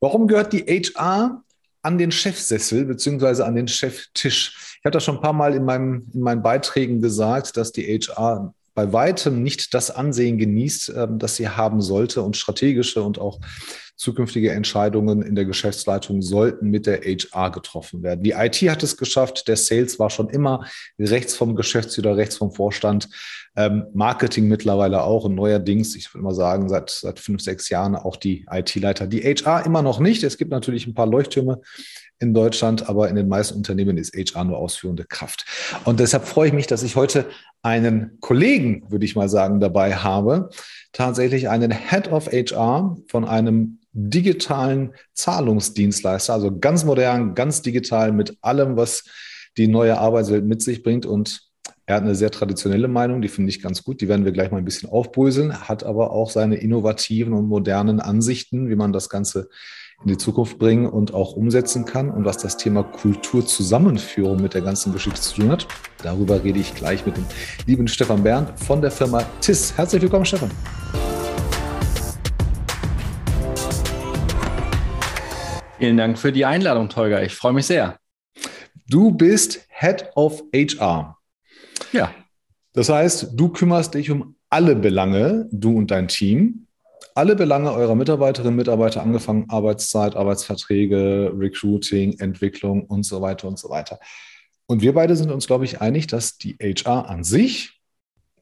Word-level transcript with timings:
Warum 0.00 0.26
gehört 0.28 0.52
die 0.52 0.62
HR 0.62 1.42
an 1.82 1.98
den 1.98 2.10
Chefsessel 2.10 2.84
beziehungsweise 2.84 3.46
an 3.46 3.54
den 3.54 3.68
Cheftisch? 3.68 4.76
Ich 4.78 4.84
habe 4.84 4.92
das 4.92 5.04
schon 5.04 5.16
ein 5.16 5.22
paar 5.22 5.32
Mal 5.32 5.54
in, 5.54 5.64
meinem, 5.64 6.06
in 6.12 6.20
meinen 6.20 6.42
Beiträgen 6.42 7.00
gesagt, 7.00 7.56
dass 7.56 7.72
die 7.72 7.84
HR 7.84 8.54
bei 8.74 8.92
weitem 8.92 9.42
nicht 9.42 9.72
das 9.72 9.90
Ansehen 9.90 10.36
genießt, 10.36 10.92
ähm, 10.96 11.18
das 11.18 11.36
sie 11.36 11.48
haben 11.48 11.80
sollte 11.80 12.22
und 12.22 12.36
strategische 12.36 13.02
und 13.02 13.18
auch 13.18 13.40
zukünftige 13.96 14.52
Entscheidungen 14.52 15.22
in 15.22 15.34
der 15.34 15.46
Geschäftsleitung 15.46 16.20
sollten 16.20 16.70
mit 16.70 16.86
der 16.86 17.00
HR 17.00 17.50
getroffen 17.50 18.02
werden. 18.02 18.22
Die 18.22 18.32
IT 18.32 18.56
hat 18.68 18.82
es 18.82 18.96
geschafft, 18.96 19.48
der 19.48 19.56
Sales 19.56 19.98
war 19.98 20.10
schon 20.10 20.28
immer 20.28 20.66
rechts 20.98 21.34
vom 21.34 21.56
Geschäftsführer, 21.56 22.16
rechts 22.16 22.36
vom 22.36 22.52
Vorstand, 22.52 23.08
ähm, 23.56 23.86
Marketing 23.94 24.48
mittlerweile 24.48 25.02
auch 25.02 25.24
und 25.24 25.34
neuerdings, 25.34 25.96
ich 25.96 26.12
würde 26.12 26.24
mal 26.24 26.34
sagen, 26.34 26.68
seit, 26.68 26.90
seit 26.90 27.18
fünf, 27.18 27.40
sechs 27.40 27.70
Jahren 27.70 27.96
auch 27.96 28.16
die 28.16 28.46
IT-Leiter. 28.50 29.06
Die 29.06 29.22
HR 29.22 29.64
immer 29.64 29.80
noch 29.80 29.98
nicht. 29.98 30.22
Es 30.22 30.36
gibt 30.36 30.50
natürlich 30.50 30.86
ein 30.86 30.94
paar 30.94 31.06
Leuchttürme 31.06 31.62
in 32.18 32.34
Deutschland, 32.34 32.88
aber 32.88 33.08
in 33.08 33.16
den 33.16 33.28
meisten 33.28 33.56
Unternehmen 33.56 33.98
ist 33.98 34.14
HR 34.14 34.44
nur 34.44 34.58
ausführende 34.58 35.04
Kraft. 35.04 35.44
Und 35.84 36.00
deshalb 36.00 36.26
freue 36.26 36.48
ich 36.48 36.54
mich, 36.54 36.66
dass 36.66 36.82
ich 36.82 36.96
heute 36.96 37.26
einen 37.62 38.18
Kollegen, 38.20 38.84
würde 38.90 39.04
ich 39.04 39.16
mal 39.16 39.28
sagen, 39.28 39.60
dabei 39.60 39.96
habe, 39.96 40.50
tatsächlich 40.92 41.48
einen 41.48 41.70
Head 41.70 42.10
of 42.12 42.30
HR 42.30 42.96
von 43.08 43.24
einem 43.24 43.80
digitalen 43.96 44.92
Zahlungsdienstleister, 45.14 46.34
also 46.34 46.58
ganz 46.58 46.84
modern, 46.84 47.34
ganz 47.34 47.62
digital 47.62 48.12
mit 48.12 48.36
allem, 48.42 48.76
was 48.76 49.04
die 49.56 49.68
neue 49.68 49.98
Arbeitswelt 49.98 50.44
mit 50.44 50.62
sich 50.62 50.82
bringt. 50.82 51.06
Und 51.06 51.40
er 51.86 51.96
hat 51.96 52.02
eine 52.02 52.14
sehr 52.14 52.30
traditionelle 52.30 52.88
Meinung, 52.88 53.22
die 53.22 53.28
finde 53.28 53.48
ich 53.48 53.62
ganz 53.62 53.82
gut. 53.82 54.02
Die 54.02 54.08
werden 54.08 54.26
wir 54.26 54.32
gleich 54.32 54.50
mal 54.50 54.58
ein 54.58 54.64
bisschen 54.66 54.90
aufbröseln, 54.90 55.68
hat 55.68 55.82
aber 55.82 56.10
auch 56.10 56.30
seine 56.30 56.56
innovativen 56.56 57.32
und 57.32 57.48
modernen 57.48 58.00
Ansichten, 58.00 58.68
wie 58.68 58.76
man 58.76 58.92
das 58.92 59.08
Ganze 59.08 59.48
in 60.02 60.08
die 60.08 60.18
Zukunft 60.18 60.58
bringen 60.58 60.86
und 60.86 61.14
auch 61.14 61.32
umsetzen 61.32 61.86
kann 61.86 62.10
und 62.10 62.26
was 62.26 62.36
das 62.36 62.58
Thema 62.58 62.82
Kulturzusammenführung 62.82 64.42
mit 64.42 64.52
der 64.52 64.60
ganzen 64.60 64.92
Geschichte 64.92 65.22
zu 65.22 65.40
tun 65.40 65.50
hat. 65.50 65.66
Darüber 66.02 66.44
rede 66.44 66.58
ich 66.58 66.74
gleich 66.74 67.06
mit 67.06 67.16
dem 67.16 67.24
lieben 67.66 67.88
Stefan 67.88 68.22
Bernd 68.22 68.58
von 68.58 68.82
der 68.82 68.90
Firma 68.90 69.22
TIS. 69.40 69.74
Herzlich 69.78 70.02
willkommen, 70.02 70.26
Stefan. 70.26 70.50
Vielen 75.78 75.98
Dank 75.98 76.18
für 76.18 76.32
die 76.32 76.46
Einladung, 76.46 76.88
Tolga. 76.88 77.20
Ich 77.22 77.34
freue 77.34 77.52
mich 77.52 77.66
sehr. 77.66 77.98
Du 78.88 79.10
bist 79.10 79.66
Head 79.68 80.10
of 80.14 80.42
HR. 80.54 81.18
Ja. 81.92 82.14
Das 82.72 82.88
heißt, 82.88 83.32
du 83.34 83.50
kümmerst 83.50 83.92
dich 83.94 84.10
um 84.10 84.36
alle 84.48 84.74
Belange, 84.74 85.48
du 85.50 85.76
und 85.76 85.90
dein 85.90 86.08
Team, 86.08 86.66
alle 87.14 87.36
Belange 87.36 87.72
eurer 87.72 87.94
Mitarbeiterinnen 87.94 88.54
und 88.54 88.56
Mitarbeiter, 88.56 89.02
angefangen 89.02 89.50
Arbeitszeit, 89.50 90.16
Arbeitsverträge, 90.16 91.32
Recruiting, 91.36 92.18
Entwicklung 92.20 92.84
und 92.84 93.04
so 93.04 93.20
weiter 93.20 93.46
und 93.46 93.58
so 93.58 93.68
weiter. 93.68 93.98
Und 94.66 94.80
wir 94.80 94.94
beide 94.94 95.14
sind 95.14 95.30
uns, 95.30 95.46
glaube 95.46 95.66
ich, 95.66 95.82
einig, 95.82 96.06
dass 96.06 96.38
die 96.38 96.56
HR 96.58 97.10
an 97.10 97.22
sich 97.22 97.80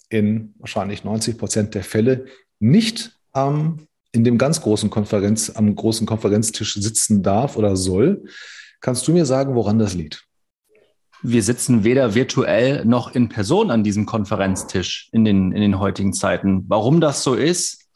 in 0.08 0.54
wahrscheinlich 0.58 1.02
90 1.02 1.36
Prozent 1.36 1.74
der 1.74 1.82
Fälle 1.84 2.26
nicht 2.60 3.18
ähm, 3.34 3.88
in 4.14 4.24
dem 4.24 4.38
ganz 4.38 4.60
großen 4.60 4.90
Konferenz, 4.90 5.50
am 5.50 5.74
großen 5.74 6.06
Konferenztisch 6.06 6.74
sitzen 6.74 7.22
darf 7.22 7.56
oder 7.56 7.76
soll. 7.76 8.24
Kannst 8.80 9.06
du 9.08 9.12
mir 9.12 9.26
sagen, 9.26 9.54
woran 9.54 9.78
das 9.78 9.94
liegt? 9.94 10.26
wir 11.24 11.42
sitzen 11.42 11.84
weder 11.84 12.14
virtuell 12.14 12.84
noch 12.84 13.14
in 13.14 13.30
Person 13.30 13.70
an 13.70 13.82
diesem 13.82 14.04
Konferenztisch 14.04 15.08
in 15.10 15.24
den, 15.24 15.52
in 15.52 15.62
den 15.62 15.78
heutigen 15.78 16.12
Zeiten. 16.12 16.64
Warum 16.68 17.00
das 17.00 17.22
so 17.22 17.34
ist? 17.34 17.86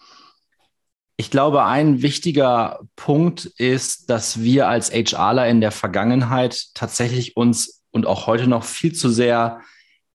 Ich 1.18 1.30
glaube, 1.30 1.64
ein 1.64 2.00
wichtiger 2.00 2.80
Punkt 2.96 3.44
ist, 3.44 4.08
dass 4.08 4.40
wir 4.40 4.68
als 4.68 4.90
HRler 4.90 5.46
in 5.46 5.60
der 5.60 5.72
Vergangenheit 5.72 6.68
tatsächlich 6.72 7.36
uns 7.36 7.82
und 7.90 8.06
auch 8.06 8.26
heute 8.26 8.46
noch 8.46 8.64
viel 8.64 8.94
zu 8.94 9.10
sehr 9.10 9.60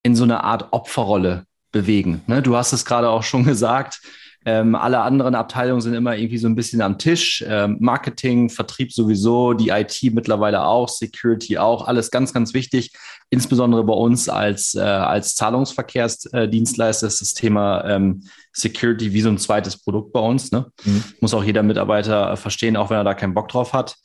in 0.01 0.15
so 0.15 0.23
eine 0.23 0.43
Art 0.43 0.73
Opferrolle 0.73 1.45
bewegen. 1.71 2.23
Ne? 2.25 2.41
Du 2.41 2.55
hast 2.55 2.73
es 2.73 2.83
gerade 2.83 3.09
auch 3.09 3.23
schon 3.23 3.43
gesagt. 3.45 4.01
Ähm, 4.45 4.75
alle 4.75 4.99
anderen 4.99 5.35
Abteilungen 5.35 5.81
sind 5.81 5.93
immer 5.93 6.15
irgendwie 6.15 6.37
so 6.37 6.47
ein 6.47 6.55
bisschen 6.55 6.81
am 6.81 6.97
Tisch. 6.97 7.43
Ähm, 7.47 7.77
Marketing, 7.79 8.49
Vertrieb 8.49 8.91
sowieso, 8.91 9.53
die 9.53 9.69
IT 9.69 9.99
mittlerweile 10.13 10.65
auch, 10.65 10.89
Security 10.89 11.57
auch, 11.57 11.87
alles 11.87 12.11
ganz, 12.11 12.33
ganz 12.33 12.53
wichtig. 12.53 12.93
Insbesondere 13.29 13.83
bei 13.83 13.93
uns 13.93 14.29
als, 14.29 14.75
äh, 14.75 14.81
als 14.81 15.35
Zahlungsverkehrsdienstleister 15.35 17.07
ist 17.07 17.21
das 17.21 17.33
Thema 17.33 17.83
ähm, 17.85 18.23
Security 18.51 19.13
wie 19.13 19.21
so 19.21 19.29
ein 19.29 19.37
zweites 19.37 19.77
Produkt 19.77 20.13
bei 20.13 20.19
uns. 20.19 20.51
Ne? 20.51 20.67
Mhm. 20.83 21.03
Muss 21.19 21.33
auch 21.33 21.43
jeder 21.43 21.63
Mitarbeiter 21.63 22.37
verstehen, 22.37 22.77
auch 22.77 22.89
wenn 22.89 22.97
er 22.97 23.03
da 23.03 23.13
keinen 23.13 23.33
Bock 23.33 23.47
drauf 23.47 23.73
hat. 23.73 23.95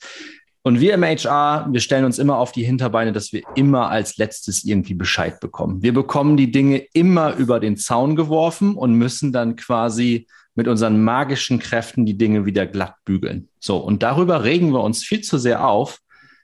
Und 0.61 0.81
wir 0.81 0.93
im 0.93 1.03
HR, 1.03 1.67
wir 1.71 1.79
stellen 1.79 2.03
uns 2.03 2.19
immer 2.19 2.37
auf 2.37 2.51
die 2.51 2.63
Hinterbeine, 2.63 3.13
dass 3.13 3.31
wir 3.31 3.43
immer 3.55 3.89
als 3.89 4.17
letztes 4.17 4.65
irgendwie 4.65 4.93
Bescheid 4.93 5.39
bekommen. 5.39 5.81
Wir 5.81 5.93
bekommen 5.93 6.35
die 6.35 6.51
Dinge 6.51 6.85
immer 6.93 7.35
über 7.35 7.59
den 7.59 7.77
Zaun 7.77 8.15
geworfen 8.15 8.75
und 8.75 8.93
müssen 8.93 9.31
dann 9.31 9.55
quasi 9.55 10.27
mit 10.55 10.67
unseren 10.67 11.01
magischen 11.01 11.59
Kräften 11.59 12.05
die 12.05 12.17
Dinge 12.17 12.45
wieder 12.45 12.67
glatt 12.67 12.95
bügeln. 13.05 13.47
So, 13.59 13.77
und 13.77 14.03
darüber 14.03 14.43
regen 14.43 14.73
wir 14.73 14.81
uns 14.81 15.03
viel 15.03 15.21
zu 15.21 15.37
sehr 15.37 15.65
auf, 15.65 15.99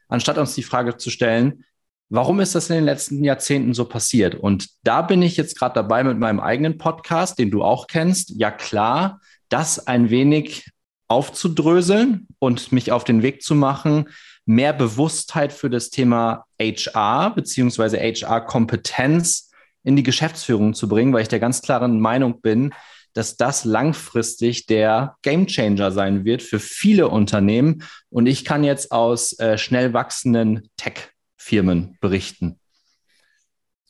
anstatt 0.07 0.37
uns 0.37 0.55
die 0.55 0.63
Frage 0.63 0.95
zu 0.95 1.09
stellen, 1.09 1.65
warum 2.09 2.39
ist 2.39 2.55
das 2.55 2.69
in 2.69 2.75
den 2.77 2.85
letzten 2.85 3.23
Jahrzehnten 3.25 3.73
so 3.73 3.83
passiert? 3.83 4.35
Und 4.35 4.69
da 4.83 5.01
bin 5.01 5.21
ich 5.21 5.35
jetzt 5.35 5.59
gerade 5.59 5.75
dabei 5.75 6.05
mit 6.05 6.17
meinem 6.17 6.39
eigenen 6.39 6.77
Podcast, 6.77 7.37
den 7.39 7.51
du 7.51 7.63
auch 7.63 7.87
kennst. 7.87 8.29
Ja 8.37 8.51
klar, 8.51 9.19
das 9.49 9.85
ein 9.85 10.09
wenig 10.09 10.71
aufzudröseln 11.07 12.27
und 12.45 12.71
mich 12.71 12.91
auf 12.91 13.03
den 13.03 13.21
Weg 13.21 13.41
zu 13.41 13.55
machen, 13.55 14.09
mehr 14.45 14.73
Bewusstheit 14.73 15.51
für 15.51 15.69
das 15.69 15.89
Thema 15.89 16.45
HR 16.59 17.33
beziehungsweise 17.35 17.97
HR-Kompetenz 17.97 19.51
in 19.83 19.95
die 19.95 20.03
Geschäftsführung 20.03 20.73
zu 20.73 20.87
bringen, 20.87 21.13
weil 21.13 21.23
ich 21.23 21.27
der 21.27 21.39
ganz 21.39 21.61
klaren 21.61 21.99
Meinung 21.99 22.41
bin, 22.41 22.73
dass 23.13 23.37
das 23.37 23.65
langfristig 23.65 24.65
der 24.65 25.15
Gamechanger 25.21 25.91
sein 25.91 26.25
wird 26.25 26.41
für 26.41 26.59
viele 26.59 27.07
Unternehmen. 27.07 27.83
Und 28.09 28.27
ich 28.27 28.43
kann 28.43 28.63
jetzt 28.63 28.91
aus 28.91 29.39
äh, 29.39 29.57
schnell 29.57 29.93
wachsenden 29.93 30.69
Tech-Firmen 30.75 31.97
berichten. 32.01 32.59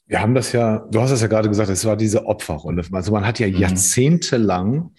Wir 0.05 0.21
haben 0.21 0.35
das 0.35 0.51
ja, 0.51 0.85
du 0.91 1.01
hast 1.01 1.11
es 1.11 1.21
ja 1.21 1.27
gerade 1.27 1.49
gesagt, 1.49 1.69
es 1.69 1.85
war 1.85 1.97
diese 1.97 2.27
Opferrolle. 2.27 2.83
Also 2.91 3.11
man 3.11 3.25
hat 3.25 3.39
ja 3.39 3.47
mhm. 3.47 3.57
jahrzehntelang 3.57 4.91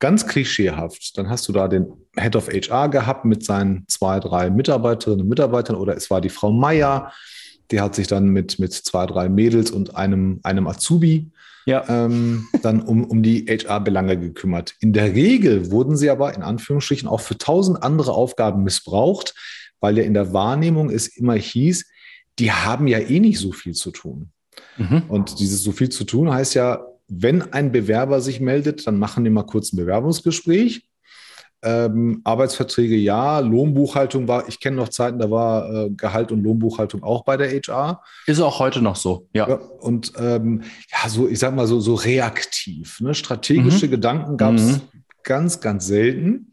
ganz 0.00 0.26
klischeehaft, 0.26 1.16
dann 1.16 1.28
hast 1.28 1.46
du 1.48 1.52
da 1.52 1.68
den 1.68 1.86
Head 2.18 2.34
of 2.34 2.48
HR 2.48 2.88
gehabt 2.88 3.24
mit 3.24 3.44
seinen 3.44 3.84
zwei, 3.86 4.18
drei 4.18 4.50
Mitarbeiterinnen 4.50 5.22
und 5.22 5.28
Mitarbeitern 5.28 5.76
oder 5.76 5.96
es 5.96 6.10
war 6.10 6.20
die 6.20 6.30
Frau 6.30 6.50
Meier, 6.50 7.12
die 7.70 7.80
hat 7.80 7.94
sich 7.94 8.06
dann 8.06 8.28
mit, 8.28 8.58
mit 8.58 8.72
zwei, 8.72 9.06
drei 9.06 9.28
Mädels 9.28 9.70
und 9.70 9.94
einem, 9.94 10.40
einem 10.42 10.66
Azubi 10.66 11.30
ja. 11.66 11.84
ähm, 11.88 12.48
dann 12.62 12.80
um, 12.80 13.04
um 13.04 13.22
die 13.22 13.46
HR-Belange 13.46 14.18
gekümmert. 14.18 14.74
In 14.80 14.92
der 14.92 15.14
Regel 15.14 15.70
wurden 15.70 15.96
sie 15.96 16.10
aber 16.10 16.34
in 16.34 16.42
Anführungsstrichen 16.42 17.08
auch 17.08 17.20
für 17.20 17.38
tausend 17.38 17.82
andere 17.82 18.12
Aufgaben 18.12 18.64
missbraucht, 18.64 19.34
weil 19.80 19.98
ja 19.98 20.04
in 20.04 20.14
der 20.14 20.32
Wahrnehmung 20.32 20.90
es 20.90 21.06
immer 21.08 21.34
hieß, 21.34 21.86
die 22.38 22.52
haben 22.52 22.88
ja 22.88 22.98
eh 22.98 23.20
nicht 23.20 23.38
so 23.38 23.52
viel 23.52 23.74
zu 23.74 23.90
tun. 23.90 24.30
Mhm. 24.76 25.04
Und 25.08 25.38
dieses 25.38 25.62
so 25.62 25.72
viel 25.72 25.90
zu 25.90 26.04
tun 26.04 26.32
heißt 26.32 26.54
ja, 26.54 26.84
wenn 27.10 27.52
ein 27.52 27.72
Bewerber 27.72 28.20
sich 28.20 28.40
meldet, 28.40 28.86
dann 28.86 28.98
machen 28.98 29.24
die 29.24 29.30
mal 29.30 29.42
kurz 29.42 29.72
ein 29.72 29.76
Bewerbungsgespräch. 29.76 30.86
Ähm, 31.62 32.22
Arbeitsverträge 32.24 32.96
ja, 32.96 33.40
Lohnbuchhaltung 33.40 34.26
war, 34.28 34.48
ich 34.48 34.60
kenne 34.60 34.76
noch 34.76 34.88
Zeiten, 34.88 35.18
da 35.18 35.30
war 35.30 35.70
äh, 35.70 35.90
Gehalt 35.90 36.32
und 36.32 36.42
Lohnbuchhaltung 36.42 37.02
auch 37.02 37.24
bei 37.24 37.36
der 37.36 37.50
HR. 37.50 38.02
Ist 38.26 38.40
auch 38.40 38.60
heute 38.60 38.80
noch 38.80 38.96
so, 38.96 39.28
ja. 39.34 39.46
ja 39.46 39.54
und 39.56 40.12
ähm, 40.18 40.62
ja, 40.90 41.08
so, 41.10 41.28
ich 41.28 41.38
sag 41.38 41.54
mal 41.54 41.66
so, 41.66 41.78
so 41.80 41.94
reaktiv. 41.94 43.00
Ne? 43.00 43.12
Strategische 43.12 43.86
mhm. 43.86 43.90
Gedanken 43.90 44.36
gab 44.38 44.54
es 44.54 44.78
mhm. 44.78 44.80
ganz, 45.22 45.60
ganz 45.60 45.86
selten. 45.86 46.52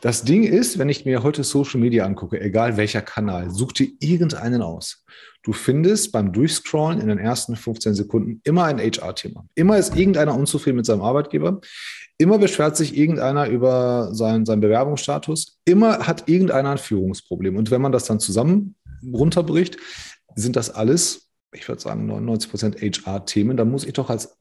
Das 0.00 0.22
Ding 0.22 0.44
ist, 0.44 0.78
wenn 0.78 0.88
ich 0.88 1.04
mir 1.04 1.22
heute 1.22 1.44
Social 1.44 1.80
Media 1.80 2.04
angucke, 2.04 2.40
egal 2.40 2.76
welcher 2.76 3.02
Kanal, 3.02 3.50
such 3.50 3.72
dir 3.72 3.88
irgendeinen 4.00 4.62
aus. 4.62 5.04
Du 5.42 5.52
findest 5.52 6.12
beim 6.12 6.32
Durchscrollen 6.32 7.00
in 7.00 7.08
den 7.08 7.18
ersten 7.18 7.56
15 7.56 7.94
Sekunden 7.94 8.40
immer 8.44 8.64
ein 8.64 8.78
HR-Thema. 8.78 9.46
Immer 9.54 9.78
ist 9.78 9.96
irgendeiner 9.96 10.34
unzufrieden 10.34 10.76
mit 10.76 10.86
seinem 10.86 11.00
Arbeitgeber. 11.00 11.60
Immer 12.18 12.38
beschwert 12.38 12.76
sich 12.76 12.96
irgendeiner 12.96 13.48
über 13.48 14.12
seinen, 14.12 14.44
seinen 14.44 14.60
Bewerbungsstatus. 14.60 15.58
Immer 15.64 16.06
hat 16.06 16.28
irgendeiner 16.28 16.72
ein 16.72 16.78
Führungsproblem. 16.78 17.56
Und 17.56 17.70
wenn 17.70 17.80
man 17.80 17.92
das 17.92 18.04
dann 18.04 18.20
zusammen 18.20 18.74
runterbricht, 19.12 19.78
sind 20.34 20.56
das 20.56 20.70
alles, 20.70 21.28
ich 21.52 21.66
würde 21.68 21.80
sagen, 21.80 22.06
99 22.06 22.50
Prozent 22.50 22.76
HR-Themen. 22.82 23.56
Da 23.56 23.64
muss 23.64 23.84
ich 23.84 23.92
doch 23.94 24.10
als 24.10 24.36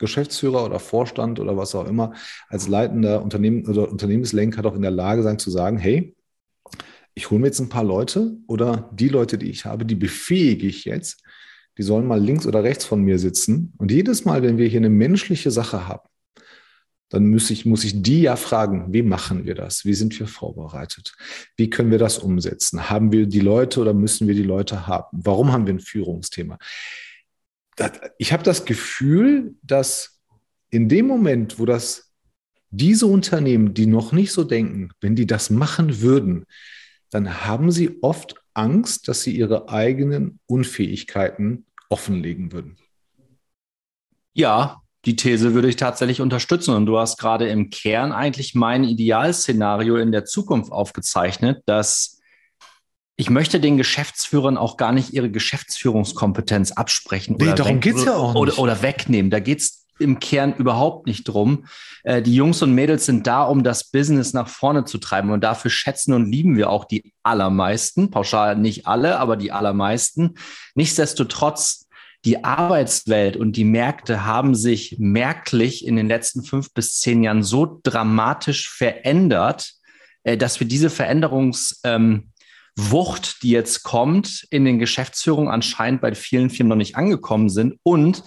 Geschäftsführer 0.00 0.64
oder 0.64 0.80
Vorstand 0.80 1.38
oder 1.38 1.56
was 1.56 1.74
auch 1.76 1.86
immer, 1.86 2.14
als 2.48 2.66
leitender 2.66 3.22
Unternehmen 3.22 3.66
oder 3.66 3.88
Unternehmenslenker 3.88 4.62
doch 4.62 4.74
in 4.74 4.82
der 4.82 4.90
Lage 4.90 5.22
sein 5.22 5.38
zu 5.38 5.50
sagen, 5.50 5.78
hey, 5.78 6.16
ich 7.14 7.30
hole 7.30 7.40
mir 7.40 7.48
jetzt 7.48 7.60
ein 7.60 7.68
paar 7.68 7.84
Leute 7.84 8.36
oder 8.46 8.90
die 8.92 9.08
Leute, 9.08 9.38
die 9.38 9.50
ich 9.50 9.64
habe, 9.66 9.84
die 9.84 9.94
befähige 9.94 10.66
ich 10.66 10.84
jetzt. 10.84 11.22
Die 11.78 11.82
sollen 11.82 12.06
mal 12.06 12.20
links 12.20 12.46
oder 12.46 12.64
rechts 12.64 12.84
von 12.84 13.02
mir 13.02 13.18
sitzen. 13.18 13.72
Und 13.78 13.90
jedes 13.90 14.24
Mal, 14.24 14.42
wenn 14.42 14.58
wir 14.58 14.66
hier 14.66 14.80
eine 14.80 14.90
menschliche 14.90 15.50
Sache 15.50 15.86
haben, 15.86 16.08
dann 17.10 17.28
muss 17.28 17.50
ich, 17.50 17.66
muss 17.66 17.84
ich 17.84 18.02
die 18.02 18.22
ja 18.22 18.36
fragen, 18.36 18.92
wie 18.92 19.02
machen 19.02 19.44
wir 19.44 19.54
das? 19.54 19.84
Wie 19.84 19.94
sind 19.94 20.18
wir 20.18 20.28
vorbereitet? 20.28 21.14
Wie 21.56 21.68
können 21.68 21.90
wir 21.90 21.98
das 21.98 22.18
umsetzen? 22.18 22.88
Haben 22.88 23.12
wir 23.12 23.26
die 23.26 23.40
Leute 23.40 23.80
oder 23.80 23.92
müssen 23.92 24.28
wir 24.28 24.34
die 24.34 24.44
Leute 24.44 24.86
haben? 24.86 25.18
Warum 25.24 25.52
haben 25.52 25.66
wir 25.66 25.74
ein 25.74 25.80
Führungsthema? 25.80 26.58
Ich 28.18 28.32
habe 28.32 28.42
das 28.42 28.64
Gefühl, 28.64 29.54
dass 29.62 30.20
in 30.70 30.88
dem 30.88 31.06
Moment, 31.06 31.58
wo 31.58 31.66
das 31.66 32.12
diese 32.70 33.06
Unternehmen, 33.06 33.74
die 33.74 33.86
noch 33.86 34.12
nicht 34.12 34.32
so 34.32 34.44
denken, 34.44 34.90
wenn 35.00 35.16
die 35.16 35.26
das 35.26 35.50
machen 35.50 36.00
würden, 36.00 36.44
dann 37.10 37.44
haben 37.44 37.72
sie 37.72 37.98
oft 38.02 38.36
Angst, 38.54 39.08
dass 39.08 39.22
sie 39.22 39.36
ihre 39.36 39.68
eigenen 39.68 40.38
Unfähigkeiten 40.46 41.66
offenlegen 41.88 42.52
würden. 42.52 42.76
Ja, 44.32 44.82
die 45.04 45.16
These 45.16 45.54
würde 45.54 45.68
ich 45.68 45.76
tatsächlich 45.76 46.20
unterstützen. 46.20 46.74
Und 46.74 46.86
du 46.86 46.98
hast 46.98 47.18
gerade 47.18 47.48
im 47.48 47.70
Kern 47.70 48.12
eigentlich 48.12 48.54
mein 48.54 48.84
Idealszenario 48.84 49.96
in 49.96 50.12
der 50.12 50.24
Zukunft 50.24 50.70
aufgezeichnet, 50.70 51.62
dass 51.66 52.19
ich 53.20 53.28
möchte 53.28 53.60
den 53.60 53.76
Geschäftsführern 53.76 54.56
auch 54.56 54.78
gar 54.78 54.92
nicht 54.92 55.12
ihre 55.12 55.30
Geschäftsführungskompetenz 55.30 56.72
absprechen 56.72 57.36
nee, 57.38 57.48
oder, 57.48 57.54
darum 57.54 57.80
geht's 57.80 58.06
ja 58.06 58.14
auch 58.14 58.32
nicht. 58.32 58.40
Oder, 58.40 58.58
oder 58.58 58.82
wegnehmen. 58.82 59.30
Da 59.30 59.40
geht 59.40 59.60
es 59.60 59.84
im 59.98 60.20
Kern 60.20 60.54
überhaupt 60.54 61.06
nicht 61.06 61.24
drum. 61.24 61.66
Äh, 62.02 62.22
die 62.22 62.34
Jungs 62.34 62.62
und 62.62 62.74
Mädels 62.74 63.04
sind 63.04 63.26
da, 63.26 63.42
um 63.42 63.62
das 63.62 63.90
Business 63.90 64.32
nach 64.32 64.48
vorne 64.48 64.86
zu 64.86 64.96
treiben. 64.96 65.30
Und 65.32 65.44
dafür 65.44 65.70
schätzen 65.70 66.14
und 66.14 66.32
lieben 66.32 66.56
wir 66.56 66.70
auch 66.70 66.86
die 66.86 67.12
allermeisten. 67.22 68.10
Pauschal 68.10 68.56
nicht 68.56 68.86
alle, 68.86 69.18
aber 69.18 69.36
die 69.36 69.52
allermeisten. 69.52 70.36
Nichtsdestotrotz 70.74 71.88
die 72.24 72.42
Arbeitswelt 72.42 73.36
und 73.36 73.52
die 73.52 73.64
Märkte 73.64 74.24
haben 74.24 74.54
sich 74.54 74.96
merklich 74.98 75.86
in 75.86 75.96
den 75.96 76.08
letzten 76.08 76.42
fünf 76.42 76.72
bis 76.72 76.98
zehn 77.00 77.22
Jahren 77.22 77.42
so 77.42 77.80
dramatisch 77.82 78.70
verändert, 78.70 79.74
äh, 80.22 80.38
dass 80.38 80.58
wir 80.58 80.66
diese 80.66 80.88
Veränderungswucht, 80.88 81.80
ähm, 81.84 82.30
die 83.42 83.50
jetzt 83.50 83.82
kommt, 83.82 84.46
in 84.50 84.64
den 84.64 84.78
Geschäftsführungen 84.78 85.50
anscheinend 85.50 86.00
bei 86.00 86.14
vielen 86.14 86.50
Firmen 86.50 86.70
noch 86.70 86.76
nicht 86.76 86.96
angekommen 86.96 87.48
sind. 87.48 87.78
Und 87.82 88.22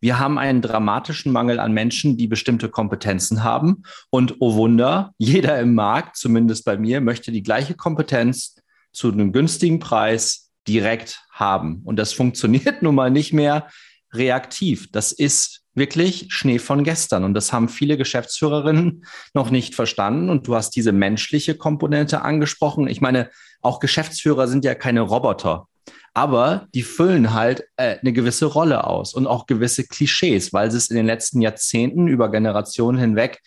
wir 0.00 0.18
haben 0.18 0.38
einen 0.38 0.62
dramatischen 0.62 1.32
Mangel 1.32 1.58
an 1.58 1.72
Menschen, 1.72 2.16
die 2.16 2.28
bestimmte 2.28 2.68
Kompetenzen 2.68 3.42
haben. 3.42 3.82
Und 4.10 4.36
oh 4.38 4.54
Wunder, 4.54 5.12
jeder 5.18 5.58
im 5.58 5.74
Markt, 5.74 6.16
zumindest 6.16 6.64
bei 6.64 6.76
mir, 6.76 7.00
möchte 7.00 7.32
die 7.32 7.42
gleiche 7.42 7.74
Kompetenz 7.74 8.56
zu 8.92 9.10
einem 9.10 9.32
günstigen 9.32 9.80
Preis 9.80 10.50
direkt 10.68 11.20
haben. 11.32 11.82
Und 11.84 11.96
das 11.96 12.12
funktioniert 12.12 12.82
nun 12.82 12.94
mal 12.94 13.10
nicht 13.10 13.32
mehr 13.32 13.68
reaktiv. 14.12 14.90
Das 14.92 15.12
ist 15.12 15.62
wirklich 15.78 16.26
Schnee 16.30 16.58
von 16.58 16.84
gestern. 16.84 17.24
Und 17.24 17.34
das 17.34 17.52
haben 17.52 17.68
viele 17.68 17.96
Geschäftsführerinnen 17.96 19.04
noch 19.34 19.50
nicht 19.50 19.74
verstanden. 19.74 20.30
Und 20.30 20.46
du 20.46 20.54
hast 20.54 20.70
diese 20.70 20.92
menschliche 20.92 21.54
Komponente 21.54 22.22
angesprochen. 22.22 22.88
Ich 22.88 23.00
meine, 23.00 23.30
auch 23.62 23.80
Geschäftsführer 23.80 24.48
sind 24.48 24.64
ja 24.64 24.74
keine 24.74 25.00
Roboter. 25.00 25.66
Aber 26.14 26.66
die 26.74 26.82
füllen 26.82 27.32
halt 27.32 27.64
äh, 27.76 27.98
eine 27.98 28.12
gewisse 28.12 28.46
Rolle 28.46 28.84
aus 28.84 29.14
und 29.14 29.26
auch 29.26 29.46
gewisse 29.46 29.84
Klischees, 29.84 30.52
weil 30.52 30.70
sie 30.70 30.78
es 30.78 30.90
in 30.90 30.96
den 30.96 31.06
letzten 31.06 31.40
Jahrzehnten 31.40 32.08
über 32.08 32.30
Generationen 32.30 32.98
hinweg, 32.98 33.40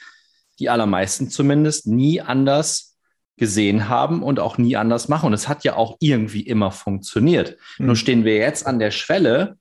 die 0.59 0.69
allermeisten 0.69 1.29
zumindest, 1.29 1.87
nie 1.87 2.21
anders 2.21 2.97
gesehen 3.37 3.89
haben 3.89 4.21
und 4.21 4.39
auch 4.39 4.57
nie 4.57 4.75
anders 4.75 5.07
machen. 5.07 5.27
Und 5.27 5.33
es 5.33 5.47
hat 5.47 5.63
ja 5.63 5.75
auch 5.75 5.97
irgendwie 5.99 6.41
immer 6.41 6.71
funktioniert. 6.71 7.57
Mhm. 7.79 7.87
Nur 7.87 7.95
stehen 7.95 8.23
wir 8.23 8.35
jetzt 8.35 8.67
an 8.67 8.79
der 8.79 8.91
Schwelle, 8.91 9.57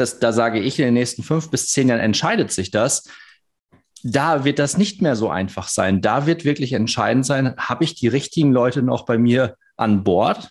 dass, 0.00 0.18
da 0.18 0.32
sage 0.32 0.60
ich, 0.60 0.78
in 0.78 0.86
den 0.86 0.94
nächsten 0.94 1.22
fünf 1.22 1.50
bis 1.50 1.68
zehn 1.68 1.88
Jahren 1.88 2.00
entscheidet 2.00 2.52
sich 2.52 2.70
das. 2.70 3.04
Da 4.02 4.44
wird 4.44 4.58
das 4.58 4.78
nicht 4.78 5.02
mehr 5.02 5.16
so 5.16 5.28
einfach 5.28 5.68
sein. 5.68 6.00
Da 6.00 6.26
wird 6.26 6.44
wirklich 6.44 6.72
entscheidend 6.72 7.26
sein, 7.26 7.54
habe 7.56 7.84
ich 7.84 7.94
die 7.94 8.08
richtigen 8.08 8.52
Leute 8.52 8.82
noch 8.82 9.04
bei 9.04 9.18
mir 9.18 9.56
an 9.76 10.04
Bord? 10.04 10.50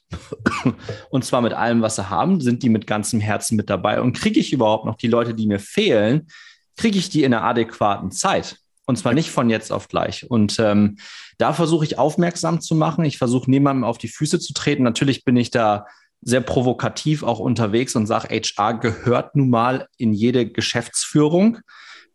Und 1.10 1.24
zwar 1.24 1.42
mit 1.42 1.54
allem, 1.54 1.82
was 1.82 1.96
sie 1.96 2.10
haben. 2.10 2.42
Sind 2.42 2.64
die 2.64 2.70
mit 2.70 2.88
ganzem 2.88 3.20
Herzen 3.20 3.56
mit 3.56 3.70
dabei? 3.70 4.02
Und 4.02 4.14
kriege 4.14 4.40
ich 4.40 4.52
überhaupt 4.52 4.86
noch 4.86 4.96
die 4.96 5.08
Leute, 5.08 5.34
die 5.34 5.48
mir 5.48 5.60
fehlen? 5.60 6.28
Kriege 6.76 6.98
ich 6.98 7.10
die 7.10 7.24
in 7.24 7.34
einer 7.34 7.44
adäquaten 7.44 8.12
Zeit? 8.12 8.58
Und 8.86 8.98
zwar 8.98 9.14
nicht 9.14 9.32
von 9.32 9.50
jetzt 9.50 9.72
auf 9.72 9.90
gleich. 9.90 10.30
Und 10.30 10.60
ähm, 10.60 10.98
da 11.38 11.52
versuche 11.54 11.84
ich 11.86 11.98
aufmerksam 11.98 12.62
zu 12.62 12.74
machen. 12.74 13.04
Ich 13.04 13.18
versuche 13.18 13.52
niemandem 13.52 13.84
auf 13.84 13.98
die 13.98 14.08
Füße 14.08 14.40
zu 14.40 14.54
treten. 14.54 14.84
Natürlich 14.84 15.26
bin 15.26 15.36
ich 15.36 15.52
da 15.52 15.86
sehr 16.22 16.42
provokativ 16.42 17.24
auch 17.24 17.40
unterwegs 17.40 17.96
und 17.96 18.08
sage, 18.08 18.30
HR 18.30 18.80
gehört 18.80 19.36
nun 19.36 19.50
mal 19.50 19.88
in 19.98 20.14
jede 20.14 20.48
Geschäftsführung. 20.50 21.60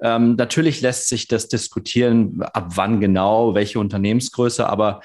Ähm, 0.02 0.34
natürlich 0.34 0.80
lässt 0.80 1.08
sich 1.08 1.28
das 1.28 1.48
diskutieren, 1.48 2.42
ab 2.42 2.72
wann 2.74 3.00
genau, 3.00 3.54
welche 3.54 3.78
Unternehmensgröße. 3.78 4.68
Aber 4.68 5.00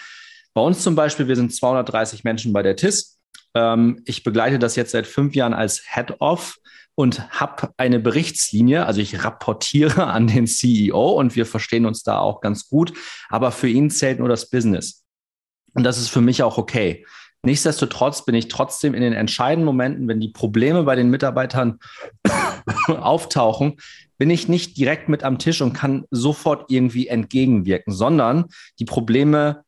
bei 0.53 0.61
uns 0.61 0.81
zum 0.81 0.95
Beispiel, 0.95 1.27
wir 1.27 1.35
sind 1.35 1.53
230 1.53 2.23
Menschen 2.23 2.51
bei 2.51 2.63
der 2.63 2.75
TIS. 2.75 3.19
Ähm, 3.53 4.01
ich 4.05 4.23
begleite 4.23 4.57
das 4.57 4.75
jetzt 4.75 4.91
seit 4.91 5.05
fünf 5.05 5.35
Jahren 5.35 5.53
als 5.53 5.83
Head-Off 5.93 6.57
und 6.95 7.29
habe 7.39 7.69
eine 7.77 7.99
Berichtslinie. 7.99 8.87
Also 8.87 8.99
ich 8.99 9.23
rapportiere 9.23 10.07
an 10.07 10.25
den 10.25 10.47
CEO 10.47 11.11
und 11.11 11.35
wir 11.35 11.45
verstehen 11.45 11.85
uns 11.85 12.01
da 12.01 12.17
auch 12.17 12.41
ganz 12.41 12.67
gut. 12.67 12.93
Aber 13.29 13.51
für 13.51 13.69
ihn 13.69 13.91
zählt 13.91 14.17
nur 14.17 14.29
das 14.29 14.49
Business. 14.49 15.05
Und 15.75 15.83
das 15.83 15.99
ist 15.99 16.09
für 16.09 16.21
mich 16.21 16.41
auch 16.41 16.57
okay. 16.57 17.05
Nichtsdestotrotz 17.47 18.25
bin 18.25 18.35
ich 18.35 18.49
trotzdem 18.49 18.93
in 18.93 18.99
den 19.01 19.13
entscheidenden 19.13 19.65
Momenten, 19.65 20.09
wenn 20.09 20.19
die 20.19 20.27
Probleme 20.27 20.83
bei 20.83 20.97
den 20.97 21.09
Mitarbeitern 21.09 21.79
auftauchen, 22.87 23.77
bin 24.17 24.29
ich 24.29 24.49
nicht 24.49 24.77
direkt 24.77 25.07
mit 25.07 25.23
am 25.23 25.39
Tisch 25.39 25.61
und 25.61 25.71
kann 25.71 26.03
sofort 26.11 26.69
irgendwie 26.69 27.07
entgegenwirken, 27.07 27.93
sondern 27.93 28.47
die 28.79 28.85
Probleme 28.85 29.63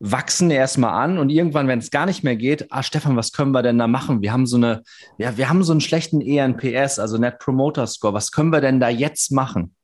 wachsen 0.00 0.50
erstmal 0.50 1.04
an 1.04 1.18
und 1.18 1.30
irgendwann, 1.30 1.68
wenn 1.68 1.78
es 1.78 1.92
gar 1.92 2.06
nicht 2.06 2.24
mehr 2.24 2.34
geht, 2.34 2.72
ah, 2.72 2.82
Stefan, 2.82 3.14
was 3.14 3.30
können 3.30 3.52
wir 3.52 3.62
denn 3.62 3.78
da 3.78 3.86
machen? 3.86 4.22
Wir 4.22 4.32
haben 4.32 4.46
so 4.46 4.56
eine, 4.56 4.82
ja, 5.16 5.36
wir 5.36 5.48
haben 5.48 5.62
so 5.62 5.70
einen 5.70 5.80
schlechten 5.80 6.20
ENPS, 6.20 6.98
also 6.98 7.16
Net 7.16 7.38
Promoter 7.38 7.86
Score. 7.86 8.12
Was 8.12 8.32
können 8.32 8.50
wir 8.50 8.60
denn 8.60 8.80
da 8.80 8.88
jetzt 8.88 9.30
machen? 9.30 9.76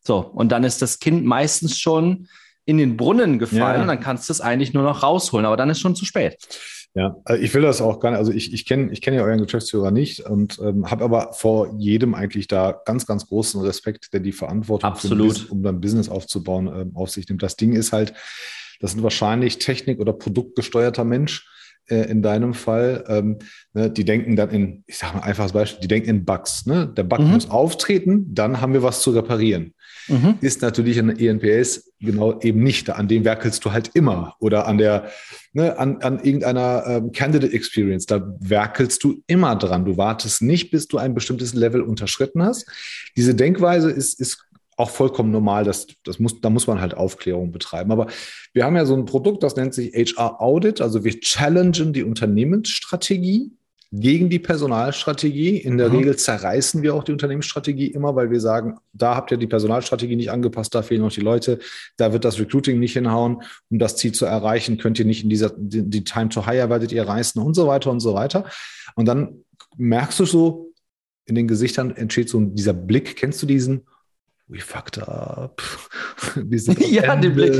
So, 0.00 0.20
und 0.20 0.50
dann 0.50 0.64
ist 0.64 0.80
das 0.80 0.98
Kind 0.98 1.26
meistens 1.26 1.78
schon 1.78 2.26
in 2.64 2.78
den 2.78 2.96
Brunnen 2.96 3.38
gefallen 3.38 3.76
ja. 3.76 3.82
und 3.82 3.88
dann 3.88 4.00
kannst 4.00 4.30
du 4.30 4.32
es 4.32 4.40
eigentlich 4.40 4.72
nur 4.72 4.82
noch 4.82 5.02
rausholen, 5.02 5.44
aber 5.44 5.58
dann 5.58 5.68
ist 5.68 5.80
schon 5.80 5.94
zu 5.94 6.06
spät. 6.06 6.38
Ja, 6.96 7.14
äh, 7.28 7.36
ich 7.36 7.52
will 7.52 7.60
das 7.60 7.82
auch 7.82 8.00
gar 8.00 8.10
nicht. 8.10 8.18
Also 8.18 8.32
ich, 8.32 8.54
ich 8.54 8.64
kenne 8.64 8.90
ich 8.90 9.02
kenn 9.02 9.12
ja 9.12 9.22
euren 9.22 9.42
Geschäftsführer 9.42 9.90
nicht 9.90 10.20
und 10.20 10.58
ähm, 10.62 10.90
habe 10.90 11.04
aber 11.04 11.34
vor 11.34 11.74
jedem 11.76 12.14
eigentlich 12.14 12.48
da 12.48 12.72
ganz, 12.86 13.06
ganz 13.06 13.26
großen 13.26 13.60
Respekt, 13.60 14.14
der 14.14 14.20
die 14.20 14.32
Verantwortung, 14.32 14.90
Absolut. 14.90 15.50
Um 15.50 15.62
dann 15.62 15.82
Business 15.82 16.08
aufzubauen, 16.08 16.68
ähm, 16.74 16.96
auf 16.96 17.10
sich 17.10 17.28
nimmt. 17.28 17.42
Das 17.42 17.56
Ding 17.56 17.74
ist 17.74 17.92
halt, 17.92 18.14
das 18.80 18.92
sind 18.92 19.02
wahrscheinlich 19.02 19.58
Technik- 19.58 20.00
oder 20.00 20.14
produktgesteuerter 20.14 21.04
Mensch 21.04 21.46
in 21.94 22.22
deinem 22.22 22.54
Fall. 22.54 23.04
Ähm, 23.08 23.38
ne, 23.72 23.90
die 23.90 24.04
denken 24.04 24.36
dann 24.36 24.50
in, 24.50 24.84
ich 24.86 24.98
sage 24.98 25.16
mal 25.16 25.22
einfaches 25.22 25.52
Beispiel, 25.52 25.80
die 25.80 25.88
denken 25.88 26.08
in 26.08 26.24
Bugs. 26.24 26.66
Ne? 26.66 26.86
Der 26.96 27.04
Bug 27.04 27.20
mhm. 27.20 27.32
muss 27.32 27.50
auftreten, 27.50 28.34
dann 28.34 28.60
haben 28.60 28.72
wir 28.72 28.82
was 28.82 29.02
zu 29.02 29.10
reparieren. 29.10 29.74
Mhm. 30.08 30.38
Ist 30.40 30.62
natürlich 30.62 30.98
ein 30.98 31.18
ENPS 31.18 31.92
genau 32.00 32.40
eben 32.40 32.62
nicht. 32.62 32.90
An 32.90 33.08
dem 33.08 33.24
werkelst 33.24 33.64
du 33.64 33.72
halt 33.72 33.90
immer. 33.94 34.34
Oder 34.38 34.66
an 34.66 34.78
der, 34.78 35.10
ne, 35.52 35.78
an, 35.78 36.02
an 36.02 36.22
irgendeiner 36.22 36.84
ähm, 36.86 37.12
Candidate 37.12 37.52
Experience, 37.52 38.06
da 38.06 38.34
werkelst 38.40 39.02
du 39.02 39.22
immer 39.26 39.56
dran. 39.56 39.84
Du 39.84 39.96
wartest 39.96 40.42
nicht, 40.42 40.70
bis 40.70 40.88
du 40.88 40.98
ein 40.98 41.14
bestimmtes 41.14 41.54
Level 41.54 41.82
unterschritten 41.82 42.42
hast. 42.42 42.66
Diese 43.16 43.34
Denkweise 43.34 43.90
ist, 43.90 44.20
ist 44.20 44.45
auch 44.76 44.90
vollkommen 44.90 45.30
normal. 45.30 45.64
Das, 45.64 45.86
das 46.04 46.18
muss, 46.18 46.40
da 46.40 46.50
muss 46.50 46.66
man 46.66 46.80
halt 46.80 46.94
Aufklärung 46.94 47.50
betreiben. 47.50 47.90
Aber 47.92 48.06
wir 48.52 48.64
haben 48.64 48.76
ja 48.76 48.84
so 48.84 48.94
ein 48.94 49.06
Produkt, 49.06 49.42
das 49.42 49.56
nennt 49.56 49.74
sich 49.74 49.94
HR 49.94 50.40
Audit. 50.40 50.80
Also 50.80 51.04
wir 51.04 51.18
challengen 51.20 51.92
die 51.92 52.04
Unternehmensstrategie 52.04 53.52
gegen 53.92 54.28
die 54.28 54.38
Personalstrategie. 54.38 55.56
In 55.56 55.78
der 55.78 55.88
mhm. 55.88 55.96
Regel 55.96 56.16
zerreißen 56.16 56.82
wir 56.82 56.94
auch 56.94 57.04
die 57.04 57.12
Unternehmensstrategie 57.12 57.86
immer, 57.86 58.14
weil 58.16 58.30
wir 58.30 58.40
sagen, 58.40 58.78
da 58.92 59.14
habt 59.14 59.30
ihr 59.30 59.38
die 59.38 59.46
Personalstrategie 59.46 60.16
nicht 60.16 60.30
angepasst, 60.30 60.74
da 60.74 60.82
fehlen 60.82 61.02
noch 61.02 61.12
die 61.12 61.20
Leute, 61.20 61.58
da 61.96 62.12
wird 62.12 62.24
das 62.24 62.38
Recruiting 62.38 62.78
nicht 62.78 62.92
hinhauen. 62.92 63.42
Um 63.70 63.78
das 63.78 63.96
Ziel 63.96 64.12
zu 64.12 64.26
erreichen, 64.26 64.76
könnt 64.76 64.98
ihr 64.98 65.04
nicht 65.04 65.22
in 65.22 65.30
dieser, 65.30 65.52
die, 65.56 65.88
die 65.88 66.04
Time 66.04 66.28
to 66.28 66.46
Hire 66.46 66.68
werdet 66.68 66.92
ihr 66.92 67.06
reißen 67.06 67.40
und 67.40 67.54
so 67.54 67.66
weiter 67.66 67.90
und 67.90 68.00
so 68.00 68.14
weiter. 68.14 68.44
Und 68.94 69.06
dann 69.06 69.44
merkst 69.76 70.20
du 70.20 70.24
so, 70.26 70.72
in 71.24 71.34
den 71.34 71.48
Gesichtern 71.48 71.94
entsteht 71.96 72.28
so 72.28 72.40
dieser 72.40 72.72
Blick, 72.72 73.16
kennst 73.16 73.42
du 73.42 73.46
diesen? 73.46 73.86
We 74.48 74.60
fucked 74.60 74.98
up. 74.98 75.62
ja, 76.36 77.16
den 77.16 77.34
Blick. 77.34 77.54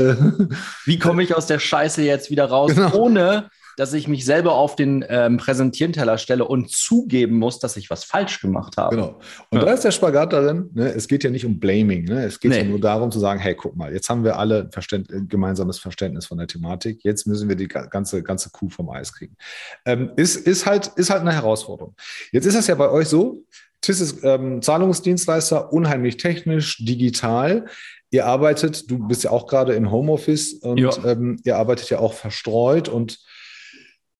Wie 0.85 0.99
komme 0.99 1.23
ich 1.23 1.35
aus 1.35 1.47
der 1.47 1.59
Scheiße 1.59 2.03
jetzt 2.03 2.29
wieder 2.29 2.45
raus, 2.45 2.73
genau. 2.73 2.95
ohne 2.95 3.49
dass 3.77 3.93
ich 3.93 4.07
mich 4.07 4.25
selber 4.25 4.55
auf 4.55 4.75
den 4.75 5.05
ähm, 5.07 5.37
Präsentierteller 5.37 6.17
stelle 6.17 6.45
und 6.45 6.71
zugeben 6.71 7.37
muss, 7.37 7.59
dass 7.59 7.77
ich 7.77 7.91
was 7.91 8.03
falsch 8.03 8.41
gemacht 8.41 8.75
habe. 8.75 8.95
Genau. 8.95 9.19
Und 9.51 9.59
ja. 9.59 9.65
da 9.65 9.71
ist 9.71 9.83
der 9.83 9.91
Spagat 9.91 10.33
darin, 10.33 10.71
ne? 10.73 10.91
es 10.93 11.07
geht 11.07 11.23
ja 11.23 11.29
nicht 11.29 11.45
um 11.45 11.59
Blaming, 11.59 12.05
ne? 12.05 12.25
es 12.25 12.39
geht 12.39 12.49
nee. 12.51 12.57
ja 12.57 12.63
nur 12.63 12.79
darum 12.79 13.11
zu 13.11 13.19
sagen, 13.19 13.39
hey, 13.39 13.53
guck 13.53 13.75
mal, 13.75 13.93
jetzt 13.93 14.09
haben 14.09 14.23
wir 14.23 14.39
alle 14.39 14.67
Verständ 14.71 15.07
gemeinsames 15.29 15.77
Verständnis 15.77 16.25
von 16.25 16.39
der 16.39 16.47
Thematik, 16.47 17.03
jetzt 17.03 17.27
müssen 17.27 17.49
wir 17.49 17.55
die 17.55 17.67
ganze, 17.67 18.23
ganze 18.23 18.49
Kuh 18.49 18.67
vom 18.69 18.89
Eis 18.89 19.13
kriegen. 19.13 19.37
Ähm, 19.85 20.11
ist, 20.15 20.35
ist, 20.37 20.65
halt, 20.65 20.87
ist 20.95 21.11
halt 21.11 21.21
eine 21.21 21.33
Herausforderung. 21.33 21.95
Jetzt 22.31 22.47
ist 22.47 22.57
das 22.57 22.65
ja 22.65 22.73
bei 22.73 22.89
euch 22.89 23.07
so, 23.07 23.43
TIS 23.87 24.01
ist 24.01 24.23
ähm, 24.23 24.61
Zahlungsdienstleister, 24.61 25.71
unheimlich 25.71 26.17
technisch, 26.17 26.83
digital. 26.83 27.67
Ihr 28.11 28.25
arbeitet, 28.25 28.91
du 28.91 29.07
bist 29.07 29.23
ja 29.23 29.31
auch 29.31 29.47
gerade 29.47 29.75
im 29.75 29.91
Homeoffice 29.91 30.55
und 30.55 30.77
ja. 30.77 30.91
ähm, 31.05 31.39
ihr 31.45 31.55
arbeitet 31.55 31.89
ja 31.89 31.99
auch 31.99 32.13
verstreut 32.13 32.89
und 32.89 33.19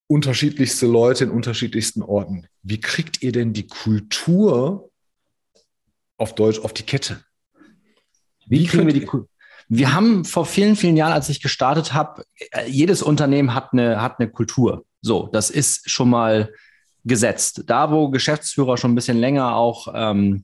unterschiedlichste 0.07 0.85
Leute 0.85 1.25
in 1.25 1.31
unterschiedlichsten 1.31 2.01
Orten. 2.01 2.47
Wie 2.63 2.79
kriegt 2.79 3.21
ihr 3.21 3.33
denn 3.33 3.51
die 3.51 3.67
Kultur 3.67 4.89
auf 6.15 6.33
Deutsch 6.33 6.59
auf 6.59 6.71
die 6.71 6.83
Kette? 6.83 7.21
Wie, 8.47 8.61
Wie 8.61 8.67
kriegen 8.67 8.87
wir 8.87 8.93
die 8.93 9.03
Kultur? 9.03 9.27
Wir 9.67 9.93
haben 9.93 10.23
vor 10.23 10.45
vielen, 10.45 10.77
vielen 10.77 10.95
Jahren, 10.95 11.11
als 11.11 11.27
ich 11.27 11.41
gestartet 11.41 11.93
habe, 11.93 12.23
äh, 12.51 12.69
jedes 12.69 13.03
Unternehmen 13.03 13.53
hat 13.53 13.73
eine, 13.73 14.01
hat 14.01 14.17
eine 14.17 14.29
Kultur. 14.29 14.85
So, 15.01 15.27
das 15.33 15.49
ist 15.49 15.91
schon 15.91 16.09
mal 16.09 16.53
gesetzt. 17.07 17.63
Da, 17.67 17.91
wo 17.91 18.09
Geschäftsführer 18.09 18.77
schon 18.77 18.91
ein 18.91 18.95
bisschen 18.95 19.17
länger 19.17 19.55
auch 19.55 19.87
ähm, 19.93 20.43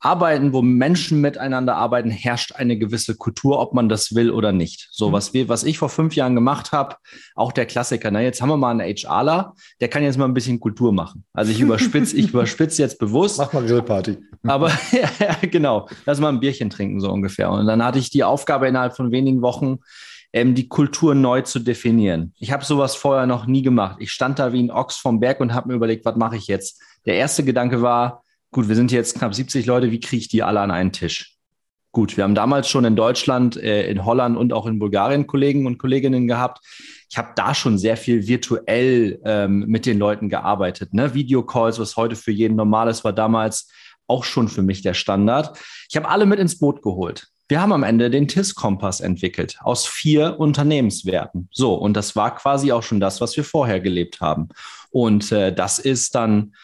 arbeiten, 0.00 0.52
wo 0.52 0.62
Menschen 0.62 1.20
miteinander 1.20 1.76
arbeiten, 1.76 2.10
herrscht 2.10 2.52
eine 2.54 2.78
gewisse 2.78 3.16
Kultur, 3.16 3.58
ob 3.58 3.74
man 3.74 3.88
das 3.88 4.14
will 4.14 4.30
oder 4.30 4.52
nicht. 4.52 4.88
So, 4.92 5.08
mhm. 5.08 5.12
was 5.12 5.34
wir, 5.34 5.48
was 5.48 5.64
ich 5.64 5.78
vor 5.78 5.88
fünf 5.88 6.14
Jahren 6.14 6.34
gemacht 6.34 6.72
habe, 6.72 6.96
auch 7.34 7.52
der 7.52 7.66
Klassiker, 7.66 8.10
na, 8.10 8.20
jetzt 8.20 8.40
haben 8.40 8.48
wir 8.48 8.56
mal 8.56 8.78
einen 8.78 8.96
HRler, 8.96 9.54
der 9.80 9.88
kann 9.88 10.02
jetzt 10.02 10.16
mal 10.16 10.26
ein 10.26 10.34
bisschen 10.34 10.60
Kultur 10.60 10.92
machen. 10.92 11.24
Also 11.32 11.50
ich 11.50 11.60
überspitze, 11.60 12.16
ich 12.16 12.28
überspitze 12.32 12.82
jetzt 12.82 12.98
bewusst. 12.98 13.38
Mach 13.38 13.52
mal 13.52 13.66
Grillparty. 13.66 14.18
Aber 14.46 14.68
ja, 14.92 15.36
genau, 15.42 15.88
lass 16.06 16.20
mal 16.20 16.28
ein 16.28 16.40
Bierchen 16.40 16.70
trinken, 16.70 17.00
so 17.00 17.10
ungefähr. 17.10 17.50
Und 17.50 17.66
dann 17.66 17.84
hatte 17.84 17.98
ich 17.98 18.10
die 18.10 18.24
Aufgabe 18.24 18.68
innerhalb 18.68 18.94
von 18.94 19.10
wenigen 19.10 19.42
Wochen, 19.42 19.78
ähm, 20.32 20.54
die 20.54 20.68
Kultur 20.68 21.14
neu 21.14 21.42
zu 21.42 21.58
definieren. 21.58 22.34
Ich 22.38 22.52
habe 22.52 22.64
sowas 22.64 22.94
vorher 22.94 23.26
noch 23.26 23.46
nie 23.46 23.62
gemacht. 23.62 23.96
Ich 24.00 24.10
stand 24.10 24.38
da 24.38 24.52
wie 24.52 24.62
ein 24.62 24.70
Ochs 24.70 24.96
vom 24.96 25.20
Berg 25.20 25.40
und 25.40 25.54
habe 25.54 25.68
mir 25.68 25.74
überlegt, 25.74 26.04
was 26.04 26.16
mache 26.16 26.36
ich 26.36 26.46
jetzt? 26.46 26.82
Der 27.06 27.14
erste 27.14 27.44
Gedanke 27.44 27.82
war, 27.82 28.22
gut, 28.50 28.68
wir 28.68 28.76
sind 28.76 28.92
jetzt 28.92 29.16
knapp 29.16 29.34
70 29.34 29.66
Leute, 29.66 29.90
wie 29.90 30.00
kriege 30.00 30.20
ich 30.20 30.28
die 30.28 30.42
alle 30.42 30.60
an 30.60 30.70
einen 30.70 30.92
Tisch? 30.92 31.34
Gut, 31.92 32.16
wir 32.16 32.24
haben 32.24 32.34
damals 32.34 32.68
schon 32.68 32.84
in 32.84 32.96
Deutschland, 32.96 33.56
äh, 33.56 33.90
in 33.90 34.04
Holland 34.04 34.36
und 34.36 34.52
auch 34.52 34.66
in 34.66 34.78
Bulgarien 34.78 35.26
Kollegen 35.26 35.66
und 35.66 35.78
Kolleginnen 35.78 36.28
gehabt. 36.28 36.60
Ich 37.10 37.16
habe 37.16 37.30
da 37.34 37.54
schon 37.54 37.78
sehr 37.78 37.96
viel 37.96 38.28
virtuell 38.28 39.18
ähm, 39.24 39.64
mit 39.66 39.86
den 39.86 39.98
Leuten 39.98 40.28
gearbeitet. 40.28 40.92
Ne? 40.92 41.14
Videocalls, 41.14 41.78
was 41.78 41.96
heute 41.96 42.14
für 42.14 42.30
jeden 42.30 42.56
normal 42.56 42.88
ist, 42.88 43.04
war 43.04 43.14
damals 43.14 43.70
auch 44.06 44.24
schon 44.24 44.48
für 44.48 44.62
mich 44.62 44.82
der 44.82 44.94
Standard. 44.94 45.58
Ich 45.88 45.96
habe 45.96 46.08
alle 46.08 46.26
mit 46.26 46.38
ins 46.38 46.58
Boot 46.58 46.82
geholt. 46.82 47.28
Wir 47.48 47.62
haben 47.62 47.72
am 47.72 47.82
Ende 47.82 48.10
den 48.10 48.28
TIS-Kompass 48.28 49.00
entwickelt 49.00 49.56
aus 49.60 49.86
vier 49.86 50.38
Unternehmenswerten. 50.38 51.48
So, 51.50 51.74
und 51.74 51.94
das 51.94 52.14
war 52.14 52.34
quasi 52.36 52.72
auch 52.72 52.82
schon 52.82 53.00
das, 53.00 53.22
was 53.22 53.36
wir 53.38 53.44
vorher 53.44 53.80
gelebt 53.80 54.20
haben. 54.20 54.50
Und 54.90 55.32
äh, 55.32 55.52
das 55.54 55.78
ist 55.78 56.14
dann 56.14 56.54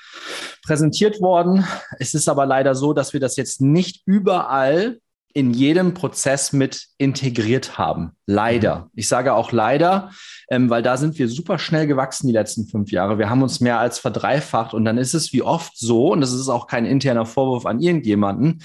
präsentiert 0.63 1.23
worden. 1.23 1.65
Es 1.99 2.13
ist 2.13 2.29
aber 2.29 2.45
leider 2.45 2.75
so, 2.75 2.93
dass 2.93 3.15
wir 3.15 3.21
das 3.21 3.37
jetzt 3.37 3.63
nicht 3.63 4.03
überall 4.05 4.99
in 5.33 5.53
jedem 5.53 5.95
Prozess 5.95 6.53
mit 6.53 6.87
integriert 6.97 7.77
haben. 7.77 8.13
Leider. 8.27 8.77
Mhm. 8.77 8.91
Ich 8.95 9.09
sage 9.09 9.35
auch 9.35 9.53
leider, 9.53 10.11
ähm, 10.49 10.71
weil 10.71 10.83
da 10.83 10.97
sind 10.97 11.19
wir 11.19 11.29
super 11.29 11.59
schnell 11.59 11.87
gewachsen 11.87 12.29
die 12.29 12.33
letzten 12.33 12.67
fünf 12.69 12.93
Jahre. 12.93 13.19
Wir 13.19 13.29
haben 13.29 13.43
uns 13.43 13.61
mehr 13.61 13.81
als 13.81 13.99
verdreifacht 13.99 14.75
und 14.75 14.85
dann 14.85 14.97
ist 14.97 15.13
es 15.15 15.33
wie 15.33 15.43
oft 15.43 15.77
so, 15.77 16.13
und 16.13 16.21
das 16.21 16.33
ist 16.33 16.49
auch 16.49 16.69
kein 16.69 16.87
interner 16.87 17.27
Vorwurf 17.27 17.67
an 17.67 17.81
irgendjemanden, 17.81 18.63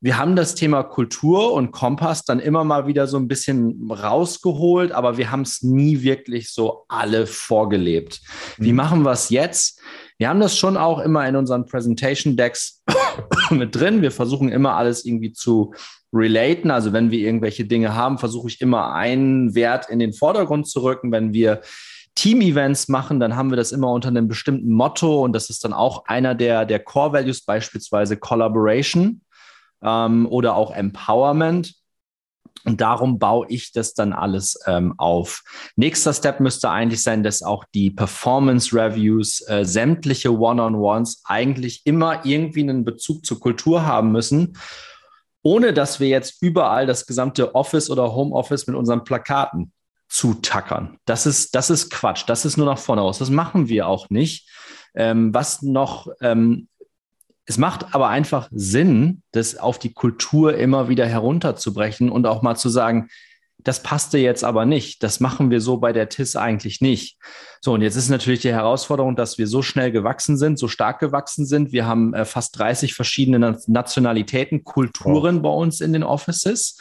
wir 0.00 0.16
haben 0.16 0.36
das 0.36 0.54
Thema 0.54 0.84
Kultur 0.84 1.52
und 1.52 1.72
Kompass 1.72 2.24
dann 2.24 2.38
immer 2.38 2.62
mal 2.62 2.86
wieder 2.86 3.08
so 3.08 3.16
ein 3.16 3.26
bisschen 3.26 3.90
rausgeholt, 3.90 4.92
aber 4.92 5.16
wir 5.16 5.30
haben 5.32 5.42
es 5.42 5.62
nie 5.62 6.02
wirklich 6.02 6.52
so 6.52 6.84
alle 6.88 7.26
vorgelebt. 7.26 8.20
Wie 8.58 8.70
mhm. 8.70 8.76
machen 8.76 9.02
wir 9.02 9.10
es 9.10 9.28
jetzt? 9.30 9.80
Wir 10.16 10.28
haben 10.28 10.40
das 10.40 10.56
schon 10.56 10.76
auch 10.76 11.00
immer 11.00 11.26
in 11.28 11.34
unseren 11.34 11.66
Presentation 11.66 12.36
Decks 12.36 12.82
mit 13.50 13.74
drin. 13.74 14.02
Wir 14.02 14.12
versuchen 14.12 14.50
immer 14.50 14.76
alles 14.76 15.04
irgendwie 15.04 15.32
zu 15.32 15.74
relaten. 16.12 16.70
Also 16.70 16.92
wenn 16.92 17.10
wir 17.10 17.18
irgendwelche 17.18 17.64
Dinge 17.64 17.94
haben, 17.94 18.18
versuche 18.18 18.48
ich 18.48 18.60
immer 18.60 18.92
einen 18.94 19.54
Wert 19.56 19.90
in 19.90 19.98
den 19.98 20.12
Vordergrund 20.12 20.68
zu 20.68 20.82
rücken. 20.82 21.10
Wenn 21.10 21.32
wir 21.32 21.60
Team-Events 22.14 22.88
machen, 22.88 23.20
dann 23.20 23.36
haben 23.36 23.50
wir 23.50 23.56
das 23.56 23.72
immer 23.72 23.92
unter 23.92 24.08
einem 24.08 24.28
bestimmten 24.28 24.72
Motto 24.72 25.22
und 25.22 25.32
das 25.32 25.50
ist 25.50 25.64
dann 25.64 25.72
auch 25.72 26.06
einer 26.06 26.34
der, 26.34 26.66
der 26.66 26.80
Core 26.80 27.12
Values, 27.12 27.44
beispielsweise 27.44 28.16
Collaboration 28.16 29.22
ähm, 29.82 30.26
oder 30.26 30.56
auch 30.56 30.70
Empowerment. 30.72 31.74
Und 32.64 32.80
darum 32.80 33.18
baue 33.18 33.46
ich 33.48 33.72
das 33.72 33.94
dann 33.94 34.12
alles 34.12 34.58
ähm, 34.66 34.94
auf. 34.98 35.42
Nächster 35.76 36.12
Step 36.12 36.40
müsste 36.40 36.70
eigentlich 36.70 37.02
sein, 37.02 37.22
dass 37.22 37.42
auch 37.42 37.64
die 37.72 37.90
Performance 37.90 38.74
Reviews, 38.76 39.40
äh, 39.48 39.64
sämtliche 39.64 40.36
One-on-Ones 40.36 41.22
eigentlich 41.24 41.82
immer 41.86 42.26
irgendwie 42.26 42.62
einen 42.62 42.84
Bezug 42.84 43.24
zur 43.24 43.40
Kultur 43.40 43.86
haben 43.86 44.12
müssen, 44.12 44.56
ohne 45.42 45.72
dass 45.72 46.00
wir 46.00 46.08
jetzt 46.08 46.42
überall 46.42 46.86
das 46.86 47.06
gesamte 47.06 47.54
Office 47.54 47.90
oder 47.90 48.14
Homeoffice 48.14 48.66
mit 48.66 48.76
unseren 48.76 49.04
Plakaten 49.04 49.72
zutackern. 50.08 50.98
Das 51.04 51.26
ist, 51.26 51.54
das 51.54 51.70
ist 51.70 51.90
Quatsch. 51.90 52.24
Das 52.26 52.44
ist 52.44 52.56
nur 52.56 52.66
nach 52.66 52.78
vorne 52.78 53.02
aus. 53.02 53.18
Das 53.18 53.30
machen 53.30 53.68
wir 53.68 53.86
auch 53.86 54.10
nicht. 54.10 54.48
Ähm, 54.94 55.32
was 55.32 55.62
noch 55.62 56.08
ähm, 56.20 56.68
es 57.48 57.56
macht 57.56 57.94
aber 57.94 58.08
einfach 58.08 58.48
Sinn, 58.52 59.22
das 59.32 59.56
auf 59.56 59.78
die 59.78 59.94
Kultur 59.94 60.54
immer 60.56 60.90
wieder 60.90 61.06
herunterzubrechen 61.06 62.10
und 62.10 62.26
auch 62.26 62.42
mal 62.42 62.56
zu 62.56 62.68
sagen, 62.68 63.08
das 63.64 63.82
passte 63.82 64.18
jetzt 64.18 64.44
aber 64.44 64.66
nicht. 64.66 65.02
Das 65.02 65.18
machen 65.18 65.50
wir 65.50 65.62
so 65.62 65.78
bei 65.78 65.94
der 65.94 66.10
TIS 66.10 66.36
eigentlich 66.36 66.82
nicht. 66.82 67.16
So, 67.62 67.72
und 67.72 67.80
jetzt 67.80 67.96
ist 67.96 68.10
natürlich 68.10 68.40
die 68.40 68.52
Herausforderung, 68.52 69.16
dass 69.16 69.38
wir 69.38 69.46
so 69.46 69.62
schnell 69.62 69.90
gewachsen 69.90 70.36
sind, 70.36 70.58
so 70.58 70.68
stark 70.68 71.00
gewachsen 71.00 71.46
sind. 71.46 71.72
Wir 71.72 71.86
haben 71.86 72.12
äh, 72.12 72.26
fast 72.26 72.58
30 72.58 72.92
verschiedene 72.92 73.58
Nationalitäten, 73.66 74.62
Kulturen 74.62 75.38
oh. 75.38 75.40
bei 75.40 75.50
uns 75.50 75.80
in 75.80 75.94
den 75.94 76.04
Offices. 76.04 76.78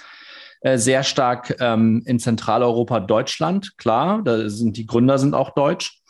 Äh, 0.59 0.77
sehr 0.77 1.03
stark 1.03 1.55
ähm, 1.61 2.03
in 2.05 2.19
Zentraleuropa, 2.19 2.99
Deutschland, 2.99 3.77
klar, 3.77 4.21
da 4.21 4.49
sind 4.49 4.75
die 4.75 4.85
Gründer 4.85 5.17
sind 5.17 5.33
auch 5.33 5.51
deutsch. 5.51 6.01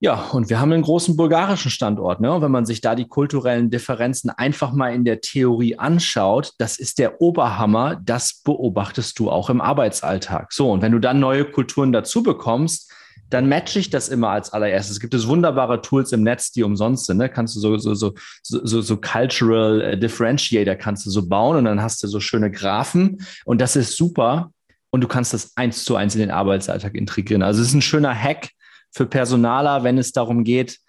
Ja, 0.00 0.28
und 0.30 0.48
wir 0.48 0.60
haben 0.60 0.72
einen 0.72 0.84
großen 0.84 1.16
bulgarischen 1.16 1.72
Standort. 1.72 2.20
Ne? 2.20 2.32
Und 2.32 2.40
wenn 2.40 2.52
man 2.52 2.64
sich 2.64 2.80
da 2.80 2.94
die 2.94 3.08
kulturellen 3.08 3.68
Differenzen 3.68 4.30
einfach 4.30 4.72
mal 4.72 4.94
in 4.94 5.04
der 5.04 5.20
Theorie 5.20 5.76
anschaut, 5.76 6.52
das 6.58 6.78
ist 6.78 7.00
der 7.00 7.20
Oberhammer. 7.20 8.00
Das 8.04 8.40
beobachtest 8.44 9.18
du 9.18 9.28
auch 9.28 9.50
im 9.50 9.60
Arbeitsalltag. 9.60 10.52
So, 10.52 10.70
und 10.70 10.82
wenn 10.82 10.92
du 10.92 11.00
dann 11.00 11.18
neue 11.18 11.44
Kulturen 11.44 11.90
dazu 11.90 12.22
bekommst, 12.22 12.92
dann 13.28 13.48
matche 13.48 13.80
ich 13.80 13.90
das 13.90 14.08
immer 14.08 14.30
als 14.30 14.52
allererstes. 14.52 14.96
Es 14.96 15.00
gibt 15.00 15.14
es 15.14 15.26
wunderbare 15.26 15.82
Tools 15.82 16.12
im 16.12 16.22
Netz, 16.22 16.52
die 16.52 16.62
umsonst 16.62 17.06
sind. 17.06 17.18
Ne? 17.18 17.28
Kannst 17.28 17.56
du 17.56 17.60
so, 17.60 17.76
so, 17.76 17.94
so, 17.94 18.14
so, 18.42 18.80
so 18.80 18.96
Cultural 18.98 19.80
äh, 19.80 19.98
Differentiator 19.98 20.76
kannst 20.76 21.06
du 21.06 21.10
so 21.10 21.28
bauen 21.28 21.56
und 21.56 21.64
dann 21.64 21.82
hast 21.82 22.04
du 22.04 22.06
so 22.06 22.20
schöne 22.20 22.52
Graphen 22.52 23.18
und 23.44 23.60
das 23.60 23.74
ist 23.74 23.96
super. 23.96 24.52
Und 24.90 25.02
du 25.02 25.08
kannst 25.08 25.34
das 25.34 25.56
eins 25.56 25.84
zu 25.84 25.96
eins 25.96 26.14
in 26.14 26.20
den 26.20 26.30
Arbeitsalltag 26.30 26.94
integrieren. 26.94 27.42
Also 27.42 27.60
es 27.60 27.68
ist 27.68 27.74
ein 27.74 27.82
schöner 27.82 28.14
Hack, 28.14 28.50
für 28.98 29.06
Personaler, 29.06 29.84
wenn 29.84 29.96
es 29.96 30.10
darum 30.10 30.42
geht, 30.42 30.80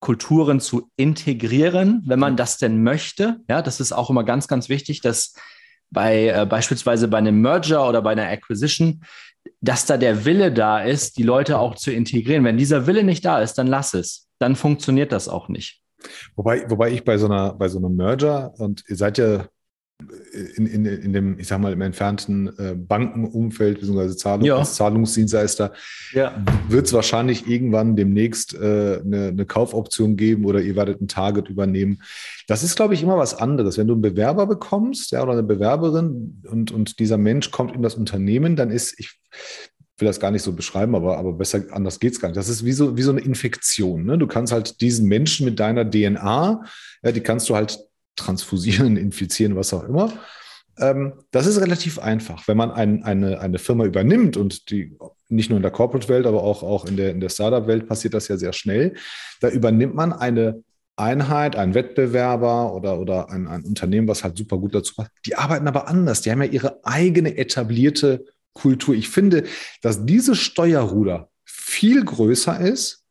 Kulturen 0.00 0.58
zu 0.58 0.90
integrieren, 0.96 2.02
wenn 2.06 2.18
man 2.18 2.34
das 2.34 2.56
denn 2.56 2.82
möchte. 2.82 3.40
Ja, 3.46 3.60
das 3.60 3.78
ist 3.78 3.92
auch 3.92 4.08
immer 4.08 4.24
ganz, 4.24 4.48
ganz 4.48 4.70
wichtig, 4.70 5.02
dass 5.02 5.34
bei 5.90 6.28
äh, 6.28 6.46
beispielsweise 6.46 7.08
bei 7.08 7.18
einem 7.18 7.42
Merger 7.42 7.86
oder 7.86 8.00
bei 8.00 8.12
einer 8.12 8.26
Acquisition, 8.26 9.04
dass 9.60 9.84
da 9.84 9.98
der 9.98 10.24
Wille 10.24 10.50
da 10.50 10.80
ist, 10.80 11.18
die 11.18 11.24
Leute 11.24 11.58
auch 11.58 11.74
zu 11.74 11.92
integrieren. 11.92 12.42
Wenn 12.44 12.56
dieser 12.56 12.86
Wille 12.86 13.04
nicht 13.04 13.26
da 13.26 13.42
ist, 13.42 13.58
dann 13.58 13.66
lass 13.66 13.92
es. 13.92 14.28
Dann 14.38 14.56
funktioniert 14.56 15.12
das 15.12 15.28
auch 15.28 15.50
nicht. 15.50 15.82
Wobei, 16.36 16.70
wobei 16.70 16.90
ich 16.92 17.04
bei 17.04 17.18
so 17.18 17.26
einer, 17.26 17.52
bei 17.52 17.68
so 17.68 17.76
einem 17.76 17.96
Merger, 17.96 18.54
und 18.56 18.82
ihr 18.88 18.96
seid 18.96 19.18
ja 19.18 19.46
in, 20.56 20.66
in, 20.66 20.86
in 20.86 21.12
dem, 21.12 21.38
ich 21.40 21.48
sag 21.48 21.58
mal, 21.60 21.72
im 21.72 21.80
entfernten 21.80 22.48
äh, 22.58 22.74
Bankenumfeld 22.76 23.80
bzw. 23.80 24.14
Zahlung, 24.14 24.44
ja. 24.44 24.56
als 24.56 24.74
Zahlungsdienstleister 24.74 25.72
ja. 26.12 26.44
wird 26.68 26.86
es 26.86 26.92
wahrscheinlich 26.92 27.48
irgendwann 27.48 27.96
demnächst 27.96 28.54
äh, 28.54 29.00
eine, 29.04 29.28
eine, 29.28 29.46
Kaufoption 29.46 30.16
geben 30.16 30.44
oder 30.44 30.60
ihr 30.60 30.76
werdet 30.76 31.00
ein 31.00 31.08
Target 31.08 31.48
übernehmen. 31.48 32.00
Das 32.46 32.62
ist, 32.62 32.76
glaube 32.76 32.94
ich, 32.94 33.02
immer 33.02 33.18
was 33.18 33.34
anderes. 33.34 33.76
Wenn 33.76 33.88
du 33.88 33.94
einen 33.94 34.02
Bewerber 34.02 34.46
bekommst, 34.46 35.10
ja, 35.10 35.22
oder 35.22 35.32
eine 35.32 35.42
Bewerberin 35.42 36.42
und, 36.48 36.70
und 36.70 37.00
dieser 37.00 37.18
Mensch 37.18 37.50
kommt 37.50 37.74
in 37.74 37.82
das 37.82 37.96
Unternehmen, 37.96 38.54
dann 38.54 38.70
ist, 38.70 39.00
ich 39.00 39.18
will 39.98 40.06
das 40.06 40.20
gar 40.20 40.30
nicht 40.30 40.42
so 40.42 40.52
beschreiben, 40.52 40.94
aber, 40.94 41.18
aber 41.18 41.32
besser 41.32 41.64
anders 41.72 41.98
geht's 41.98 42.20
gar 42.20 42.28
nicht. 42.28 42.36
Das 42.36 42.48
ist 42.48 42.64
wie 42.64 42.72
so, 42.72 42.96
wie 42.96 43.02
so 43.02 43.10
eine 43.10 43.20
Infektion. 43.20 44.04
Ne? 44.04 44.16
Du 44.16 44.28
kannst 44.28 44.52
halt 44.52 44.80
diesen 44.80 45.08
Menschen 45.08 45.44
mit 45.44 45.58
deiner 45.58 45.88
DNA, 45.88 46.62
ja, 47.02 47.12
die 47.12 47.20
kannst 47.20 47.48
du 47.48 47.56
halt 47.56 47.80
transfusieren, 48.18 48.96
infizieren, 48.98 49.56
was 49.56 49.72
auch 49.72 49.84
immer. 49.84 50.12
Ähm, 50.78 51.14
das 51.30 51.46
ist 51.46 51.60
relativ 51.60 51.98
einfach. 51.98 52.46
Wenn 52.46 52.56
man 52.56 52.70
ein, 52.70 53.02
eine, 53.02 53.40
eine 53.40 53.58
Firma 53.58 53.84
übernimmt 53.84 54.36
und 54.36 54.70
die 54.70 54.96
nicht 55.28 55.50
nur 55.50 55.58
in 55.58 55.62
der 55.62 55.72
Corporate-Welt, 55.72 56.26
aber 56.26 56.42
auch, 56.42 56.62
auch 56.62 56.84
in 56.86 56.96
der, 56.96 57.10
in 57.10 57.20
der 57.20 57.28
Startup-Welt 57.28 57.86
passiert 57.88 58.14
das 58.14 58.28
ja 58.28 58.36
sehr 58.36 58.52
schnell, 58.52 58.94
da 59.40 59.48
übernimmt 59.48 59.94
man 59.94 60.12
eine 60.12 60.62
Einheit, 60.96 61.54
ein 61.56 61.74
Wettbewerber 61.74 62.74
oder, 62.74 62.98
oder 62.98 63.30
ein, 63.30 63.46
ein 63.46 63.64
Unternehmen, 63.64 64.08
was 64.08 64.24
halt 64.24 64.36
super 64.36 64.58
gut 64.58 64.74
dazu 64.74 64.94
passt. 64.94 65.10
Die 65.26 65.36
arbeiten 65.36 65.68
aber 65.68 65.86
anders. 65.86 66.22
Die 66.22 66.30
haben 66.30 66.42
ja 66.42 66.48
ihre 66.48 66.84
eigene 66.84 67.36
etablierte 67.36 68.24
Kultur. 68.52 68.94
Ich 68.94 69.08
finde, 69.08 69.44
dass 69.82 70.04
dieses 70.04 70.38
Steuerruder 70.38 71.30
viel 71.44 72.04
größer 72.04 72.60
ist 72.60 73.04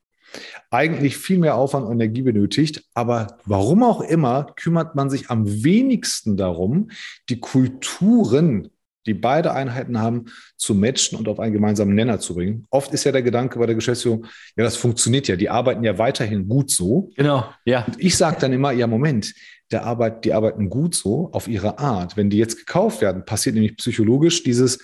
eigentlich 0.70 1.18
viel 1.18 1.40
mehr 1.40 1.56
Aufwand 1.56 1.86
und 1.86 1.94
Energie 1.94 2.22
benötigt. 2.22 2.84
Aber 2.94 3.38
warum 3.46 3.84
auch 3.84 4.02
immer 4.02 4.48
kümmert 4.56 4.96
man 4.96 5.10
sich 5.10 5.30
am 5.30 5.64
wenigsten 5.64 6.38
darum, 6.38 6.90
die 7.30 7.40
Kulturen, 7.40 8.70
die 9.06 9.14
beide 9.14 9.54
Einheiten 9.54 10.00
haben, 10.00 10.26
zu 10.58 10.76
matchen 10.76 11.18
und 11.18 11.28
auf 11.30 11.40
einen 11.40 11.54
gemeinsamen 11.54 11.96
Nenner 11.96 12.20
zu 12.20 12.36
bringen. 12.36 12.66
Oft 12.70 12.94
ist 12.94 13.06
ja 13.06 13.14
der 13.14 13.24
Gedanke 13.24 13.58
bei 13.58 13.66
der 13.66 13.76
Geschäftsführung, 13.76 14.26
ja, 14.58 14.66
das 14.66 14.76
funktioniert 14.76 15.28
ja, 15.30 15.38
die 15.38 15.50
arbeiten 15.50 15.84
ja 15.84 15.98
weiterhin 15.98 16.48
gut 16.48 16.72
so. 16.72 17.10
Genau, 17.16 17.46
ja. 17.64 17.86
Und 17.86 18.02
ich 18.02 18.18
sage 18.18 18.38
dann 18.42 18.52
immer, 18.52 18.72
ja, 18.72 18.86
Moment, 18.86 19.34
der 19.72 19.86
Arbeit, 19.86 20.26
die 20.26 20.34
arbeiten 20.34 20.70
gut 20.70 20.96
so 20.96 21.30
auf 21.32 21.48
ihre 21.48 21.80
Art. 21.80 22.18
Wenn 22.18 22.30
die 22.30 22.38
jetzt 22.38 22.58
gekauft 22.58 23.02
werden, 23.02 23.26
passiert 23.26 23.56
nämlich 23.56 23.78
psychologisch 23.78 24.44
dieses, 24.44 24.80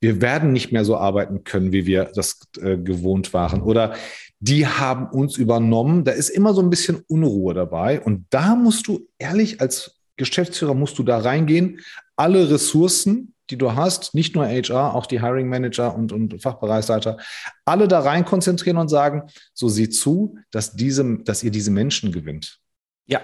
wir 0.00 0.20
werden 0.20 0.52
nicht 0.52 0.72
mehr 0.72 0.84
so 0.84 0.96
arbeiten 0.96 1.44
können, 1.44 1.72
wie 1.72 1.86
wir 1.86 2.10
das 2.14 2.40
äh, 2.60 2.76
gewohnt 2.76 3.32
waren. 3.32 3.62
Oder 3.62 3.94
die 4.38 4.66
haben 4.66 5.08
uns 5.08 5.36
übernommen. 5.36 6.04
Da 6.04 6.12
ist 6.12 6.28
immer 6.28 6.54
so 6.54 6.60
ein 6.60 6.70
bisschen 6.70 7.02
Unruhe 7.08 7.54
dabei. 7.54 8.00
Und 8.00 8.26
da 8.30 8.54
musst 8.54 8.86
du 8.86 9.08
ehrlich 9.18 9.60
als 9.60 9.96
Geschäftsführer 10.16 10.74
musst 10.74 10.98
du 10.98 11.02
da 11.02 11.18
reingehen, 11.18 11.80
alle 12.16 12.50
Ressourcen, 12.50 13.34
die 13.50 13.58
du 13.58 13.74
hast, 13.74 14.14
nicht 14.14 14.34
nur 14.34 14.46
HR, 14.46 14.94
auch 14.94 15.06
die 15.06 15.20
Hiring 15.20 15.48
Manager 15.48 15.94
und, 15.94 16.12
und 16.12 16.40
Fachbereichsleiter, 16.42 17.18
alle 17.64 17.86
da 17.86 18.00
rein 18.00 18.24
konzentrieren 18.24 18.78
und 18.78 18.88
sagen, 18.88 19.24
so 19.54 19.68
sieh 19.68 19.88
zu, 19.88 20.38
dass, 20.50 20.72
diese, 20.72 21.18
dass 21.18 21.42
ihr 21.42 21.50
diese 21.50 21.70
Menschen 21.70 22.12
gewinnt. 22.12 22.58
Ja, 23.06 23.20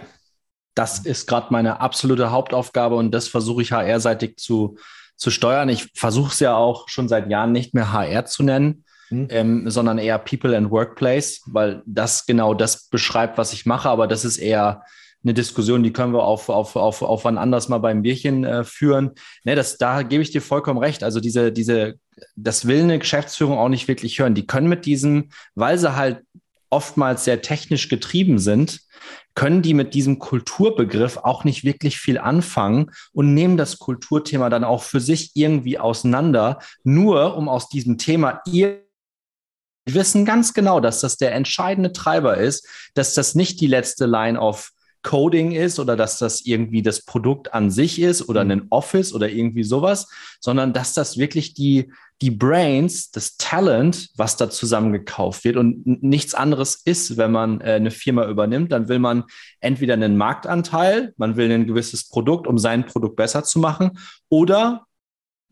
das 0.74 1.00
ist 1.00 1.26
gerade 1.26 1.48
meine 1.50 1.80
absolute 1.80 2.30
Hauptaufgabe 2.30 2.94
und 2.94 3.10
das 3.10 3.28
versuche 3.28 3.62
ich 3.62 3.72
HR-seitig 3.72 4.36
zu, 4.36 4.76
zu 5.16 5.30
steuern. 5.30 5.68
Ich 5.68 5.90
versuche 5.94 6.32
es 6.32 6.40
ja 6.40 6.54
auch 6.54 6.88
schon 6.88 7.08
seit 7.08 7.28
Jahren 7.30 7.52
nicht 7.52 7.74
mehr 7.74 7.92
HR 7.92 8.26
zu 8.26 8.42
nennen, 8.42 8.84
mhm. 9.12 9.28
ähm, 9.30 9.70
sondern 9.70 9.98
eher 9.98 10.18
People 10.18 10.56
and 10.56 10.70
Workplace, 10.70 11.42
weil 11.46 11.82
das 11.86 12.26
genau 12.26 12.54
das 12.54 12.88
beschreibt, 12.88 13.38
was 13.38 13.52
ich 13.52 13.66
mache. 13.66 13.88
Aber 13.88 14.06
das 14.06 14.24
ist 14.24 14.38
eher 14.38 14.82
eine 15.24 15.34
Diskussion, 15.34 15.82
die 15.82 15.92
können 15.92 16.12
wir 16.12 16.24
auf, 16.24 16.48
auf, 16.48 16.74
auf, 16.76 17.02
auf 17.02 17.24
wann 17.24 17.38
anders 17.38 17.68
mal 17.68 17.78
beim 17.78 18.02
Bierchen 18.02 18.44
äh, 18.44 18.64
führen. 18.64 19.12
Ne, 19.44 19.54
das, 19.54 19.78
da 19.78 20.02
gebe 20.02 20.22
ich 20.22 20.30
dir 20.30 20.42
vollkommen 20.42 20.78
recht. 20.78 21.04
Also 21.04 21.20
diese, 21.20 21.52
diese, 21.52 21.94
das 22.34 22.66
will 22.66 22.82
eine 22.82 22.98
Geschäftsführung 22.98 23.58
auch 23.58 23.68
nicht 23.68 23.88
wirklich 23.88 24.18
hören. 24.18 24.34
Die 24.34 24.46
können 24.46 24.68
mit 24.68 24.84
diesem, 24.84 25.30
weil 25.54 25.78
sie 25.78 25.94
halt 25.94 26.22
oftmals 26.70 27.24
sehr 27.24 27.42
technisch 27.42 27.88
getrieben 27.88 28.38
sind, 28.38 28.80
können 29.34 29.62
die 29.62 29.74
mit 29.74 29.94
diesem 29.94 30.18
Kulturbegriff 30.18 31.18
auch 31.18 31.44
nicht 31.44 31.64
wirklich 31.64 31.98
viel 31.98 32.18
anfangen 32.18 32.90
und 33.12 33.34
nehmen 33.34 33.56
das 33.56 33.78
Kulturthema 33.78 34.50
dann 34.50 34.64
auch 34.64 34.82
für 34.82 35.00
sich 35.00 35.32
irgendwie 35.34 35.78
auseinander, 35.78 36.58
nur 36.82 37.36
um 37.36 37.48
aus 37.48 37.68
diesem 37.68 37.98
Thema 37.98 38.40
ihr 38.46 38.80
wir 39.84 39.94
wissen 39.94 40.24
ganz 40.24 40.54
genau, 40.54 40.80
dass 40.80 41.00
das 41.00 41.16
der 41.16 41.34
entscheidende 41.34 41.92
Treiber 41.92 42.36
ist, 42.36 42.66
dass 42.94 43.14
das 43.14 43.34
nicht 43.34 43.60
die 43.60 43.66
letzte 43.66 44.06
Line 44.06 44.38
of 44.38 44.70
Coding 45.02 45.50
ist 45.50 45.80
oder 45.80 45.96
dass 45.96 46.18
das 46.18 46.42
irgendwie 46.46 46.82
das 46.82 47.04
Produkt 47.04 47.52
an 47.52 47.70
sich 47.70 48.00
ist 48.00 48.28
oder 48.28 48.44
mhm. 48.44 48.50
ein 48.50 48.66
Office 48.70 49.12
oder 49.12 49.28
irgendwie 49.28 49.64
sowas, 49.64 50.08
sondern 50.40 50.72
dass 50.72 50.94
das 50.94 51.18
wirklich 51.18 51.54
die, 51.54 51.92
die 52.20 52.30
Brains, 52.30 53.10
das 53.10 53.36
Talent, 53.36 54.10
was 54.16 54.36
da 54.36 54.48
zusammengekauft 54.48 55.42
wird 55.42 55.56
und 55.56 56.02
nichts 56.02 56.34
anderes 56.34 56.80
ist, 56.84 57.16
wenn 57.16 57.32
man 57.32 57.60
äh, 57.60 57.72
eine 57.72 57.90
Firma 57.90 58.28
übernimmt, 58.28 58.70
dann 58.70 58.88
will 58.88 59.00
man 59.00 59.24
entweder 59.58 59.94
einen 59.94 60.16
Marktanteil, 60.16 61.12
man 61.16 61.36
will 61.36 61.50
ein 61.50 61.66
gewisses 61.66 62.08
Produkt, 62.08 62.46
um 62.46 62.58
sein 62.58 62.86
Produkt 62.86 63.16
besser 63.16 63.42
zu 63.42 63.58
machen, 63.58 63.98
oder 64.28 64.86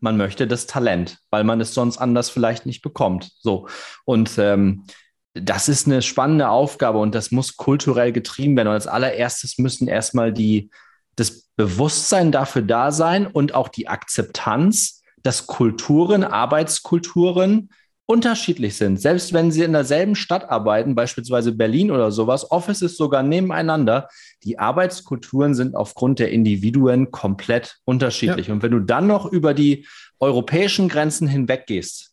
man 0.01 0.17
möchte 0.17 0.47
das 0.47 0.67
Talent, 0.67 1.19
weil 1.29 1.43
man 1.43 1.61
es 1.61 1.73
sonst 1.73 1.97
anders 1.97 2.29
vielleicht 2.29 2.65
nicht 2.65 2.81
bekommt. 2.81 3.31
So. 3.39 3.67
Und 4.03 4.37
ähm, 4.37 4.83
das 5.33 5.69
ist 5.69 5.87
eine 5.87 6.01
spannende 6.01 6.49
Aufgabe 6.49 6.97
und 6.97 7.15
das 7.15 7.31
muss 7.31 7.55
kulturell 7.55 8.11
getrieben 8.11 8.57
werden. 8.57 8.67
Und 8.67 8.73
als 8.73 8.87
allererstes 8.87 9.57
müssen 9.57 9.87
erstmal 9.87 10.33
die, 10.33 10.69
das 11.15 11.43
Bewusstsein 11.55 12.31
dafür 12.31 12.63
da 12.63 12.91
sein 12.91 13.27
und 13.27 13.53
auch 13.53 13.69
die 13.69 13.87
Akzeptanz, 13.87 15.03
dass 15.23 15.47
Kulturen, 15.47 16.23
Arbeitskulturen 16.23 17.69
unterschiedlich 18.11 18.75
sind. 18.75 18.99
Selbst 18.99 19.31
wenn 19.31 19.51
sie 19.51 19.63
in 19.63 19.71
derselben 19.71 20.15
Stadt 20.15 20.49
arbeiten, 20.49 20.95
beispielsweise 20.95 21.53
Berlin 21.53 21.91
oder 21.91 22.11
sowas, 22.11 22.51
Offices 22.51 22.97
sogar 22.97 23.23
nebeneinander, 23.23 24.09
die 24.43 24.59
Arbeitskulturen 24.59 25.55
sind 25.55 25.75
aufgrund 25.75 26.19
der 26.19 26.29
Individuen 26.29 27.11
komplett 27.11 27.77
unterschiedlich. 27.85 28.47
Ja. 28.47 28.53
Und 28.53 28.63
wenn 28.63 28.71
du 28.71 28.81
dann 28.81 29.07
noch 29.07 29.31
über 29.31 29.53
die 29.53 29.87
europäischen 30.19 30.89
Grenzen 30.89 31.25
hinweg 31.29 31.67
gehst, 31.67 32.11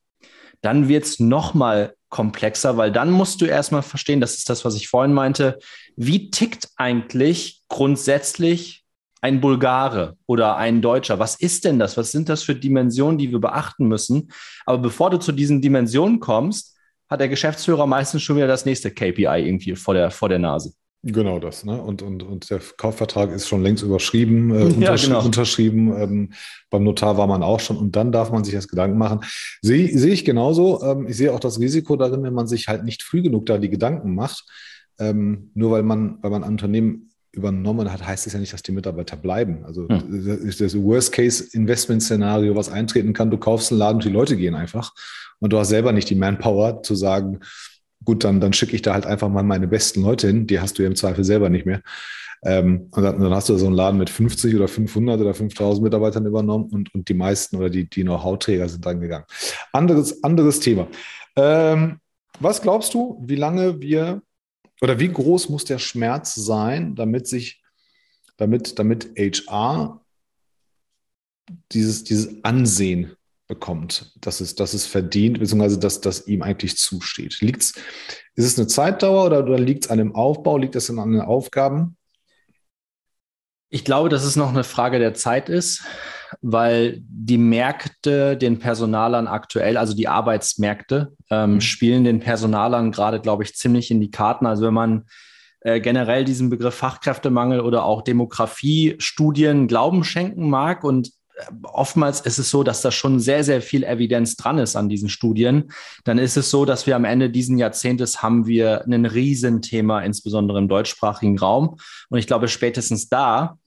dann 0.61 0.87
wird 0.87 1.05
es 1.05 1.19
nochmal 1.19 1.95
komplexer, 2.11 2.77
weil 2.77 2.93
dann 2.93 3.11
musst 3.11 3.41
du 3.41 3.47
erstmal 3.47 3.83
verstehen, 3.83 4.21
das 4.21 4.37
ist 4.37 4.49
das, 4.49 4.65
was 4.65 4.77
ich 4.77 4.87
vorhin 4.87 5.13
meinte, 5.13 5.59
wie 5.97 6.31
tickt 6.31 6.69
eigentlich 6.77 7.63
grundsätzlich 7.69 8.85
ein 9.21 9.41
Bulgare 9.41 10.17
oder 10.27 10.57
ein 10.57 10.81
Deutscher. 10.81 11.19
Was 11.19 11.35
ist 11.37 11.65
denn 11.65 11.79
das? 11.79 11.97
Was 11.97 12.13
sind 12.13 12.29
das 12.29 12.43
für 12.43 12.55
Dimensionen, 12.55 13.19
die 13.19 13.31
wir 13.31 13.41
beachten 13.41 13.89
müssen? 13.89 14.31
Aber 14.67 14.79
bevor 14.79 15.11
du 15.11 15.19
zu 15.19 15.33
diesen 15.33 15.61
Dimensionen 15.61 16.21
kommst, 16.21 16.77
hat 17.09 17.21
der 17.21 17.29
Geschäftsführer 17.29 17.87
meistens 17.87 18.23
schon 18.23 18.37
wieder 18.37 18.47
das 18.47 18.65
nächste 18.65 18.91
KPI 18.91 19.47
irgendwie 19.47 19.75
vor 19.77 19.95
der, 19.95 20.11
vor 20.11 20.29
der 20.29 20.39
Nase. 20.39 20.73
Genau 21.05 21.39
das, 21.39 21.65
ne? 21.65 21.81
Und, 21.81 22.03
und, 22.03 22.25
und 22.25 22.51
der 22.51 22.61
Kaufvertrag 22.77 23.31
ist 23.31 23.47
schon 23.47 23.63
längst 23.63 23.85
überschrieben, 23.85 24.51
äh, 24.51 24.65
unterschri 24.75 25.07
genau. 25.07 25.25
unterschrieben. 25.25 25.97
Ähm, 25.97 26.33
beim 26.71 26.83
Notar 26.83 27.17
war 27.17 27.29
man 27.29 27.45
auch 27.45 27.61
schon 27.61 27.77
und 27.77 27.95
dann 27.95 28.11
darf 28.11 28.33
man 28.33 28.43
sich 28.43 28.55
das 28.55 28.67
Gedanken 28.67 28.99
machen. 28.99 29.21
Sehe 29.63 29.97
seh 29.97 30.11
ich 30.11 30.25
genauso. 30.25 30.83
Ähm, 30.83 31.07
ich 31.07 31.17
sehe 31.17 31.33
auch 31.33 31.39
das 31.39 31.61
Risiko 31.61 31.95
darin, 31.97 32.25
wenn 32.25 32.35
man 32.35 32.49
sich 32.49 32.67
halt 32.67 32.85
nicht 32.85 33.05
früh 33.05 33.23
genug 33.23 33.47
da 33.47 33.59
die 33.59 33.71
Gedanken 33.71 34.15
macht. 34.17 34.45
Ähm, 34.99 35.53
nur 35.55 35.71
weil 35.71 35.85
man, 35.85 36.19
weil 36.21 36.33
man 36.33 36.43
ein 36.43 36.51
Unternehmen 36.51 37.08
übernommen 37.39 37.93
hat, 37.93 38.07
heißt 38.07 38.27
es 38.27 38.33
ja 38.33 38.39
nicht, 38.39 38.53
dass 38.53 38.63
die 38.63 38.73
Mitarbeiter 38.73 39.17
bleiben. 39.17 39.65
Also 39.65 39.89
hm. 39.89 40.25
das 40.27 40.39
ist 40.39 40.61
das 40.61 40.77
Worst-Case-Investment-Szenario, 40.77 42.55
was 42.55 42.71
eintreten 42.71 43.13
kann. 43.13 43.31
Du 43.31 43.39
kaufst 43.39 43.73
einen 43.73 43.79
Laden 43.79 43.97
und 43.97 44.05
die 44.05 44.11
Leute 44.11 44.37
gehen 44.37 44.55
einfach. 44.55 44.93
Und 45.41 45.53
du 45.53 45.59
hast 45.59 45.69
selber 45.69 45.93
nicht 45.93 46.11
die 46.11 46.15
Manpower 46.15 46.83
zu 46.83 46.95
sagen, 46.95 47.41
gut, 48.05 48.25
dann, 48.25 48.41
dann 48.41 48.53
schicke 48.53 48.75
ich 48.75 48.83
da 48.83 48.95
halt 48.95 49.07
einfach 49.07 49.29
mal 49.29 49.43
meine 49.43 49.69
besten 49.69 50.03
Leute 50.03 50.27
hin. 50.27 50.47
Die 50.47 50.61
hast 50.61 50.79
du 50.79 50.83
ja 50.83 50.89
im 50.89 50.97
Zweifel 50.97 51.25
selber 51.25 51.49
nicht 51.49 51.67
mehr. 51.67 51.83
Ähm, 52.45 52.89
und 52.93 53.03
dann, 53.03 53.21
dann, 53.21 53.35
hast 53.35 53.49
du 53.49 53.57
so 53.57 53.67
einen 53.67 53.75
Laden 53.75 53.99
mit 53.99 54.11
50 54.11 54.55
oder 54.55 54.69
500 54.69 55.21
oder 55.21 55.35
5000 55.35 55.83
Mitarbeitern 55.83 56.27
übernommen 56.27 56.69
und, 56.71 56.95
und 56.95 57.09
die 57.09 57.15
meisten 57.15 57.57
oder 57.57 57.69
die, 57.69 57.89
die 57.89 58.03
Know-how-Träger 58.03 58.69
sind 58.69 58.87
dann 58.87 59.01
gegangen. 59.01 59.25
Anderes, 59.73 60.23
anderes 60.23 60.61
Thema. 60.61 60.87
Ähm, 61.37 61.99
was 62.41 62.63
glaubst 62.63 62.95
du, 62.95 63.21
wie 63.27 63.35
lange 63.35 63.81
wir 63.81 64.23
oder 64.81 64.99
wie 64.99 65.09
groß 65.09 65.49
muss 65.49 65.65
der 65.65 65.79
Schmerz 65.79 66.35
sein, 66.35 66.95
damit 66.95 67.27
sich, 67.27 67.63
damit, 68.37 68.79
damit 68.79 69.11
HR 69.17 70.05
dieses, 71.73 72.05
dieses 72.05 72.45
Ansehen 72.45 73.17
bekommt, 73.47 74.13
dass 74.21 74.41
es, 74.41 74.55
dass 74.55 74.75
es 74.75 74.87
verdient, 74.87 75.41
beziehungsweise 75.41 75.79
dass 75.79 76.01
das 76.01 76.27
ihm 76.27 76.43
eigentlich 76.43 76.77
zusteht. 76.77 77.41
Liegt's, 77.41 77.75
ist 78.35 78.45
es 78.45 78.59
eine 78.59 78.67
Zeitdauer 78.67 79.27
oder, 79.27 79.43
oder 79.45 79.59
liegt 79.59 79.87
es 79.87 79.91
an 79.91 79.99
dem 79.99 80.15
Aufbau, 80.15 80.59
liegt 80.59 80.77
es 80.77 80.91
an 80.91 81.13
den 81.13 81.23
Aufgaben? 81.23 81.97
Ich 83.71 83.85
glaube, 83.85 84.11
dass 84.11 84.25
es 84.25 84.37
noch 84.37 84.51
eine 84.51 84.65
Frage 84.65 84.99
der 84.99 85.15
Zeit 85.15 85.49
ist 85.49 85.83
weil 86.41 87.01
die 87.01 87.39
Märkte 87.39 88.37
den 88.37 88.59
Personalern 88.59 89.27
aktuell, 89.27 89.77
also 89.77 89.95
die 89.95 90.09
Arbeitsmärkte, 90.09 91.13
ähm, 91.31 91.55
mhm. 91.55 91.61
spielen 91.61 92.05
den 92.05 92.21
Personalern 92.21 92.93
gerade, 92.93 93.21
glaube 93.21 93.43
ich, 93.43 93.55
ziemlich 93.55 93.91
in 93.91 94.01
die 94.01 94.11
Karten. 94.11 94.47
Also 94.47 94.67
wenn 94.67 94.75
man 94.75 95.05
äh, 95.61 95.81
generell 95.81 96.25
diesen 96.25 96.51
Begriff 96.51 96.75
Fachkräftemangel 96.75 97.61
oder 97.61 97.85
auch 97.85 98.03
Demografiestudien 98.03 99.67
Glauben 99.67 100.05
schenken 100.05 100.49
mag 100.49 100.85
und 100.85 101.09
äh, 101.09 101.43
oftmals 101.65 102.21
ist 102.21 102.39
es 102.39 102.51
so, 102.51 102.63
dass 102.63 102.81
da 102.81 102.93
schon 102.93 103.19
sehr, 103.19 103.43
sehr 103.43 103.61
viel 103.61 103.83
Evidenz 103.83 104.37
dran 104.37 104.59
ist 104.59 104.77
an 104.77 104.89
diesen 104.89 105.09
Studien. 105.09 105.73
Dann 106.05 106.19
ist 106.19 106.37
es 106.37 106.51
so, 106.51 106.65
dass 106.65 106.87
wir 106.87 106.95
am 106.95 107.05
Ende 107.05 107.31
diesen 107.31 107.59
Jahrzehntes 107.59 108.23
haben 108.23 108.47
wir 108.47 108.85
ein 108.87 109.05
Riesenthema, 109.05 110.01
insbesondere 110.01 110.59
im 110.59 110.69
deutschsprachigen 110.69 111.39
Raum. 111.39 111.77
Und 112.09 112.19
ich 112.19 112.29
glaube, 112.29 112.47
spätestens 112.47 113.09
da 113.09 113.59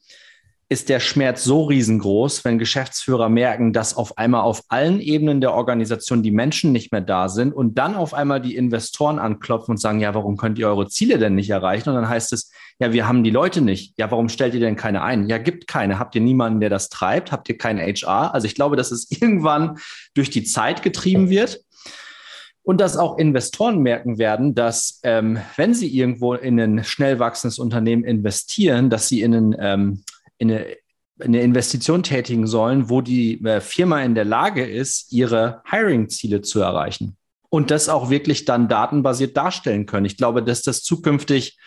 ist 0.72 0.88
der 0.88 1.02
Schmerz 1.02 1.44
so 1.44 1.66
riesengroß, 1.66 2.46
wenn 2.46 2.58
Geschäftsführer 2.58 3.28
merken, 3.28 3.74
dass 3.74 3.94
auf 3.94 4.18
einmal 4.18 4.44
auf 4.44 4.64
allen 4.70 5.02
Ebenen 5.02 5.42
der 5.42 5.54
Organisation 5.54 6.24
die 6.24 6.32
Menschen 6.32 6.72
nicht 6.72 6.94
mehr 6.94 7.02
da 7.02 7.28
sind 7.28 7.52
und 7.52 7.78
dann 7.78 7.94
auf 7.94 8.14
einmal 8.14 8.40
die 8.40 8.56
Investoren 8.56 9.20
anklopfen 9.20 9.72
und 9.72 9.78
sagen, 9.80 10.00
ja, 10.00 10.16
warum 10.16 10.38
könnt 10.38 10.58
ihr 10.58 10.70
eure 10.70 10.88
Ziele 10.88 11.20
denn 11.20 11.36
nicht 11.36 11.50
erreichen? 11.50 11.90
Und 11.90 11.96
dann 11.96 12.08
heißt 12.08 12.32
es, 12.32 12.54
ja, 12.80 12.94
wir 12.94 13.06
haben 13.06 13.26
die 13.26 13.32
Leute 13.32 13.60
nicht. 13.60 13.96
Ja, 13.98 14.10
warum 14.12 14.30
stellt 14.30 14.54
ihr 14.54 14.62
denn 14.62 14.78
keine 14.78 15.02
ein? 15.02 15.28
Ja, 15.28 15.40
gibt 15.40 15.68
keine. 15.68 16.00
Habt 16.00 16.16
ihr 16.16 16.22
niemanden, 16.22 16.62
der 16.62 16.70
das 16.70 16.88
treibt? 16.88 17.34
Habt 17.34 17.50
ihr 17.50 17.58
keinen 17.58 17.80
HR? 17.82 18.34
Also 18.34 18.48
ich 18.48 18.56
glaube, 18.56 18.78
dass 18.78 18.92
es 18.92 19.12
irgendwann 19.22 19.78
durch 20.14 20.30
die 20.30 20.46
Zeit 20.46 20.84
getrieben 20.84 21.30
wird. 21.30 21.60
Und 22.64 22.80
dass 22.80 22.96
auch 22.96 23.18
Investoren 23.18 23.80
merken 23.80 24.20
werden, 24.20 24.56
dass 24.56 25.02
ähm, 25.04 25.40
wenn 25.58 25.74
sie 25.74 25.94
irgendwo 25.94 26.36
in 26.36 26.60
ein 26.60 26.84
schnell 26.86 27.20
wachsendes 27.20 27.60
Unternehmen 27.60 28.06
investieren, 28.06 28.90
dass 28.90 29.10
sie 29.10 29.22
in 29.22 29.34
ein 29.34 29.56
ähm, 29.60 30.04
eine, 30.42 30.66
eine 31.20 31.42
Investition 31.42 32.04
tätigen 32.04 32.48
sollen, 32.48 32.90
wo 32.90 33.02
die 33.02 33.44
äh, 33.46 33.62
Firma 33.62 34.02
in 34.02 34.16
der 34.16 34.26
Lage 34.26 34.66
ist, 34.66 35.12
ihre 35.14 35.62
Hiring-Ziele 35.70 36.42
zu 36.42 36.60
erreichen. 36.62 37.16
und 37.54 37.70
das 37.70 37.90
auch 37.90 38.10
wirklich 38.10 38.46
dann 38.46 38.70
datenbasiert 38.70 39.36
darstellen 39.36 39.86
können. 39.86 40.06
Ich 40.06 40.16
glaube, 40.18 40.42
dass 40.42 40.62
das 40.62 40.84
zukünftig 40.84 41.58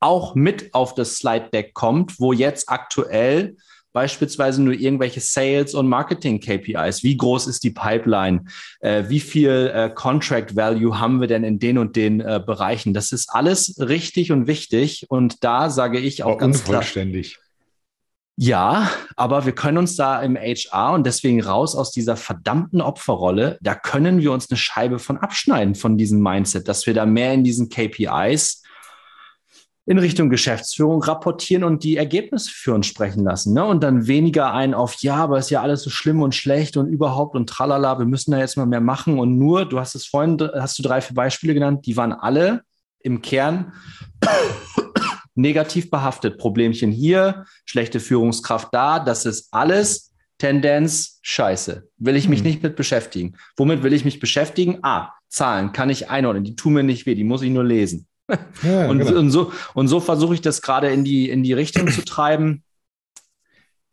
auch 0.00 0.34
mit 0.34 0.74
auf 0.74 0.94
das 0.94 1.16
Slide 1.16 1.50
Deck 1.52 1.74
kommt, 1.74 2.18
wo 2.18 2.32
jetzt 2.32 2.68
aktuell 2.68 3.56
beispielsweise 3.92 4.62
nur 4.62 4.74
irgendwelche 4.74 5.20
Sales- 5.20 5.74
und 5.74 5.88
Marketing-KPIs. 5.88 7.02
Wie 7.04 7.16
groß 7.16 7.46
ist 7.46 7.62
die 7.64 7.70
Pipeline? 7.70 8.44
Äh, 8.80 9.04
wie 9.08 9.20
viel 9.20 9.72
äh, 9.74 9.90
Contract 9.94 10.54
Value 10.56 10.98
haben 11.00 11.20
wir 11.20 11.26
denn 11.28 11.44
in 11.44 11.58
den 11.58 11.78
und 11.78 11.94
den 11.96 12.20
äh, 12.20 12.40
Bereichen? 12.44 12.92
Das 12.92 13.12
ist 13.12 13.28
alles 13.32 13.76
richtig 13.78 14.30
und 14.32 14.46
wichtig. 14.48 15.06
Und 15.08 15.42
da 15.42 15.70
sage 15.70 15.98
ich 16.00 16.22
auch 16.24 16.32
Aber 16.32 16.38
ganz 16.38 16.60
unvollständig. 16.60 17.34
klar. 17.34 17.47
Ja, 18.40 18.88
aber 19.16 19.46
wir 19.46 19.52
können 19.52 19.78
uns 19.78 19.96
da 19.96 20.22
im 20.22 20.36
HR 20.36 20.92
und 20.92 21.04
deswegen 21.04 21.42
raus 21.42 21.74
aus 21.74 21.90
dieser 21.90 22.14
verdammten 22.16 22.80
Opferrolle, 22.80 23.58
da 23.62 23.74
können 23.74 24.20
wir 24.20 24.30
uns 24.30 24.48
eine 24.48 24.56
Scheibe 24.56 25.00
von 25.00 25.18
abschneiden 25.18 25.74
von 25.74 25.98
diesem 25.98 26.22
Mindset, 26.22 26.68
dass 26.68 26.86
wir 26.86 26.94
da 26.94 27.04
mehr 27.04 27.34
in 27.34 27.42
diesen 27.42 27.68
KPIs 27.68 28.62
in 29.86 29.98
Richtung 29.98 30.30
Geschäftsführung 30.30 31.02
rapportieren 31.02 31.64
und 31.64 31.82
die 31.82 31.96
Ergebnisse 31.96 32.52
für 32.52 32.74
uns 32.74 32.86
sprechen 32.86 33.24
lassen. 33.24 33.54
Ne? 33.54 33.64
Und 33.64 33.82
dann 33.82 34.06
weniger 34.06 34.54
ein 34.54 34.72
auf, 34.72 34.94
ja, 35.02 35.16
aber 35.16 35.40
ist 35.40 35.50
ja 35.50 35.60
alles 35.60 35.82
so 35.82 35.90
schlimm 35.90 36.22
und 36.22 36.36
schlecht 36.36 36.76
und 36.76 36.86
überhaupt 36.86 37.34
und 37.34 37.48
tralala, 37.48 37.98
wir 37.98 38.06
müssen 38.06 38.30
da 38.30 38.38
jetzt 38.38 38.56
mal 38.56 38.66
mehr 38.66 38.80
machen. 38.80 39.18
Und 39.18 39.36
nur, 39.36 39.64
du 39.64 39.80
hast 39.80 39.96
es 39.96 40.06
vorhin, 40.06 40.38
hast 40.54 40.78
du 40.78 40.84
drei, 40.84 41.00
vier 41.00 41.16
Beispiele 41.16 41.54
genannt, 41.54 41.86
die 41.86 41.96
waren 41.96 42.12
alle 42.12 42.62
im 43.00 43.20
Kern 43.20 43.72
negativ 45.38 45.90
behaftet. 45.90 46.38
Problemchen 46.38 46.90
hier, 46.90 47.46
schlechte 47.64 48.00
Führungskraft 48.00 48.68
da, 48.72 48.98
das 48.98 49.24
ist 49.24 49.48
alles 49.52 50.12
Tendenz 50.38 51.18
scheiße. 51.22 51.88
Will 51.96 52.16
ich 52.16 52.28
mich 52.28 52.40
hm. 52.40 52.46
nicht 52.46 52.62
mit 52.62 52.76
beschäftigen. 52.76 53.36
Womit 53.56 53.82
will 53.82 53.92
ich 53.92 54.04
mich 54.04 54.20
beschäftigen? 54.20 54.78
Ah, 54.82 55.12
Zahlen 55.28 55.72
kann 55.72 55.90
ich 55.90 56.10
einordnen, 56.10 56.44
die 56.44 56.56
tun 56.56 56.74
mir 56.74 56.82
nicht 56.82 57.06
weh, 57.06 57.14
die 57.14 57.24
muss 57.24 57.42
ich 57.42 57.50
nur 57.50 57.64
lesen. 57.64 58.06
Ja, 58.62 58.88
und, 58.88 58.98
genau. 58.98 59.18
und, 59.20 59.30
so, 59.30 59.52
und 59.72 59.88
so 59.88 60.00
versuche 60.00 60.34
ich 60.34 60.42
das 60.42 60.60
gerade 60.60 60.90
in 60.90 61.02
die, 61.02 61.30
in 61.30 61.42
die 61.42 61.54
Richtung 61.54 61.88
zu 61.88 62.04
treiben. 62.04 62.62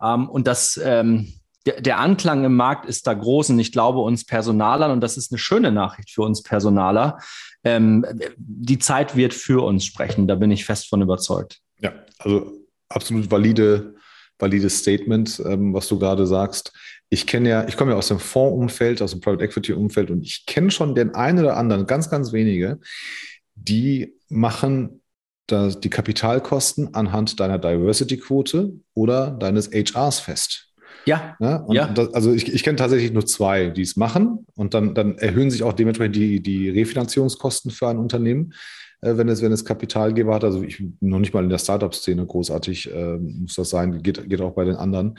Ähm, 0.01 0.29
und 0.29 0.45
das, 0.45 0.79
ähm, 0.83 1.31
der, 1.65 1.79
der, 1.79 1.99
Anklang 1.99 2.43
im 2.43 2.55
Markt 2.55 2.85
ist 2.85 3.07
da 3.07 3.13
groß 3.13 3.51
und 3.51 3.59
ich 3.59 3.71
glaube 3.71 3.99
uns 3.99 4.25
Personalern, 4.25 4.91
und 4.91 5.01
das 5.01 5.15
ist 5.15 5.31
eine 5.31 5.39
schöne 5.39 5.71
Nachricht 5.71 6.11
für 6.11 6.23
uns 6.23 6.43
Personaler, 6.43 7.19
ähm, 7.65 8.05
die 8.37 8.79
Zeit 8.79 9.15
wird 9.15 9.33
für 9.33 9.63
uns 9.65 9.83
sprechen. 9.83 10.27
Da 10.27 10.35
bin 10.35 10.51
ich 10.51 10.65
fest 10.65 10.87
von 10.87 11.01
überzeugt. 11.01 11.59
Ja, 11.81 11.93
also 12.19 12.53
absolut 12.87 13.29
valide, 13.29 13.95
valides 14.39 14.79
Statement, 14.79 15.41
ähm, 15.45 15.73
was 15.73 15.87
du 15.87 15.99
gerade 15.99 16.27
sagst. 16.27 16.71
Ich 17.09 17.27
kenne 17.27 17.49
ja, 17.49 17.67
ich 17.67 17.75
komme 17.75 17.91
ja 17.91 17.97
aus 17.97 18.07
dem 18.07 18.19
Fondsumfeld, 18.19 19.01
aus 19.01 19.11
dem 19.11 19.21
Private 19.21 19.43
Equity 19.43 19.73
Umfeld 19.73 20.11
und 20.11 20.23
ich 20.23 20.45
kenne 20.45 20.71
schon 20.71 20.95
den 20.95 21.15
einen 21.15 21.39
oder 21.39 21.57
anderen, 21.57 21.87
ganz, 21.87 22.09
ganz 22.09 22.31
wenige, 22.31 22.79
die 23.55 24.13
machen 24.29 25.01
das, 25.47 25.79
die 25.79 25.89
Kapitalkosten 25.89 26.93
anhand 26.93 27.39
deiner 27.39 27.59
Diversity-Quote 27.59 28.73
oder 28.93 29.31
deines 29.31 29.69
HRs 29.71 30.19
fest. 30.19 30.64
Ja. 31.05 31.35
ja, 31.39 31.65
ja. 31.69 31.87
Das, 31.87 32.13
also 32.13 32.33
ich, 32.33 32.53
ich 32.53 32.63
kenne 32.63 32.77
tatsächlich 32.77 33.13
nur 33.13 33.25
zwei, 33.25 33.69
die 33.69 33.83
es 33.83 33.95
machen 33.95 34.45
und 34.55 34.73
dann, 34.73 34.95
dann 34.95 35.17
erhöhen 35.17 35.51
sich 35.51 35.63
auch 35.63 35.73
dementsprechend 35.73 36.15
die, 36.15 36.41
die 36.41 36.69
Refinanzierungskosten 36.69 37.71
für 37.71 37.87
ein 37.87 37.97
Unternehmen. 37.97 38.53
Äh, 39.05 39.17
wenn 39.17 39.29
es, 39.29 39.41
wenn 39.41 39.51
es 39.51 39.63
Kapitalgeber 39.63 40.33
hat. 40.33 40.43
Also 40.43 40.63
ich 40.63 40.83
noch 40.99 41.19
nicht 41.19 41.33
mal 41.33 41.43
in 41.43 41.49
der 41.49 41.59
Startup-Szene 41.59 42.25
großartig 42.25 42.91
äh, 42.91 43.17
muss 43.17 43.55
das 43.55 43.69
sein, 43.69 44.01
geht, 44.01 44.27
geht 44.29 44.41
auch 44.41 44.53
bei 44.53 44.65
den 44.65 44.75
anderen, 44.75 45.17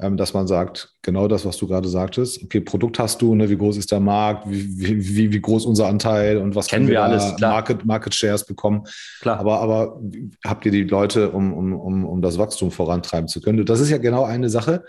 ähm, 0.00 0.16
dass 0.16 0.34
man 0.34 0.46
sagt, 0.46 0.94
genau 1.02 1.28
das, 1.28 1.44
was 1.44 1.56
du 1.56 1.68
gerade 1.68 1.88
sagtest, 1.88 2.42
okay, 2.42 2.60
Produkt 2.60 2.98
hast 2.98 3.22
du, 3.22 3.34
ne, 3.34 3.48
wie 3.48 3.56
groß 3.56 3.76
ist 3.76 3.92
der 3.92 4.00
Markt, 4.00 4.48
wie, 4.48 5.16
wie, 5.16 5.32
wie 5.32 5.40
groß 5.40 5.66
unser 5.66 5.86
Anteil 5.86 6.38
und 6.38 6.54
was 6.54 6.66
kennen 6.66 6.88
wir, 6.88 6.94
wir 6.94 7.02
alles, 7.04 7.36
klar. 7.36 7.52
Market, 7.52 7.84
Market 7.84 8.14
Shares 8.14 8.44
bekommen. 8.44 8.82
Klar. 9.20 9.38
Aber, 9.38 9.60
aber 9.60 10.00
habt 10.44 10.66
ihr 10.66 10.72
die 10.72 10.84
Leute, 10.84 11.30
um, 11.30 11.52
um, 11.52 11.72
um, 11.74 12.04
um 12.04 12.22
das 12.22 12.38
Wachstum 12.38 12.70
vorantreiben 12.70 13.28
zu 13.28 13.40
können? 13.40 13.64
Das 13.64 13.80
ist 13.80 13.90
ja 13.90 13.98
genau 13.98 14.24
eine 14.24 14.50
Sache 14.50 14.84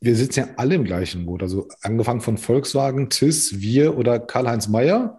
wir 0.00 0.16
sitzen 0.16 0.40
ja 0.40 0.48
alle 0.56 0.74
im 0.76 0.84
gleichen 0.84 1.26
Boot. 1.26 1.42
Also 1.42 1.68
angefangen 1.82 2.20
von 2.20 2.38
Volkswagen, 2.38 3.10
TIS, 3.10 3.60
wir 3.60 3.96
oder 3.96 4.18
Karl-Heinz 4.18 4.68
Mayer. 4.68 5.18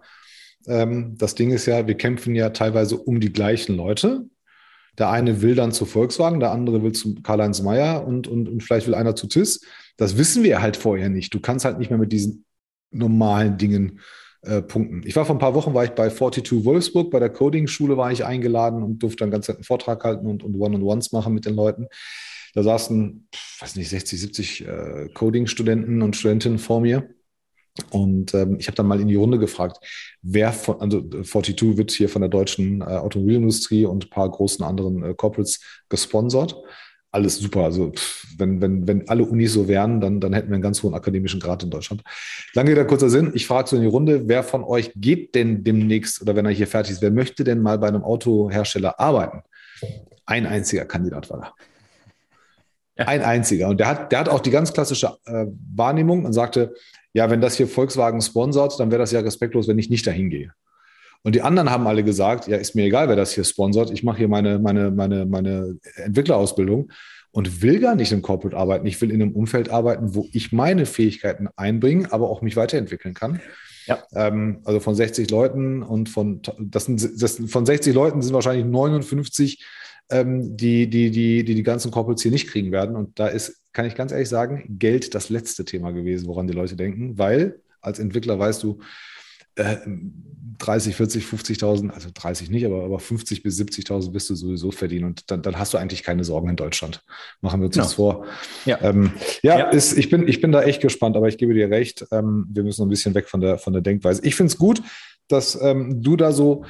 Ähm, 0.66 1.16
das 1.18 1.34
Ding 1.34 1.50
ist 1.50 1.66
ja, 1.66 1.86
wir 1.86 1.96
kämpfen 1.96 2.34
ja 2.34 2.50
teilweise 2.50 2.96
um 2.96 3.20
die 3.20 3.32
gleichen 3.32 3.76
Leute. 3.76 4.26
Der 4.98 5.10
eine 5.10 5.42
will 5.42 5.54
dann 5.54 5.72
zu 5.72 5.86
Volkswagen, 5.86 6.40
der 6.40 6.50
andere 6.50 6.82
will 6.82 6.92
zu 6.92 7.14
Karl-Heinz 7.22 7.62
Mayer 7.62 8.06
und, 8.06 8.26
und, 8.26 8.48
und 8.48 8.62
vielleicht 8.62 8.86
will 8.86 8.94
einer 8.94 9.16
zu 9.16 9.26
TIS. 9.26 9.64
Das 9.96 10.16
wissen 10.16 10.42
wir 10.42 10.62
halt 10.62 10.76
vorher 10.76 11.08
nicht. 11.08 11.32
Du 11.34 11.40
kannst 11.40 11.64
halt 11.64 11.78
nicht 11.78 11.90
mehr 11.90 11.98
mit 11.98 12.12
diesen 12.12 12.44
normalen 12.90 13.58
Dingen 13.58 14.00
äh, 14.42 14.62
punkten. 14.62 15.02
Ich 15.04 15.14
war 15.16 15.26
vor 15.26 15.36
ein 15.36 15.40
paar 15.40 15.54
Wochen, 15.54 15.74
war 15.74 15.84
ich 15.84 15.90
bei 15.90 16.08
42 16.08 16.64
Wolfsburg, 16.64 17.10
bei 17.10 17.18
der 17.18 17.30
Coding-Schule 17.30 17.96
war 17.96 18.10
ich 18.10 18.24
eingeladen 18.24 18.82
und 18.82 18.98
durfte 19.02 19.18
dann 19.18 19.30
ganz 19.30 19.50
einen 19.50 19.64
Vortrag 19.64 20.02
halten 20.02 20.26
und, 20.26 20.42
und 20.42 20.56
One-on-Ones 20.56 21.12
machen 21.12 21.34
mit 21.34 21.44
den 21.44 21.54
Leuten. 21.54 21.86
Da 22.54 22.62
saßen, 22.62 23.28
weiß 23.60 23.76
nicht, 23.76 23.88
60, 23.88 24.20
70 24.20 24.66
äh, 24.66 25.08
Coding-Studenten 25.14 26.02
und 26.02 26.16
Studentinnen 26.16 26.58
vor 26.58 26.80
mir. 26.80 27.08
Und 27.90 28.34
ähm, 28.34 28.56
ich 28.58 28.66
habe 28.66 28.76
dann 28.76 28.86
mal 28.86 29.00
in 29.00 29.08
die 29.08 29.16
Runde 29.16 29.38
gefragt, 29.38 29.78
wer 30.22 30.52
von, 30.52 30.80
also 30.80 31.00
42 31.00 31.76
wird 31.76 31.90
hier 31.90 32.08
von 32.08 32.22
der 32.22 32.28
deutschen 32.28 32.80
äh, 32.80 32.84
Automobilindustrie 32.84 33.86
und 33.86 34.06
ein 34.06 34.10
paar 34.10 34.28
großen 34.28 34.64
anderen 34.64 35.02
äh, 35.02 35.14
Corporates 35.14 35.60
gesponsert. 35.88 36.56
Alles 37.12 37.38
super. 37.38 37.64
Also 37.64 37.90
pff, 37.90 38.26
wenn, 38.38 38.60
wenn, 38.60 38.86
wenn 38.86 39.08
alle 39.08 39.24
Unis 39.24 39.52
so 39.52 39.66
wären, 39.66 40.00
dann, 40.00 40.20
dann 40.20 40.32
hätten 40.32 40.48
wir 40.48 40.54
einen 40.54 40.62
ganz 40.62 40.82
hohen 40.82 40.94
akademischen 40.94 41.40
Grad 41.40 41.62
in 41.62 41.70
Deutschland. 41.70 42.02
Lange 42.54 42.70
Rede, 42.70 42.86
kurzer 42.86 43.10
Sinn. 43.10 43.32
Ich 43.34 43.46
frage 43.46 43.68
so 43.68 43.76
in 43.76 43.82
die 43.82 43.88
Runde, 43.88 44.28
wer 44.28 44.42
von 44.42 44.62
euch 44.62 44.92
geht 44.94 45.34
denn 45.34 45.64
demnächst 45.64 46.22
oder 46.22 46.36
wenn 46.36 46.46
er 46.46 46.52
hier 46.52 46.66
fertig 46.66 46.92
ist, 46.92 47.02
wer 47.02 47.10
möchte 47.10 47.44
denn 47.44 47.62
mal 47.62 47.78
bei 47.78 47.88
einem 47.88 48.04
Autohersteller 48.04 49.00
arbeiten? 49.00 49.42
Ein 50.26 50.46
einziger 50.46 50.84
Kandidat 50.84 51.30
war 51.30 51.40
da. 51.40 51.54
Ein 53.06 53.22
einziger. 53.22 53.68
Und 53.68 53.80
der 53.80 53.88
hat, 53.88 54.12
der 54.12 54.20
hat 54.20 54.28
auch 54.28 54.40
die 54.40 54.50
ganz 54.50 54.72
klassische 54.72 55.16
äh, 55.26 55.46
Wahrnehmung 55.74 56.24
und 56.24 56.32
sagte, 56.32 56.74
ja, 57.12 57.30
wenn 57.30 57.40
das 57.40 57.56
hier 57.56 57.66
Volkswagen 57.66 58.20
sponsort, 58.20 58.78
dann 58.78 58.90
wäre 58.90 59.00
das 59.00 59.12
ja 59.12 59.20
respektlos, 59.20 59.68
wenn 59.68 59.78
ich 59.78 59.90
nicht 59.90 60.06
dahin 60.06 60.30
gehe. 60.30 60.52
Und 61.22 61.34
die 61.34 61.42
anderen 61.42 61.70
haben 61.70 61.86
alle 61.86 62.02
gesagt, 62.02 62.46
ja, 62.46 62.56
ist 62.56 62.74
mir 62.74 62.84
egal, 62.84 63.08
wer 63.08 63.16
das 63.16 63.32
hier 63.32 63.44
sponsort. 63.44 63.90
Ich 63.90 64.02
mache 64.02 64.18
hier 64.18 64.28
meine, 64.28 64.58
meine, 64.58 64.90
meine, 64.90 65.26
meine 65.26 65.76
Entwicklerausbildung 65.96 66.90
und 67.32 67.62
will 67.62 67.78
gar 67.78 67.94
nicht 67.94 68.12
im 68.12 68.22
Corporate 68.22 68.56
arbeiten. 68.56 68.86
Ich 68.86 69.00
will 69.00 69.10
in 69.10 69.20
einem 69.20 69.32
Umfeld 69.32 69.70
arbeiten, 69.70 70.14
wo 70.14 70.26
ich 70.32 70.52
meine 70.52 70.86
Fähigkeiten 70.86 71.48
einbringen, 71.56 72.06
aber 72.10 72.30
auch 72.30 72.42
mich 72.42 72.56
weiterentwickeln 72.56 73.14
kann. 73.14 73.40
Ja. 73.86 74.02
Ähm, 74.14 74.60
also 74.64 74.80
von 74.80 74.94
60 74.94 75.30
Leuten 75.30 75.82
und 75.82 76.08
von, 76.08 76.40
das 76.58 76.86
sind, 76.86 77.22
das, 77.22 77.40
von 77.46 77.66
60 77.66 77.94
Leuten 77.94 78.22
sind 78.22 78.34
wahrscheinlich 78.34 78.64
59 78.64 79.58
ähm, 79.58 79.66
die, 80.10 80.88
die, 80.88 81.10
die, 81.10 81.44
die 81.44 81.54
die 81.54 81.62
ganzen 81.62 81.90
Corporates 81.90 82.22
hier 82.22 82.32
nicht 82.32 82.48
kriegen 82.48 82.72
werden. 82.72 82.96
Und 82.96 83.18
da 83.18 83.28
ist, 83.28 83.62
kann 83.72 83.86
ich 83.86 83.94
ganz 83.94 84.12
ehrlich 84.12 84.28
sagen, 84.28 84.64
Geld 84.78 85.14
das 85.14 85.30
letzte 85.30 85.64
Thema 85.64 85.92
gewesen, 85.92 86.26
woran 86.26 86.46
die 86.46 86.54
Leute 86.54 86.76
denken, 86.76 87.18
weil 87.18 87.60
als 87.80 87.98
Entwickler 87.98 88.38
weißt 88.38 88.62
du, 88.62 88.80
äh, 89.56 89.76
30, 90.58 90.94
40, 90.94 91.24
50.000, 91.24 91.90
also 91.90 92.10
30 92.12 92.50
nicht, 92.50 92.66
aber, 92.66 92.84
aber 92.84 92.98
50 92.98 93.42
bis 93.42 93.58
70.000 93.58 94.12
wirst 94.12 94.28
du 94.28 94.34
sowieso 94.34 94.70
verdienen 94.70 95.06
und 95.06 95.30
dann, 95.30 95.40
dann, 95.42 95.58
hast 95.58 95.72
du 95.72 95.78
eigentlich 95.78 96.02
keine 96.02 96.22
Sorgen 96.22 96.50
in 96.50 96.56
Deutschland. 96.56 97.02
Machen 97.40 97.60
wir 97.60 97.66
uns 97.66 97.76
das 97.76 97.94
vor. 97.94 98.26
Ja, 98.66 98.78
ähm, 98.82 99.12
ja, 99.42 99.58
ja. 99.58 99.68
Ist, 99.70 99.96
ich, 99.96 100.10
bin, 100.10 100.28
ich 100.28 100.40
bin 100.40 100.52
da 100.52 100.62
echt 100.62 100.82
gespannt, 100.82 101.16
aber 101.16 101.28
ich 101.28 101.38
gebe 101.38 101.54
dir 101.54 101.70
recht, 101.70 102.04
ähm, 102.12 102.46
wir 102.50 102.62
müssen 102.62 102.82
ein 102.82 102.90
bisschen 102.90 103.14
weg 103.14 103.28
von 103.28 103.40
der, 103.40 103.58
von 103.58 103.72
der 103.72 103.80
Denkweise. 103.80 104.20
Ich 104.22 104.34
finde 104.34 104.52
es 104.52 104.58
gut, 104.58 104.82
dass 105.28 105.60
ähm, 105.60 106.02
du 106.02 106.16
da 106.16 106.32
so 106.32 106.64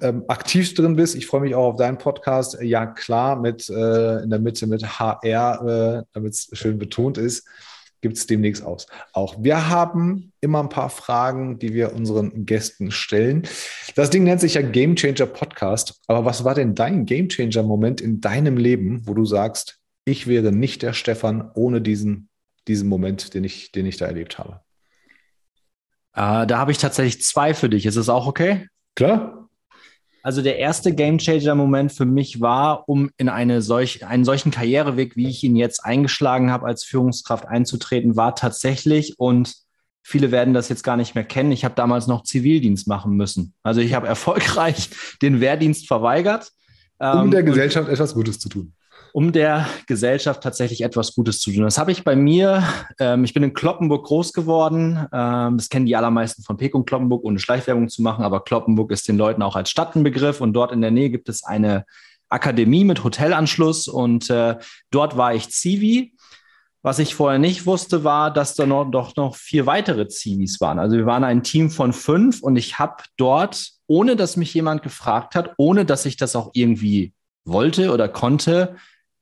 ähm, 0.00 0.24
aktiv 0.28 0.74
drin 0.74 0.96
bist. 0.96 1.14
Ich 1.14 1.26
freue 1.26 1.40
mich 1.40 1.54
auch 1.54 1.72
auf 1.72 1.76
deinen 1.76 1.98
Podcast. 1.98 2.58
Ja, 2.60 2.86
klar, 2.86 3.40
mit 3.40 3.68
äh, 3.68 4.22
in 4.22 4.30
der 4.30 4.38
Mitte 4.38 4.66
mit 4.66 4.98
HR, 4.98 6.00
äh, 6.00 6.04
damit 6.12 6.34
es 6.34 6.48
schön 6.52 6.78
betont 6.78 7.18
ist, 7.18 7.46
gibt 8.02 8.16
es 8.16 8.26
demnächst 8.26 8.62
aus. 8.62 8.86
Auch 9.12 9.42
wir 9.42 9.68
haben 9.68 10.32
immer 10.40 10.62
ein 10.62 10.68
paar 10.68 10.90
Fragen, 10.90 11.58
die 11.58 11.72
wir 11.74 11.94
unseren 11.94 12.46
Gästen 12.46 12.90
stellen. 12.90 13.42
Das 13.94 14.10
Ding 14.10 14.24
nennt 14.24 14.40
sich 14.40 14.54
ja 14.54 14.62
Game 14.62 14.96
Changer 14.96 15.26
Podcast. 15.26 16.00
Aber 16.06 16.24
was 16.24 16.44
war 16.44 16.54
denn 16.54 16.74
dein 16.74 17.06
Game 17.06 17.28
Changer 17.28 17.62
Moment 17.62 18.00
in 18.00 18.20
deinem 18.20 18.58
Leben, 18.58 19.02
wo 19.06 19.14
du 19.14 19.24
sagst, 19.24 19.80
ich 20.04 20.26
wäre 20.26 20.52
nicht 20.52 20.82
der 20.82 20.92
Stefan 20.92 21.50
ohne 21.54 21.80
diesen, 21.80 22.28
diesen 22.68 22.88
Moment, 22.88 23.34
den 23.34 23.44
ich, 23.44 23.72
den 23.72 23.86
ich 23.86 23.96
da 23.96 24.06
erlebt 24.06 24.38
habe? 24.38 24.60
Äh, 26.14 26.46
da 26.46 26.58
habe 26.58 26.70
ich 26.70 26.78
tatsächlich 26.78 27.22
zwei 27.22 27.54
für 27.54 27.68
dich. 27.68 27.86
Ist 27.86 27.96
es 27.96 28.08
auch 28.08 28.26
okay? 28.26 28.68
Klar. 28.94 29.45
Also 30.26 30.42
der 30.42 30.58
erste 30.58 30.92
Gamechanger-Moment 30.92 31.92
für 31.92 32.04
mich 32.04 32.40
war, 32.40 32.88
um 32.88 33.10
in 33.16 33.28
eine 33.28 33.62
solch, 33.62 34.04
einen 34.04 34.24
solchen 34.24 34.50
Karriereweg, 34.50 35.14
wie 35.14 35.28
ich 35.28 35.44
ihn 35.44 35.54
jetzt 35.54 35.84
eingeschlagen 35.84 36.50
habe, 36.50 36.66
als 36.66 36.82
Führungskraft 36.82 37.46
einzutreten, 37.46 38.16
war 38.16 38.34
tatsächlich 38.34 39.20
und 39.20 39.54
viele 40.02 40.32
werden 40.32 40.52
das 40.52 40.68
jetzt 40.68 40.82
gar 40.82 40.96
nicht 40.96 41.14
mehr 41.14 41.22
kennen. 41.22 41.52
Ich 41.52 41.64
habe 41.64 41.76
damals 41.76 42.08
noch 42.08 42.24
Zivildienst 42.24 42.88
machen 42.88 43.12
müssen. 43.14 43.54
Also 43.62 43.80
ich 43.80 43.94
habe 43.94 44.08
erfolgreich 44.08 44.90
den 45.22 45.40
Wehrdienst 45.40 45.86
verweigert. 45.86 46.50
Um 46.98 47.06
ähm, 47.06 47.30
der 47.30 47.44
Gesellschaft 47.44 47.88
etwas 47.88 48.12
Gutes 48.12 48.40
zu 48.40 48.48
tun 48.48 48.72
um 49.16 49.32
der 49.32 49.66
Gesellschaft 49.86 50.42
tatsächlich 50.42 50.82
etwas 50.82 51.14
Gutes 51.14 51.40
zu 51.40 51.50
tun. 51.50 51.62
Das 51.62 51.78
habe 51.78 51.90
ich 51.90 52.04
bei 52.04 52.14
mir. 52.14 52.62
Ähm, 53.00 53.24
ich 53.24 53.32
bin 53.32 53.42
in 53.42 53.54
Kloppenburg 53.54 54.04
groß 54.04 54.34
geworden. 54.34 55.06
Ähm, 55.10 55.56
das 55.56 55.70
kennen 55.70 55.86
die 55.86 55.96
allermeisten 55.96 56.42
von 56.42 56.58
Pekung 56.58 56.84
Kloppenburg, 56.84 57.24
ohne 57.24 57.38
Schleichwerbung 57.38 57.88
zu 57.88 58.02
machen. 58.02 58.26
Aber 58.26 58.44
Kloppenburg 58.44 58.92
ist 58.92 59.08
den 59.08 59.16
Leuten 59.16 59.40
auch 59.40 59.56
als 59.56 59.70
Stadt 59.70 59.96
ein 59.96 60.02
Begriff. 60.02 60.42
Und 60.42 60.52
dort 60.52 60.70
in 60.70 60.82
der 60.82 60.90
Nähe 60.90 61.08
gibt 61.08 61.30
es 61.30 61.44
eine 61.44 61.86
Akademie 62.28 62.84
mit 62.84 63.04
Hotelanschluss. 63.04 63.88
Und 63.88 64.28
äh, 64.28 64.56
dort 64.90 65.16
war 65.16 65.34
ich 65.34 65.48
Zivi. 65.48 66.14
Was 66.82 66.98
ich 66.98 67.14
vorher 67.14 67.38
nicht 67.38 67.64
wusste, 67.64 68.04
war, 68.04 68.30
dass 68.30 68.54
da 68.54 68.66
noch, 68.66 68.84
doch 68.90 69.16
noch 69.16 69.34
vier 69.34 69.64
weitere 69.64 70.08
Zivis 70.08 70.60
waren. 70.60 70.78
Also 70.78 70.98
wir 70.98 71.06
waren 71.06 71.24
ein 71.24 71.42
Team 71.42 71.70
von 71.70 71.94
fünf 71.94 72.42
und 72.42 72.56
ich 72.56 72.78
habe 72.78 73.02
dort, 73.16 73.70
ohne 73.86 74.14
dass 74.14 74.36
mich 74.36 74.52
jemand 74.52 74.82
gefragt 74.82 75.34
hat, 75.34 75.54
ohne 75.56 75.86
dass 75.86 76.04
ich 76.04 76.18
das 76.18 76.36
auch 76.36 76.50
irgendwie 76.52 77.14
wollte 77.46 77.92
oder 77.92 78.10
konnte, 78.10 78.76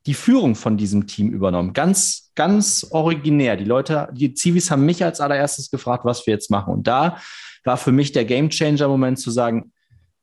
die 0.06 0.14
Führung 0.14 0.54
von 0.54 0.76
diesem 0.76 1.06
Team 1.06 1.30
übernommen. 1.30 1.72
Ganz, 1.72 2.30
ganz 2.34 2.86
originär. 2.90 3.56
Die 3.56 3.64
Leute, 3.64 4.08
die 4.12 4.34
Zivis 4.34 4.70
haben 4.70 4.84
mich 4.84 5.02
als 5.02 5.20
allererstes 5.20 5.70
gefragt, 5.70 6.04
was 6.04 6.26
wir 6.26 6.34
jetzt 6.34 6.50
machen. 6.50 6.74
Und 6.74 6.86
da 6.86 7.18
war 7.64 7.76
für 7.76 7.92
mich 7.92 8.12
der 8.12 8.24
Gamechanger-Moment 8.24 9.18
zu 9.18 9.30
sagen, 9.30 9.72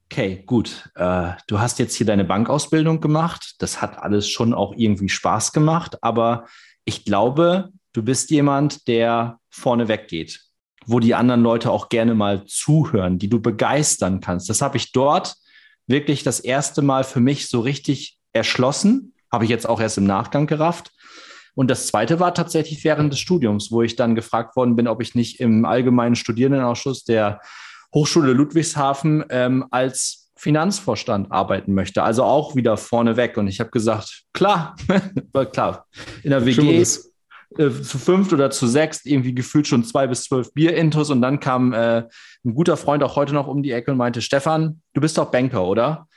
okay, 0.05 0.43
gut, 0.45 0.89
äh, 0.95 1.31
du 1.47 1.59
hast 1.59 1.79
jetzt 1.79 1.95
hier 1.95 2.05
deine 2.05 2.25
Bankausbildung 2.25 3.01
gemacht. 3.01 3.55
Das 3.59 3.81
hat 3.81 3.97
alles 3.97 4.29
schon 4.29 4.53
auch 4.53 4.73
irgendwie 4.75 5.09
Spaß 5.09 5.51
gemacht. 5.51 5.97
Aber 6.03 6.45
ich 6.85 7.05
glaube, 7.05 7.69
du 7.93 8.03
bist 8.03 8.29
jemand, 8.29 8.87
der 8.87 9.39
vorne 9.49 9.87
weggeht, 9.87 10.41
wo 10.85 10.99
die 10.99 11.15
anderen 11.15 11.41
Leute 11.41 11.71
auch 11.71 11.89
gerne 11.89 12.13
mal 12.13 12.45
zuhören, 12.45 13.17
die 13.17 13.29
du 13.29 13.41
begeistern 13.41 14.19
kannst. 14.19 14.49
Das 14.49 14.61
habe 14.61 14.77
ich 14.77 14.91
dort 14.91 15.35
wirklich 15.87 16.23
das 16.23 16.39
erste 16.39 16.81
Mal 16.81 17.03
für 17.03 17.19
mich 17.19 17.49
so 17.49 17.61
richtig 17.61 18.17
erschlossen 18.33 19.10
habe 19.31 19.45
ich 19.45 19.49
jetzt 19.49 19.67
auch 19.67 19.79
erst 19.79 19.97
im 19.97 20.05
Nachgang 20.05 20.47
gerafft. 20.47 20.91
Und 21.53 21.69
das 21.69 21.87
zweite 21.87 22.19
war 22.19 22.33
tatsächlich 22.33 22.83
während 22.83 23.11
des 23.11 23.19
Studiums, 23.19 23.71
wo 23.71 23.81
ich 23.81 23.95
dann 23.95 24.15
gefragt 24.15 24.55
worden 24.55 24.75
bin, 24.75 24.87
ob 24.87 25.01
ich 25.01 25.15
nicht 25.15 25.39
im 25.39 25.65
allgemeinen 25.65 26.15
Studierendenausschuss 26.15 27.03
der 27.03 27.41
Hochschule 27.93 28.33
Ludwigshafen 28.33 29.25
ähm, 29.29 29.65
als 29.69 30.31
Finanzvorstand 30.37 31.31
arbeiten 31.31 31.73
möchte. 31.73 32.03
Also 32.03 32.23
auch 32.23 32.55
wieder 32.55 32.77
vorneweg. 32.77 33.37
Und 33.37 33.47
ich 33.47 33.59
habe 33.59 33.69
gesagt, 33.69 34.23
klar, 34.33 34.75
klar. 35.51 35.85
In 36.23 36.31
der 36.31 36.45
WG 36.45 36.81
äh, 37.57 37.69
zu 37.69 37.97
fünft 37.97 38.31
oder 38.31 38.49
zu 38.49 38.65
sechst 38.65 39.05
irgendwie 39.05 39.35
gefühlt 39.35 39.67
schon 39.67 39.83
zwei 39.83 40.07
bis 40.07 40.23
zwölf 40.23 40.53
Bier-Intos. 40.53 41.09
Und 41.09 41.21
dann 41.21 41.41
kam 41.41 41.73
äh, 41.73 42.07
ein 42.45 42.55
guter 42.55 42.77
Freund 42.77 43.03
auch 43.03 43.17
heute 43.17 43.33
noch 43.33 43.47
um 43.47 43.61
die 43.61 43.71
Ecke 43.71 43.91
und 43.91 43.97
meinte, 43.97 44.21
Stefan, 44.21 44.81
du 44.93 45.01
bist 45.01 45.17
doch 45.17 45.29
Banker, 45.31 45.65
oder? 45.65 46.07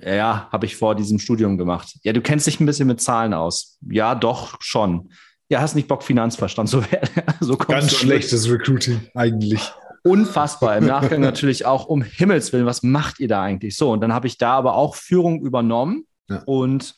Ja, 0.00 0.48
habe 0.52 0.66
ich 0.66 0.76
vor 0.76 0.94
diesem 0.94 1.18
Studium 1.18 1.58
gemacht. 1.58 1.98
Ja, 2.02 2.12
du 2.12 2.20
kennst 2.20 2.46
dich 2.46 2.60
ein 2.60 2.66
bisschen 2.66 2.86
mit 2.86 3.00
Zahlen 3.00 3.34
aus. 3.34 3.78
Ja, 3.90 4.14
doch, 4.14 4.56
schon. 4.60 5.10
Ja, 5.48 5.60
hast 5.60 5.74
nicht 5.74 5.88
Bock, 5.88 6.02
Finanzverstand 6.02 6.68
zu 6.68 6.90
werden. 6.90 7.08
so 7.40 7.56
Ganz 7.56 7.94
schlechtes 7.94 8.50
Recruiting 8.50 9.00
eigentlich. 9.14 9.72
Unfassbar. 10.04 10.76
Im 10.76 10.86
Nachgang 10.86 11.20
natürlich 11.20 11.66
auch 11.66 11.86
um 11.86 12.02
Himmels 12.02 12.52
Willen, 12.52 12.66
was 12.66 12.82
macht 12.82 13.18
ihr 13.18 13.28
da 13.28 13.42
eigentlich 13.42 13.76
so? 13.76 13.90
Und 13.90 14.00
dann 14.00 14.12
habe 14.12 14.26
ich 14.26 14.38
da 14.38 14.52
aber 14.52 14.74
auch 14.74 14.94
Führung 14.94 15.42
übernommen. 15.42 16.06
Ja. 16.28 16.42
Und 16.46 16.94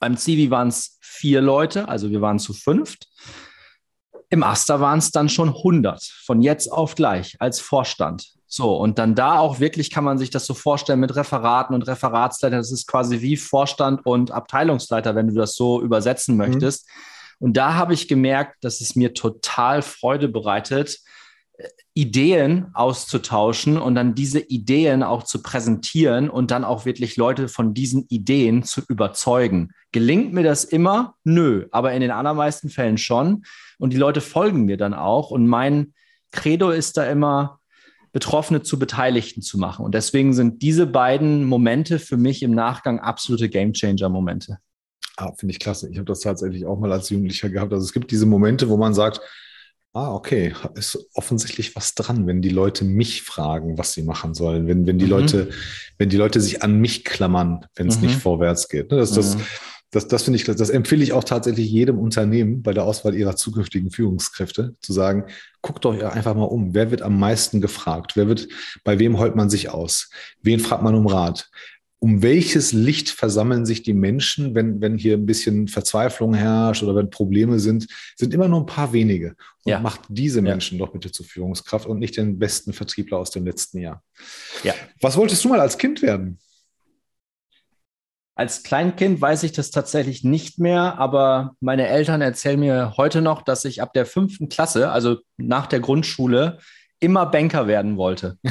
beim 0.00 0.16
Zivi 0.16 0.50
waren 0.50 0.68
es 0.68 0.98
vier 1.00 1.40
Leute, 1.40 1.88
also 1.88 2.10
wir 2.10 2.20
waren 2.20 2.40
zu 2.40 2.52
fünft. 2.52 3.06
Im 4.32 4.42
Aster 4.42 4.80
waren 4.80 4.98
es 4.98 5.10
dann 5.10 5.28
schon 5.28 5.50
100, 5.50 6.02
von 6.24 6.40
jetzt 6.40 6.72
auf 6.72 6.94
gleich 6.94 7.36
als 7.38 7.60
Vorstand. 7.60 8.32
So, 8.46 8.74
und 8.78 8.98
dann 8.98 9.14
da 9.14 9.38
auch 9.38 9.60
wirklich 9.60 9.90
kann 9.90 10.04
man 10.04 10.16
sich 10.16 10.30
das 10.30 10.46
so 10.46 10.54
vorstellen 10.54 11.00
mit 11.00 11.14
Referaten 11.14 11.74
und 11.74 11.86
Referatsleiter. 11.86 12.56
Das 12.56 12.72
ist 12.72 12.86
quasi 12.86 13.20
wie 13.20 13.36
Vorstand 13.36 14.06
und 14.06 14.30
Abteilungsleiter, 14.30 15.14
wenn 15.14 15.28
du 15.28 15.34
das 15.34 15.54
so 15.54 15.82
übersetzen 15.82 16.36
mhm. 16.36 16.38
möchtest. 16.38 16.86
Mhm. 16.86 17.46
Und 17.46 17.56
da 17.58 17.74
habe 17.74 17.92
ich 17.92 18.08
gemerkt, 18.08 18.64
dass 18.64 18.80
es 18.80 18.96
mir 18.96 19.12
total 19.12 19.82
Freude 19.82 20.28
bereitet, 20.28 21.00
Ideen 21.94 22.66
auszutauschen 22.72 23.76
und 23.76 23.94
dann 23.94 24.14
diese 24.14 24.40
Ideen 24.40 25.02
auch 25.02 25.24
zu 25.24 25.42
präsentieren 25.42 26.30
und 26.30 26.50
dann 26.50 26.64
auch 26.64 26.86
wirklich 26.86 27.16
Leute 27.16 27.48
von 27.48 27.74
diesen 27.74 28.06
Ideen 28.08 28.62
zu 28.62 28.80
überzeugen. 28.88 29.72
Gelingt 29.92 30.32
mir 30.32 30.42
das 30.42 30.64
immer? 30.64 31.16
Nö, 31.24 31.66
aber 31.70 31.92
in 31.92 32.00
den 32.00 32.10
allermeisten 32.10 32.70
Fällen 32.70 32.96
schon. 32.96 33.44
Und 33.78 33.92
die 33.92 33.98
Leute 33.98 34.22
folgen 34.22 34.64
mir 34.64 34.78
dann 34.78 34.94
auch. 34.94 35.30
Und 35.30 35.46
mein 35.46 35.92
Credo 36.30 36.70
ist 36.70 36.96
da 36.96 37.04
immer, 37.04 37.60
Betroffene 38.12 38.62
zu 38.62 38.78
Beteiligten 38.78 39.42
zu 39.42 39.58
machen. 39.58 39.84
Und 39.84 39.94
deswegen 39.94 40.34
sind 40.34 40.62
diese 40.62 40.86
beiden 40.86 41.44
Momente 41.44 41.98
für 41.98 42.18
mich 42.18 42.42
im 42.42 42.52
Nachgang 42.52 43.00
absolute 43.00 43.48
Gamechanger-Momente. 43.48 44.58
Ah, 45.16 45.32
Finde 45.36 45.52
ich 45.52 45.60
klasse. 45.60 45.90
Ich 45.90 45.96
habe 45.96 46.04
das 46.06 46.20
tatsächlich 46.20 46.66
auch 46.66 46.78
mal 46.78 46.92
als 46.92 47.08
Jugendlicher 47.10 47.48
gehabt. 47.48 47.72
Also 47.72 47.84
es 47.84 47.92
gibt 47.92 48.10
diese 48.10 48.26
Momente, 48.26 48.68
wo 48.68 48.76
man 48.76 48.92
sagt, 48.92 49.20
ah, 49.92 50.14
okay, 50.14 50.54
ist 50.74 50.98
offensichtlich 51.14 51.76
was 51.76 51.94
dran, 51.94 52.26
wenn 52.26 52.42
die 52.42 52.48
Leute 52.48 52.84
mich 52.84 53.22
fragen, 53.22 53.78
was 53.78 53.92
sie 53.92 54.02
machen 54.02 54.34
sollen, 54.34 54.66
wenn, 54.66 54.86
wenn 54.86 54.98
die 54.98 55.04
mhm. 55.04 55.10
Leute, 55.10 55.50
wenn 55.98 56.08
die 56.08 56.16
Leute 56.16 56.40
sich 56.40 56.62
an 56.62 56.80
mich 56.80 57.04
klammern, 57.04 57.66
wenn 57.74 57.88
es 57.88 57.96
mhm. 57.96 58.06
nicht 58.06 58.20
vorwärts 58.20 58.68
geht. 58.68 58.90
Ne, 58.90 58.98
das, 58.98 59.12
das, 59.12 59.36
mhm 59.36 59.42
das, 59.92 60.08
das 60.08 60.22
finde 60.22 60.38
ich, 60.38 60.44
das 60.44 60.70
empfehle 60.70 61.04
ich 61.04 61.12
auch 61.12 61.22
tatsächlich 61.22 61.70
jedem 61.70 61.98
Unternehmen 61.98 62.62
bei 62.62 62.72
der 62.72 62.84
Auswahl 62.84 63.14
ihrer 63.14 63.36
zukünftigen 63.36 63.90
Führungskräfte, 63.90 64.74
zu 64.80 64.92
sagen, 64.94 65.26
guckt 65.60 65.84
euch 65.84 66.02
einfach 66.02 66.34
mal 66.34 66.44
um. 66.44 66.72
Wer 66.74 66.90
wird 66.90 67.02
am 67.02 67.18
meisten 67.18 67.60
gefragt? 67.60 68.16
Wer 68.16 68.26
wird, 68.26 68.48
bei 68.84 68.98
wem 68.98 69.18
heult 69.18 69.36
man 69.36 69.50
sich 69.50 69.68
aus? 69.68 70.08
Wen 70.40 70.60
fragt 70.60 70.82
man 70.82 70.94
um 70.94 71.06
Rat? 71.06 71.50
Um 72.02 72.20
welches 72.20 72.72
Licht 72.72 73.10
versammeln 73.10 73.64
sich 73.64 73.84
die 73.84 73.94
Menschen, 73.94 74.56
wenn, 74.56 74.80
wenn 74.80 74.98
hier 74.98 75.16
ein 75.16 75.24
bisschen 75.24 75.68
Verzweiflung 75.68 76.34
herrscht 76.34 76.82
oder 76.82 76.96
wenn 76.96 77.10
Probleme 77.10 77.60
sind, 77.60 77.86
sind 78.16 78.34
immer 78.34 78.48
nur 78.48 78.58
ein 78.58 78.66
paar 78.66 78.92
wenige. 78.92 79.36
Und 79.62 79.70
ja. 79.70 79.78
macht 79.78 80.00
diese 80.08 80.42
Menschen 80.42 80.78
ja. 80.78 80.84
doch 80.84 80.92
bitte 80.92 81.12
zur 81.12 81.24
Führungskraft 81.24 81.86
und 81.86 82.00
nicht 82.00 82.16
den 82.16 82.40
besten 82.40 82.72
Vertriebler 82.72 83.18
aus 83.18 83.30
dem 83.30 83.46
letzten 83.46 83.78
Jahr. 83.78 84.02
Ja. 84.64 84.74
Was 85.00 85.16
wolltest 85.16 85.44
du 85.44 85.48
mal 85.48 85.60
als 85.60 85.78
Kind 85.78 86.02
werden? 86.02 86.40
Als 88.34 88.64
Kleinkind 88.64 89.20
weiß 89.20 89.44
ich 89.44 89.52
das 89.52 89.70
tatsächlich 89.70 90.24
nicht 90.24 90.58
mehr, 90.58 90.98
aber 90.98 91.54
meine 91.60 91.86
Eltern 91.86 92.20
erzählen 92.20 92.58
mir 92.58 92.94
heute 92.96 93.22
noch, 93.22 93.42
dass 93.42 93.64
ich 93.64 93.80
ab 93.80 93.92
der 93.92 94.06
fünften 94.06 94.48
Klasse, 94.48 94.90
also 94.90 95.18
nach 95.36 95.68
der 95.68 95.78
Grundschule, 95.78 96.58
immer 96.98 97.26
Banker 97.26 97.68
werden 97.68 97.96
wollte. 97.96 98.38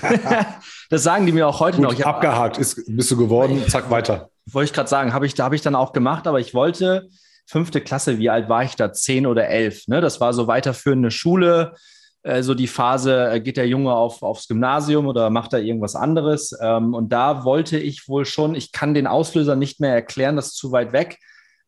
das 0.90 1.02
sagen 1.02 1.26
die 1.26 1.32
mir 1.32 1.46
auch 1.46 1.60
heute 1.60 1.78
Gut, 1.78 1.86
noch. 1.86 1.92
Ich 1.92 2.06
abgehakt 2.06 2.58
ist, 2.58 2.82
bist 2.86 3.10
du 3.10 3.16
geworden, 3.16 3.62
zack, 3.68 3.90
weiter. 3.90 4.30
Wollte 4.46 4.70
ich 4.70 4.72
gerade 4.72 4.88
sagen, 4.88 5.12
habe 5.12 5.26
ich, 5.26 5.34
da 5.34 5.44
habe 5.44 5.54
ich 5.54 5.62
dann 5.62 5.74
auch 5.74 5.92
gemacht, 5.92 6.26
aber 6.26 6.40
ich 6.40 6.54
wollte 6.54 7.08
fünfte 7.46 7.80
Klasse, 7.80 8.18
wie 8.18 8.30
alt 8.30 8.48
war 8.48 8.64
ich 8.64 8.76
da? 8.76 8.92
Zehn 8.92 9.26
oder 9.26 9.48
elf. 9.48 9.86
Ne? 9.88 10.00
Das 10.00 10.20
war 10.20 10.32
so 10.32 10.46
weiterführende 10.46 11.10
Schule 11.10 11.74
äh, 12.22 12.42
so 12.42 12.54
die 12.54 12.68
Phase, 12.68 13.30
äh, 13.32 13.40
geht 13.40 13.56
der 13.56 13.66
Junge 13.66 13.92
auf, 13.92 14.22
aufs 14.22 14.46
Gymnasium 14.46 15.06
oder 15.06 15.30
macht 15.30 15.52
er 15.52 15.60
irgendwas 15.60 15.96
anderes? 15.96 16.56
Ähm, 16.60 16.94
und 16.94 17.12
da 17.12 17.44
wollte 17.44 17.78
ich 17.78 18.08
wohl 18.08 18.24
schon, 18.24 18.54
ich 18.54 18.72
kann 18.72 18.94
den 18.94 19.06
Auslöser 19.06 19.56
nicht 19.56 19.80
mehr 19.80 19.94
erklären, 19.94 20.36
das 20.36 20.48
ist 20.48 20.56
zu 20.56 20.72
weit 20.72 20.92
weg. 20.92 21.18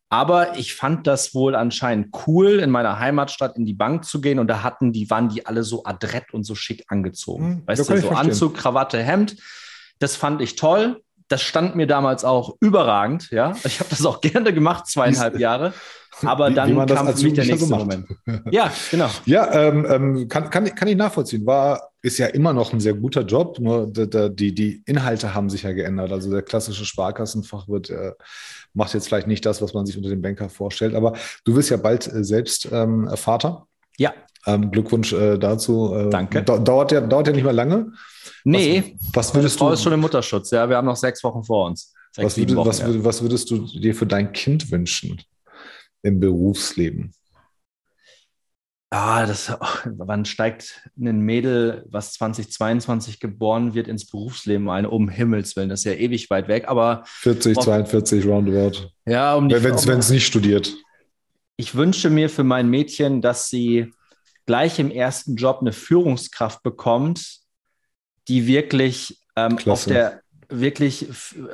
Aber 0.09 0.59
ich 0.59 0.75
fand 0.75 1.07
das 1.07 1.35
wohl 1.35 1.55
anscheinend 1.55 2.15
cool, 2.27 2.61
in 2.61 2.71
meiner 2.71 2.99
Heimatstadt 2.99 3.57
in 3.57 3.65
die 3.65 3.75
Bank 3.75 4.05
zu 4.05 4.21
gehen. 4.21 4.39
Und 4.39 4.49
da 4.49 4.63
hatten 4.63 4.93
die, 4.93 5.11
waren 5.11 5.29
die 5.29 5.47
alle 5.47 5.65
so 5.65 5.85
adrett 5.85 6.33
und 6.33 6.45
so 6.45 6.55
schick 6.55 6.85
angezogen. 6.89 7.45
Hm, 7.45 7.63
weißt 7.67 7.89
du, 7.89 7.97
so 8.01 8.11
Anzug, 8.11 8.55
Krawatte, 8.55 9.03
Hemd. 9.03 9.37
Das 9.99 10.17
fand 10.17 10.41
ich 10.41 10.57
toll. 10.57 11.03
Das 11.35 11.43
stand 11.43 11.75
mir 11.75 11.89
damals 11.89 12.25
auch 12.25 12.55
überragend. 12.61 13.33
Ja, 13.33 13.57
ich 13.65 13.81
habe 13.81 13.91
das 13.91 14.07
auch 14.07 14.21
gerne 14.21 14.55
gemacht, 14.55 14.87
zweieinhalb 14.87 15.37
Jahre. 15.37 15.73
Aber 16.23 16.49
dann 16.49 16.71
wie, 16.71 16.81
wie 16.81 16.95
kam 16.95 17.09
für 17.09 17.25
mich 17.25 17.33
der 17.33 17.45
nächste 17.45 17.67
so 17.67 17.75
Moment. 17.75 18.07
Ja, 18.53 18.73
genau. 18.89 19.11
Ja, 19.27 19.53
ähm, 19.53 19.85
ähm, 19.91 20.29
kann, 20.29 20.49
kann, 20.49 20.73
kann 20.73 20.87
ich 20.87 20.95
nachvollziehen. 20.95 21.45
War, 21.45 21.91
ist 22.03 22.19
ja 22.19 22.27
immer 22.27 22.53
noch 22.53 22.73
ein 22.73 22.79
sehr 22.79 22.95
guter 22.95 23.23
Job, 23.23 23.59
nur 23.59 23.89
die, 23.91 24.55
die 24.55 24.85
Inhalte 24.87 25.35
haben 25.35 25.51
sich 25.51 25.65
ja 25.65 25.73
geändert. 25.73 26.13
Also 26.13 26.31
der 26.31 26.43
klassische 26.43 26.85
Sparkassenfach 26.85 27.67
wird, 27.67 27.91
äh, 27.91 28.13
macht 28.73 28.95
jetzt 28.95 29.09
vielleicht 29.09 29.27
nicht 29.27 29.45
das, 29.45 29.61
was 29.61 29.75
man 29.75 29.87
sich 29.87 29.97
unter 29.97 30.11
dem 30.11 30.23
Banker 30.23 30.49
vorstellt. 30.49 30.95
Aber 30.95 31.15
du 31.45 31.57
wirst 31.57 31.69
ja 31.69 31.79
bald 31.79 32.07
äh, 32.07 32.23
selbst 32.23 32.69
ähm, 32.71 33.11
Vater. 33.17 33.67
Ja. 33.99 34.15
Ähm, 34.47 34.71
Glückwunsch 34.71 35.13
äh, 35.13 35.39
dazu. 35.39 35.95
Äh, 35.95 36.11
Danke. 36.11 36.43
Dauert 36.43 36.93
ja, 36.93 37.01
dauert 37.01 37.27
ja 37.27 37.33
nicht 37.33 37.45
mehr 37.45 37.53
lange. 37.53 37.93
Nee, 38.45 38.97
was, 39.13 39.29
was 39.29 39.35
würdest 39.35 39.59
Frau 39.59 39.69
du? 39.69 39.75
ist 39.75 39.83
schon 39.83 39.93
im 39.93 40.01
Mutterschutz, 40.01 40.51
ja. 40.51 40.69
Wir 40.69 40.77
haben 40.77 40.87
noch 40.87 40.97
sechs 40.97 41.25
Wochen 41.25 41.43
vor 41.43 41.67
uns. 41.67 41.95
was, 42.17 42.37
würdest, 42.37 42.57
Wochen, 42.57 42.69
was, 42.69 42.79
ja. 42.81 43.05
was 43.05 43.23
würdest 43.23 43.51
du 43.51 43.59
dir 43.59 43.95
für 43.95 44.07
dein 44.07 44.33
Kind 44.33 44.71
wünschen? 44.71 45.19
im 46.05 46.21
Berufsleben? 46.21 47.13
Ah, 48.91 49.27
das, 49.27 49.51
oh, 49.51 49.91
wann 49.97 50.25
steigt 50.25 50.89
ein 50.97 51.21
Mädel, 51.21 51.85
was 51.89 52.13
2022 52.13 53.19
geboren 53.19 53.75
wird, 53.75 53.89
ins 53.89 54.07
Berufsleben 54.07 54.71
ein? 54.71 54.87
Um 54.87 55.09
Himmels 55.09 55.57
Willen, 55.57 55.71
das 55.71 55.81
ist 55.81 55.87
ja 55.87 55.95
ewig 55.95 56.31
weit 56.31 56.47
weg, 56.47 56.69
aber. 56.69 57.03
40, 57.07 57.59
42 57.59 58.25
roundabout. 58.25 58.91
Ja, 59.05 59.35
um 59.35 59.51
Wenn 59.51 59.99
es 59.99 60.11
nicht 60.11 60.27
studiert. 60.27 60.73
Ich 61.57 61.75
wünsche 61.75 62.09
mir 62.09 62.31
für 62.31 62.45
mein 62.45 62.69
Mädchen, 62.69 63.21
dass 63.21 63.49
sie 63.49 63.93
gleich 64.47 64.79
im 64.79 64.91
ersten 64.91 65.37
Job 65.37 65.59
eine 65.61 65.73
Führungskraft 65.73 66.63
bekommt, 66.63 67.39
die 68.29 68.47
wirklich 68.47 69.21
ähm, 69.37 69.59
auf 69.67 69.85
der 69.85 70.21
wirklich 70.49 71.09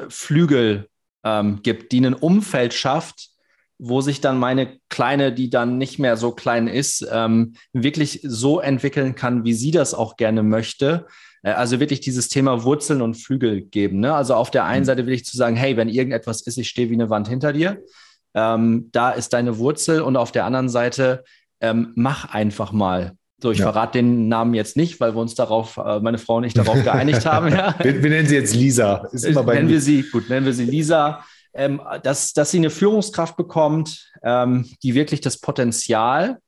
Flügel 0.09 0.89
ähm, 1.25 1.61
gibt, 1.63 1.93
die 1.93 2.05
ein 2.05 2.15
Umfeld 2.15 2.75
schafft, 2.75 3.31
wo 3.79 4.01
sich 4.01 4.21
dann 4.21 4.39
meine 4.39 4.79
Kleine, 4.89 5.33
die 5.33 5.49
dann 5.49 5.79
nicht 5.79 5.99
mehr 5.99 6.17
so 6.17 6.33
klein 6.33 6.67
ist, 6.67 7.07
ähm, 7.11 7.55
wirklich 7.73 8.21
so 8.23 8.61
entwickeln 8.61 9.15
kann, 9.15 9.45
wie 9.45 9.55
sie 9.55 9.71
das 9.71 9.95
auch 9.95 10.17
gerne 10.17 10.43
möchte. 10.43 11.07
Äh, 11.43 11.53
also 11.53 11.81
wirklich 11.81 12.01
dieses 12.01 12.29
Thema 12.29 12.63
Wurzeln 12.65 13.01
und 13.01 13.15
Flügel 13.15 13.63
geben. 13.63 14.01
Ne? 14.01 14.15
Also 14.15 14.35
auf 14.35 14.51
der 14.51 14.65
einen 14.65 14.83
mhm. 14.83 14.87
Seite 14.87 15.07
will 15.07 15.15
ich 15.15 15.25
zu 15.25 15.37
sagen, 15.37 15.57
hey, 15.57 15.77
wenn 15.77 15.89
irgendetwas 15.89 16.43
ist, 16.43 16.59
ich 16.59 16.69
stehe 16.69 16.91
wie 16.91 16.95
eine 16.95 17.11
Wand 17.11 17.29
hinter 17.29 17.53
dir. 17.53 17.83
Ähm, 18.35 18.91
da 18.93 19.11
ist 19.11 19.33
deine 19.33 19.59
Wurzel 19.59 20.03
und 20.03 20.17
auf 20.17 20.31
der 20.31 20.45
anderen 20.45 20.69
Seite 20.69 21.25
ähm, 21.61 21.93
mach 21.95 22.33
einfach 22.33 22.73
mal. 22.73 23.13
So, 23.43 23.51
ich 23.51 23.59
ja. 23.59 23.73
verrate 23.73 23.99
den 23.99 24.29
Namen 24.29 24.55
jetzt 24.55 24.77
nicht, 24.77 25.01
weil 25.01 25.15
wir 25.15 25.21
uns 25.21 25.35
darauf, 25.35 25.79
äh, 25.79 26.01
meine 26.01 26.19
Frau 26.19 26.37
und 26.37 26.45
ich 26.45 26.55
darauf 26.55 26.83
geeinigt 26.85 27.25
haben. 27.25 27.53
Ja. 27.53 27.75
Wir, 27.79 28.03
wir, 28.03 28.11
nennen 28.11 28.29
sie 28.29 28.35
jetzt 28.35 28.55
Lisa. 28.55 29.09
Ist 29.13 29.25
immer 29.25 29.43
bei 29.43 29.55
nennen 29.55 29.69
mir. 29.69 29.75
wir 29.75 29.81
sie, 29.81 30.03
gut, 30.03 30.29
nennen 30.29 30.45
wir 30.45 30.53
sie 30.53 30.65
Lisa. 30.65 31.25
Ähm, 31.53 31.81
dass, 32.03 32.33
dass 32.33 32.51
sie 32.51 32.59
eine 32.59 32.71
Führungskraft 32.71 33.37
bekommt, 33.37 34.13
ähm, 34.23 34.71
die 34.83 34.95
wirklich 34.95 35.21
das 35.21 35.41
Potenzial 35.41 36.39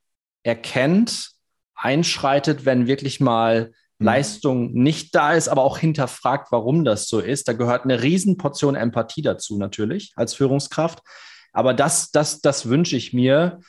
erkennt, 0.44 1.30
einschreitet, 1.74 2.64
wenn 2.64 2.86
wirklich 2.86 3.20
mal 3.20 3.72
mhm. 3.98 4.06
Leistung 4.06 4.72
nicht 4.74 5.14
da 5.14 5.32
ist, 5.32 5.48
aber 5.48 5.62
auch 5.62 5.78
hinterfragt, 5.78 6.52
warum 6.52 6.84
das 6.84 7.08
so 7.08 7.20
ist. 7.20 7.48
Da 7.48 7.52
gehört 7.54 7.84
eine 7.84 8.02
Riesenportion 8.02 8.74
Empathie 8.76 9.22
dazu 9.22 9.58
natürlich 9.58 10.12
als 10.14 10.34
Führungskraft. 10.34 11.00
Aber 11.52 11.74
das, 11.74 12.10
das, 12.10 12.40
das 12.40 12.68
wünsche 12.68 12.96
ich 12.96 13.12
mir, 13.12 13.60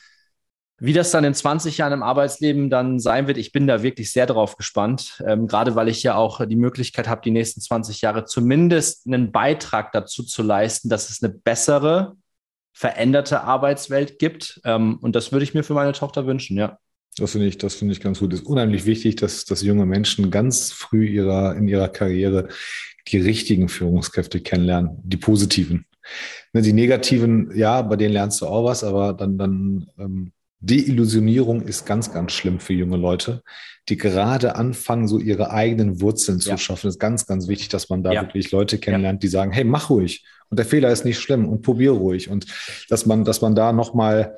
wie 0.83 0.91
das 0.91 1.11
dann 1.11 1.23
in 1.23 1.33
20 1.33 1.77
Jahren 1.77 1.93
im 1.93 2.03
Arbeitsleben 2.03 2.69
dann 2.69 2.99
sein 2.99 3.25
wird, 3.25 3.37
ich 3.37 3.53
bin 3.53 3.67
da 3.67 3.83
wirklich 3.83 4.11
sehr 4.11 4.25
drauf 4.25 4.57
gespannt, 4.57 5.23
ähm, 5.25 5.47
gerade 5.47 5.75
weil 5.75 5.87
ich 5.87 6.03
ja 6.03 6.15
auch 6.15 6.45
die 6.45 6.57
Möglichkeit 6.57 7.07
habe, 7.07 7.21
die 7.23 7.31
nächsten 7.31 7.61
20 7.61 8.01
Jahre 8.01 8.25
zumindest 8.25 9.07
einen 9.07 9.31
Beitrag 9.31 9.93
dazu 9.93 10.23
zu 10.23 10.43
leisten, 10.43 10.89
dass 10.89 11.09
es 11.09 11.23
eine 11.23 11.33
bessere, 11.33 12.17
veränderte 12.73 13.43
Arbeitswelt 13.43 14.19
gibt. 14.19 14.59
Ähm, 14.65 14.97
und 14.99 15.15
das 15.15 15.31
würde 15.31 15.45
ich 15.45 15.53
mir 15.53 15.63
für 15.63 15.73
meine 15.73 15.93
Tochter 15.93 16.25
wünschen, 16.25 16.57
ja. 16.57 16.77
Das 17.15 17.31
finde 17.31 17.47
ich, 17.47 17.57
das 17.57 17.75
finde 17.75 17.93
ich 17.93 18.01
ganz 18.01 18.19
gut. 18.19 18.33
Es 18.33 18.41
ist 18.41 18.45
unheimlich 18.45 18.85
wichtig, 18.85 19.15
dass, 19.15 19.45
dass 19.45 19.61
junge 19.61 19.85
Menschen 19.85 20.31
ganz 20.31 20.73
früh 20.73 21.07
ihrer, 21.07 21.55
in 21.55 21.69
ihrer 21.69 21.87
Karriere 21.87 22.49
die 23.07 23.21
richtigen 23.21 23.69
Führungskräfte 23.69 24.41
kennenlernen, 24.41 24.97
die 25.01 25.17
positiven. 25.17 25.85
Die 26.53 26.73
negativen, 26.73 27.55
ja, 27.55 27.81
bei 27.83 27.95
denen 27.95 28.13
lernst 28.13 28.41
du 28.41 28.47
auch 28.47 28.65
was, 28.65 28.83
aber 28.83 29.13
dann, 29.13 29.37
dann 29.37 29.87
ähm, 29.97 30.33
Deillusionierung 30.63 31.61
ist 31.63 31.85
ganz, 31.85 32.13
ganz 32.13 32.31
schlimm 32.31 32.59
für 32.61 32.73
junge 32.73 32.95
Leute, 32.95 33.43
die 33.89 33.97
gerade 33.97 34.55
anfangen, 34.55 35.09
so 35.09 35.19
ihre 35.19 35.51
eigenen 35.51 35.99
Wurzeln 35.99 36.39
zu 36.39 36.51
ja. 36.51 36.57
schaffen. 36.57 36.87
Es 36.87 36.95
ist 36.95 36.99
ganz, 36.99 37.27
ganz 37.27 37.49
wichtig, 37.49 37.67
dass 37.67 37.89
man 37.89 38.01
da 38.01 38.13
ja. 38.13 38.21
wirklich 38.21 38.51
Leute 38.51 38.77
kennenlernt, 38.77 39.21
die 39.23 39.27
sagen, 39.27 39.51
hey, 39.51 39.65
mach 39.65 39.89
ruhig. 39.89 40.25
Und 40.49 40.57
der 40.57 40.65
Fehler 40.65 40.89
ist 40.89 41.03
nicht 41.03 41.19
schlimm 41.19 41.49
und 41.49 41.63
probier 41.63 41.91
ruhig. 41.91 42.29
Und 42.29 42.45
dass 42.87 43.05
man, 43.05 43.25
dass 43.25 43.41
man 43.41 43.55
da 43.55 43.73
nochmal 43.73 44.37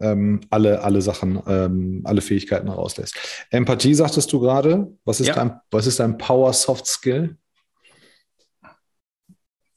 ähm, 0.00 0.40
alle, 0.48 0.82
alle 0.82 1.02
Sachen, 1.02 1.42
ähm, 1.46 2.00
alle 2.04 2.22
Fähigkeiten 2.22 2.68
rauslässt. 2.68 3.14
Empathie, 3.50 3.92
sagtest 3.92 4.32
du 4.32 4.40
gerade. 4.40 4.90
Was 5.04 5.20
ist 5.20 5.28
ja. 5.28 5.34
dein, 5.34 5.60
was 5.70 5.86
ist 5.86 6.00
dein 6.00 6.16
Power 6.16 6.54
Soft 6.54 6.86
Skill? 6.86 7.36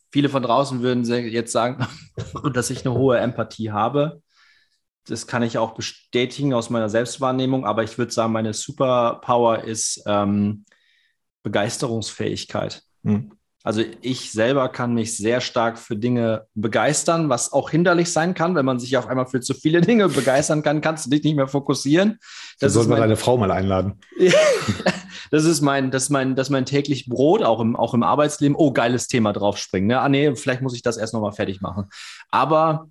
Viele 0.09 0.29
von 0.29 0.43
draußen 0.43 0.81
würden 0.81 1.03
jetzt 1.03 1.51
sagen, 1.51 1.85
dass 2.53 2.69
ich 2.69 2.85
eine 2.85 2.95
hohe 2.95 3.17
Empathie 3.17 3.71
habe 3.71 4.21
das 5.07 5.27
kann 5.27 5.43
ich 5.43 5.57
auch 5.57 5.73
bestätigen 5.73 6.53
aus 6.53 6.69
meiner 6.69 6.89
Selbstwahrnehmung, 6.89 7.65
aber 7.65 7.83
ich 7.83 7.97
würde 7.97 8.11
sagen, 8.11 8.33
meine 8.33 8.53
Superpower 8.53 9.63
ist 9.63 10.03
ähm, 10.05 10.65
Begeisterungsfähigkeit. 11.43 12.83
Mhm. 13.03 13.31
Also 13.63 13.83
ich 14.01 14.31
selber 14.31 14.69
kann 14.69 14.95
mich 14.95 15.15
sehr 15.15 15.39
stark 15.39 15.77
für 15.77 15.95
Dinge 15.95 16.47
begeistern, 16.55 17.29
was 17.29 17.53
auch 17.53 17.69
hinderlich 17.69 18.11
sein 18.11 18.33
kann, 18.33 18.55
wenn 18.55 18.65
man 18.65 18.79
sich 18.79 18.97
auf 18.97 19.07
einmal 19.07 19.27
für 19.27 19.39
zu 19.39 19.53
viele 19.53 19.81
Dinge 19.81 20.09
begeistern 20.09 20.63
kann, 20.63 20.81
kannst 20.81 21.05
du 21.05 21.09
dich 21.11 21.23
nicht 21.23 21.35
mehr 21.35 21.47
fokussieren. 21.47 22.17
Das 22.59 22.73
soll 22.73 22.87
man 22.87 22.99
deine 22.99 23.17
Frau 23.17 23.37
mal 23.37 23.51
einladen. 23.51 23.99
das 25.31 25.45
ist 25.45 25.61
mein, 25.61 25.91
das 25.91 26.03
ist 26.03 26.09
mein, 26.09 26.35
das 26.35 26.47
ist 26.47 26.51
mein 26.51 26.65
täglich 26.65 27.07
Brot, 27.07 27.43
auch 27.43 27.59
im, 27.59 27.75
auch 27.75 27.93
im 27.93 28.01
Arbeitsleben. 28.01 28.55
Oh, 28.55 28.71
geiles 28.71 29.07
Thema 29.07 29.31
draufspringen. 29.31 29.87
Ne? 29.87 29.99
Ah 29.99 30.09
nee, 30.09 30.35
vielleicht 30.35 30.63
muss 30.63 30.75
ich 30.75 30.81
das 30.81 30.97
erst 30.97 31.13
nochmal 31.13 31.33
fertig 31.33 31.61
machen. 31.61 31.85
Aber 32.31 32.89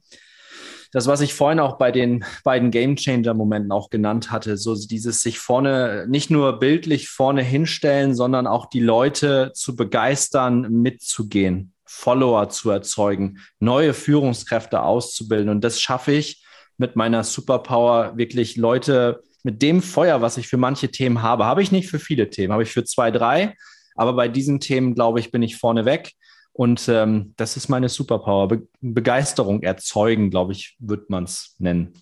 das, 0.93 1.07
was 1.07 1.21
ich 1.21 1.35
vorhin 1.35 1.61
auch 1.61 1.79
bei 1.79 1.93
den 1.93 2.25
beiden 2.43 2.71
Game 2.71 2.97
Changer-Momenten 2.97 3.71
auch 3.73 3.91
genannt 3.91 4.33
hatte, 4.33 4.57
so 4.57 4.75
dieses 4.75 5.23
sich 5.23 5.39
vorne, 5.39 6.07
nicht 6.09 6.31
nur 6.31 6.59
bildlich 6.59 7.09
vorne 7.09 7.43
hinstellen, 7.43 8.15
sondern 8.15 8.47
auch 8.47 8.67
die 8.67 8.81
Leute 8.81 9.53
zu 9.55 9.77
begeistern, 9.77 10.63
mitzugehen, 10.71 11.75
Follower 11.85 12.49
zu 12.49 12.71
erzeugen, 12.71 13.39
neue 13.61 13.95
Führungskräfte 13.95 14.83
auszubilden. 14.83 15.49
Und 15.49 15.63
das 15.63 15.81
schaffe 15.81 16.13
ich 16.13 16.45
mit 16.77 16.97
meiner 16.97 17.23
Superpower, 17.25 18.17
wirklich 18.17 18.57
Leute 18.57 19.23
mit 19.43 19.63
dem 19.63 19.83
Feuer, 19.83 20.21
was 20.21 20.37
ich 20.37 20.49
für 20.49 20.57
manche 20.57 20.91
Themen 20.91 21.23
habe, 21.23 21.45
habe 21.45 21.63
ich 21.63 21.73
nicht 21.73 21.89
für 21.89 21.99
viele 21.99 22.31
Themen, 22.31 22.53
habe 22.53 22.63
ich 22.63 22.73
für 22.73 22.85
zwei, 22.85 23.11
drei. 23.11 23.55
Aber 23.95 24.15
bei 24.15 24.29
diesen 24.29 24.61
Themen, 24.61 24.95
glaube 24.95 25.21
ich, 25.21 25.31
bin 25.31 25.43
ich 25.43 25.57
vorne 25.57 25.85
weg. 25.85 26.13
Und 26.61 26.91
ähm, 26.91 27.33
das 27.39 27.57
ist 27.57 27.71
meine 27.71 27.89
Superpower. 27.89 28.49
Be 28.49 28.69
Begeisterung 28.83 29.63
erzeugen, 29.63 30.29
glaube 30.29 30.53
ich, 30.53 30.77
wird 30.79 31.09
man 31.09 31.25
es 31.25 31.55
nennen. 31.59 31.95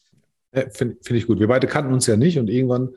Ja, 0.53 0.69
Finde 0.71 0.97
find 1.01 1.17
ich 1.17 1.29
gut. 1.29 1.39
Wir 1.39 1.47
beide 1.47 1.69
kannten 1.69 1.93
uns 1.93 2.09
ja 2.09 2.17
nicht 2.17 2.41
und 2.41 2.51
irgendwann 2.51 2.89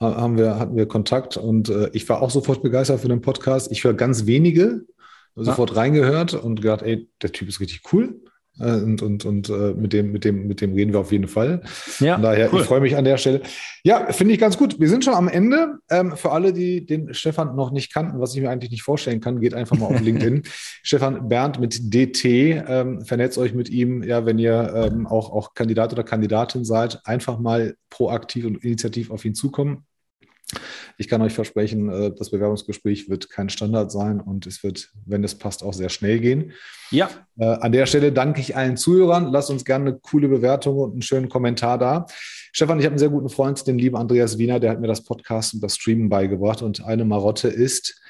haben 0.00 0.38
wir, 0.38 0.58
hatten 0.58 0.74
wir 0.74 0.88
Kontakt 0.88 1.36
und 1.36 1.68
äh, 1.68 1.90
ich 1.92 2.08
war 2.08 2.22
auch 2.22 2.30
sofort 2.30 2.62
begeistert 2.62 3.00
für 3.00 3.08
den 3.08 3.20
Podcast. 3.20 3.70
Ich 3.70 3.84
höre 3.84 3.92
ganz 3.92 4.24
wenige, 4.24 4.86
sofort 5.34 5.72
ja. 5.72 5.76
reingehört 5.76 6.32
und 6.32 6.62
gedacht, 6.62 6.80
ey, 6.80 7.06
der 7.20 7.30
Typ 7.30 7.50
ist 7.50 7.60
richtig 7.60 7.82
cool. 7.92 8.18
Äh, 8.58 8.72
und, 8.72 9.02
und, 9.02 9.24
und 9.24 9.48
äh, 9.48 9.74
mit, 9.74 9.92
dem, 9.92 10.12
mit, 10.12 10.24
dem, 10.24 10.46
mit 10.46 10.60
dem 10.60 10.74
reden 10.74 10.92
wir 10.92 11.00
auf 11.00 11.12
jeden 11.12 11.28
Fall. 11.28 11.62
Ja, 12.00 12.14
Von 12.14 12.22
daher, 12.22 12.52
cool. 12.52 12.60
ich 12.60 12.66
freue 12.66 12.80
mich 12.80 12.96
an 12.96 13.04
der 13.04 13.16
Stelle. 13.16 13.42
Ja, 13.82 14.12
finde 14.12 14.34
ich 14.34 14.40
ganz 14.40 14.56
gut. 14.56 14.80
Wir 14.80 14.88
sind 14.88 15.04
schon 15.04 15.14
am 15.14 15.28
Ende. 15.28 15.78
Ähm, 15.90 16.16
für 16.16 16.32
alle, 16.32 16.52
die 16.52 16.86
den 16.86 17.12
Stefan 17.14 17.54
noch 17.56 17.70
nicht 17.70 17.92
kannten, 17.92 18.20
was 18.20 18.34
ich 18.34 18.40
mir 18.40 18.50
eigentlich 18.50 18.70
nicht 18.70 18.82
vorstellen 18.82 19.20
kann, 19.20 19.40
geht 19.40 19.54
einfach 19.54 19.76
mal 19.76 19.86
auf 19.86 20.00
LinkedIn. 20.02 20.42
Stefan 20.82 21.28
Bernd 21.28 21.60
mit 21.60 21.94
DT, 21.94 22.24
ähm, 22.24 23.04
vernetzt 23.04 23.38
euch 23.38 23.54
mit 23.54 23.68
ihm, 23.68 24.02
ja, 24.02 24.26
wenn 24.26 24.38
ihr 24.38 24.72
ähm, 24.74 25.06
auch, 25.06 25.30
auch 25.30 25.54
Kandidat 25.54 25.92
oder 25.92 26.04
Kandidatin 26.04 26.64
seid, 26.64 27.00
einfach 27.04 27.38
mal 27.38 27.76
proaktiv 27.90 28.46
und 28.46 28.64
initiativ 28.64 29.10
auf 29.10 29.24
ihn 29.24 29.34
zukommen. 29.34 29.84
Ich 30.96 31.08
kann 31.08 31.22
euch 31.22 31.32
versprechen, 31.32 31.88
äh, 31.90 32.12
das 32.14 32.30
Bewerbungsgespräch 32.30 33.08
wird 33.08 33.30
kein 33.30 33.48
Standard 33.48 33.90
sein 33.90 34.20
und 34.20 34.46
es 34.46 34.62
wird, 34.62 34.90
wenn 35.04 35.24
es 35.24 35.34
passt, 35.34 35.62
auch 35.62 35.74
sehr 35.74 35.88
schnell 35.88 36.20
gehen. 36.20 36.52
Ja. 36.90 37.10
Äh, 37.38 37.46
an 37.46 37.72
der 37.72 37.86
Stelle 37.86 38.12
danke 38.12 38.40
ich 38.40 38.56
allen 38.56 38.76
Zuhörern. 38.76 39.32
Lasst 39.32 39.50
uns 39.50 39.64
gerne 39.64 39.90
eine 39.90 39.98
coole 39.98 40.28
Bewertung 40.28 40.78
und 40.78 40.92
einen 40.92 41.02
schönen 41.02 41.28
Kommentar 41.28 41.78
da. 41.78 42.06
Stefan, 42.52 42.78
ich 42.78 42.84
habe 42.84 42.92
einen 42.92 42.98
sehr 43.00 43.08
guten 43.08 43.28
Freund, 43.28 43.66
den 43.66 43.78
lieben 43.78 43.96
Andreas 43.96 44.38
Wiener, 44.38 44.60
der 44.60 44.70
hat 44.70 44.80
mir 44.80 44.86
das 44.86 45.02
Podcast 45.02 45.54
und 45.54 45.62
das 45.62 45.76
Streamen 45.76 46.08
beigebracht. 46.08 46.62
Und 46.62 46.84
eine 46.84 47.04
Marotte 47.04 47.48
ist, 47.48 48.00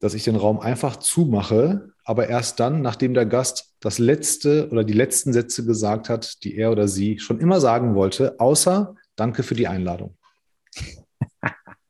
dass 0.00 0.14
ich 0.14 0.24
den 0.24 0.36
Raum 0.36 0.60
einfach 0.60 0.96
zumache, 0.96 1.90
aber 2.04 2.28
erst 2.28 2.60
dann, 2.60 2.82
nachdem 2.82 3.14
der 3.14 3.26
Gast 3.26 3.74
das 3.80 3.98
letzte 3.98 4.68
oder 4.70 4.84
die 4.84 4.92
letzten 4.92 5.32
Sätze 5.32 5.64
gesagt 5.64 6.08
hat, 6.08 6.42
die 6.44 6.56
er 6.56 6.70
oder 6.70 6.88
sie 6.88 7.18
schon 7.18 7.40
immer 7.40 7.60
sagen 7.60 7.94
wollte, 7.94 8.38
außer 8.40 8.94
Danke 9.16 9.42
für 9.42 9.54
die 9.54 9.66
Einladung. 9.66 10.14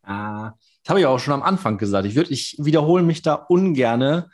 Ah, 0.07 0.53
das 0.83 0.91
habe 0.91 1.01
ich 1.01 1.07
auch 1.07 1.19
schon 1.19 1.35
am 1.35 1.43
Anfang 1.43 1.79
gesagt. 1.79 2.07
Ich, 2.07 2.15
würd, 2.15 2.31
ich 2.31 2.57
wiederhole 2.59 3.03
mich 3.03 3.23
da 3.23 3.35
ungerne. 3.35 4.31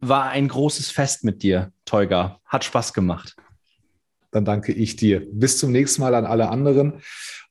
War 0.00 0.28
ein 0.30 0.46
großes 0.46 0.90
Fest 0.90 1.24
mit 1.24 1.42
dir, 1.42 1.72
Teuga. 1.84 2.38
Hat 2.44 2.64
Spaß 2.64 2.94
gemacht. 2.94 3.34
Dann 4.30 4.44
danke 4.44 4.72
ich 4.72 4.94
dir. 4.94 5.26
Bis 5.32 5.58
zum 5.58 5.72
nächsten 5.72 6.02
Mal 6.02 6.14
an 6.14 6.26
alle 6.26 6.50
anderen. 6.50 7.02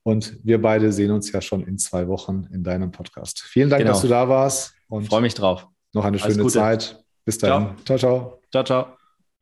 Und 0.02 0.38
wir 0.42 0.62
beide 0.62 0.90
sehen 0.90 1.10
uns 1.10 1.30
ja 1.30 1.42
schon 1.42 1.64
in 1.64 1.76
zwei 1.76 2.08
Wochen 2.08 2.48
in 2.50 2.64
deinem 2.64 2.92
Podcast. 2.92 3.42
Vielen 3.42 3.68
Dank, 3.68 3.82
genau. 3.82 3.92
dass 3.92 4.00
du 4.00 4.08
da 4.08 4.26
warst. 4.28 4.74
Und 4.88 5.06
Freue 5.06 5.20
mich 5.20 5.34
drauf. 5.34 5.66
Noch 5.92 6.04
eine 6.06 6.18
schöne 6.18 6.46
Zeit. 6.46 7.04
Bis 7.26 7.36
dahin. 7.36 7.76
Ciao, 7.84 7.98
ciao. 7.98 8.40
Ciao, 8.50 8.64
ciao. 8.64 8.97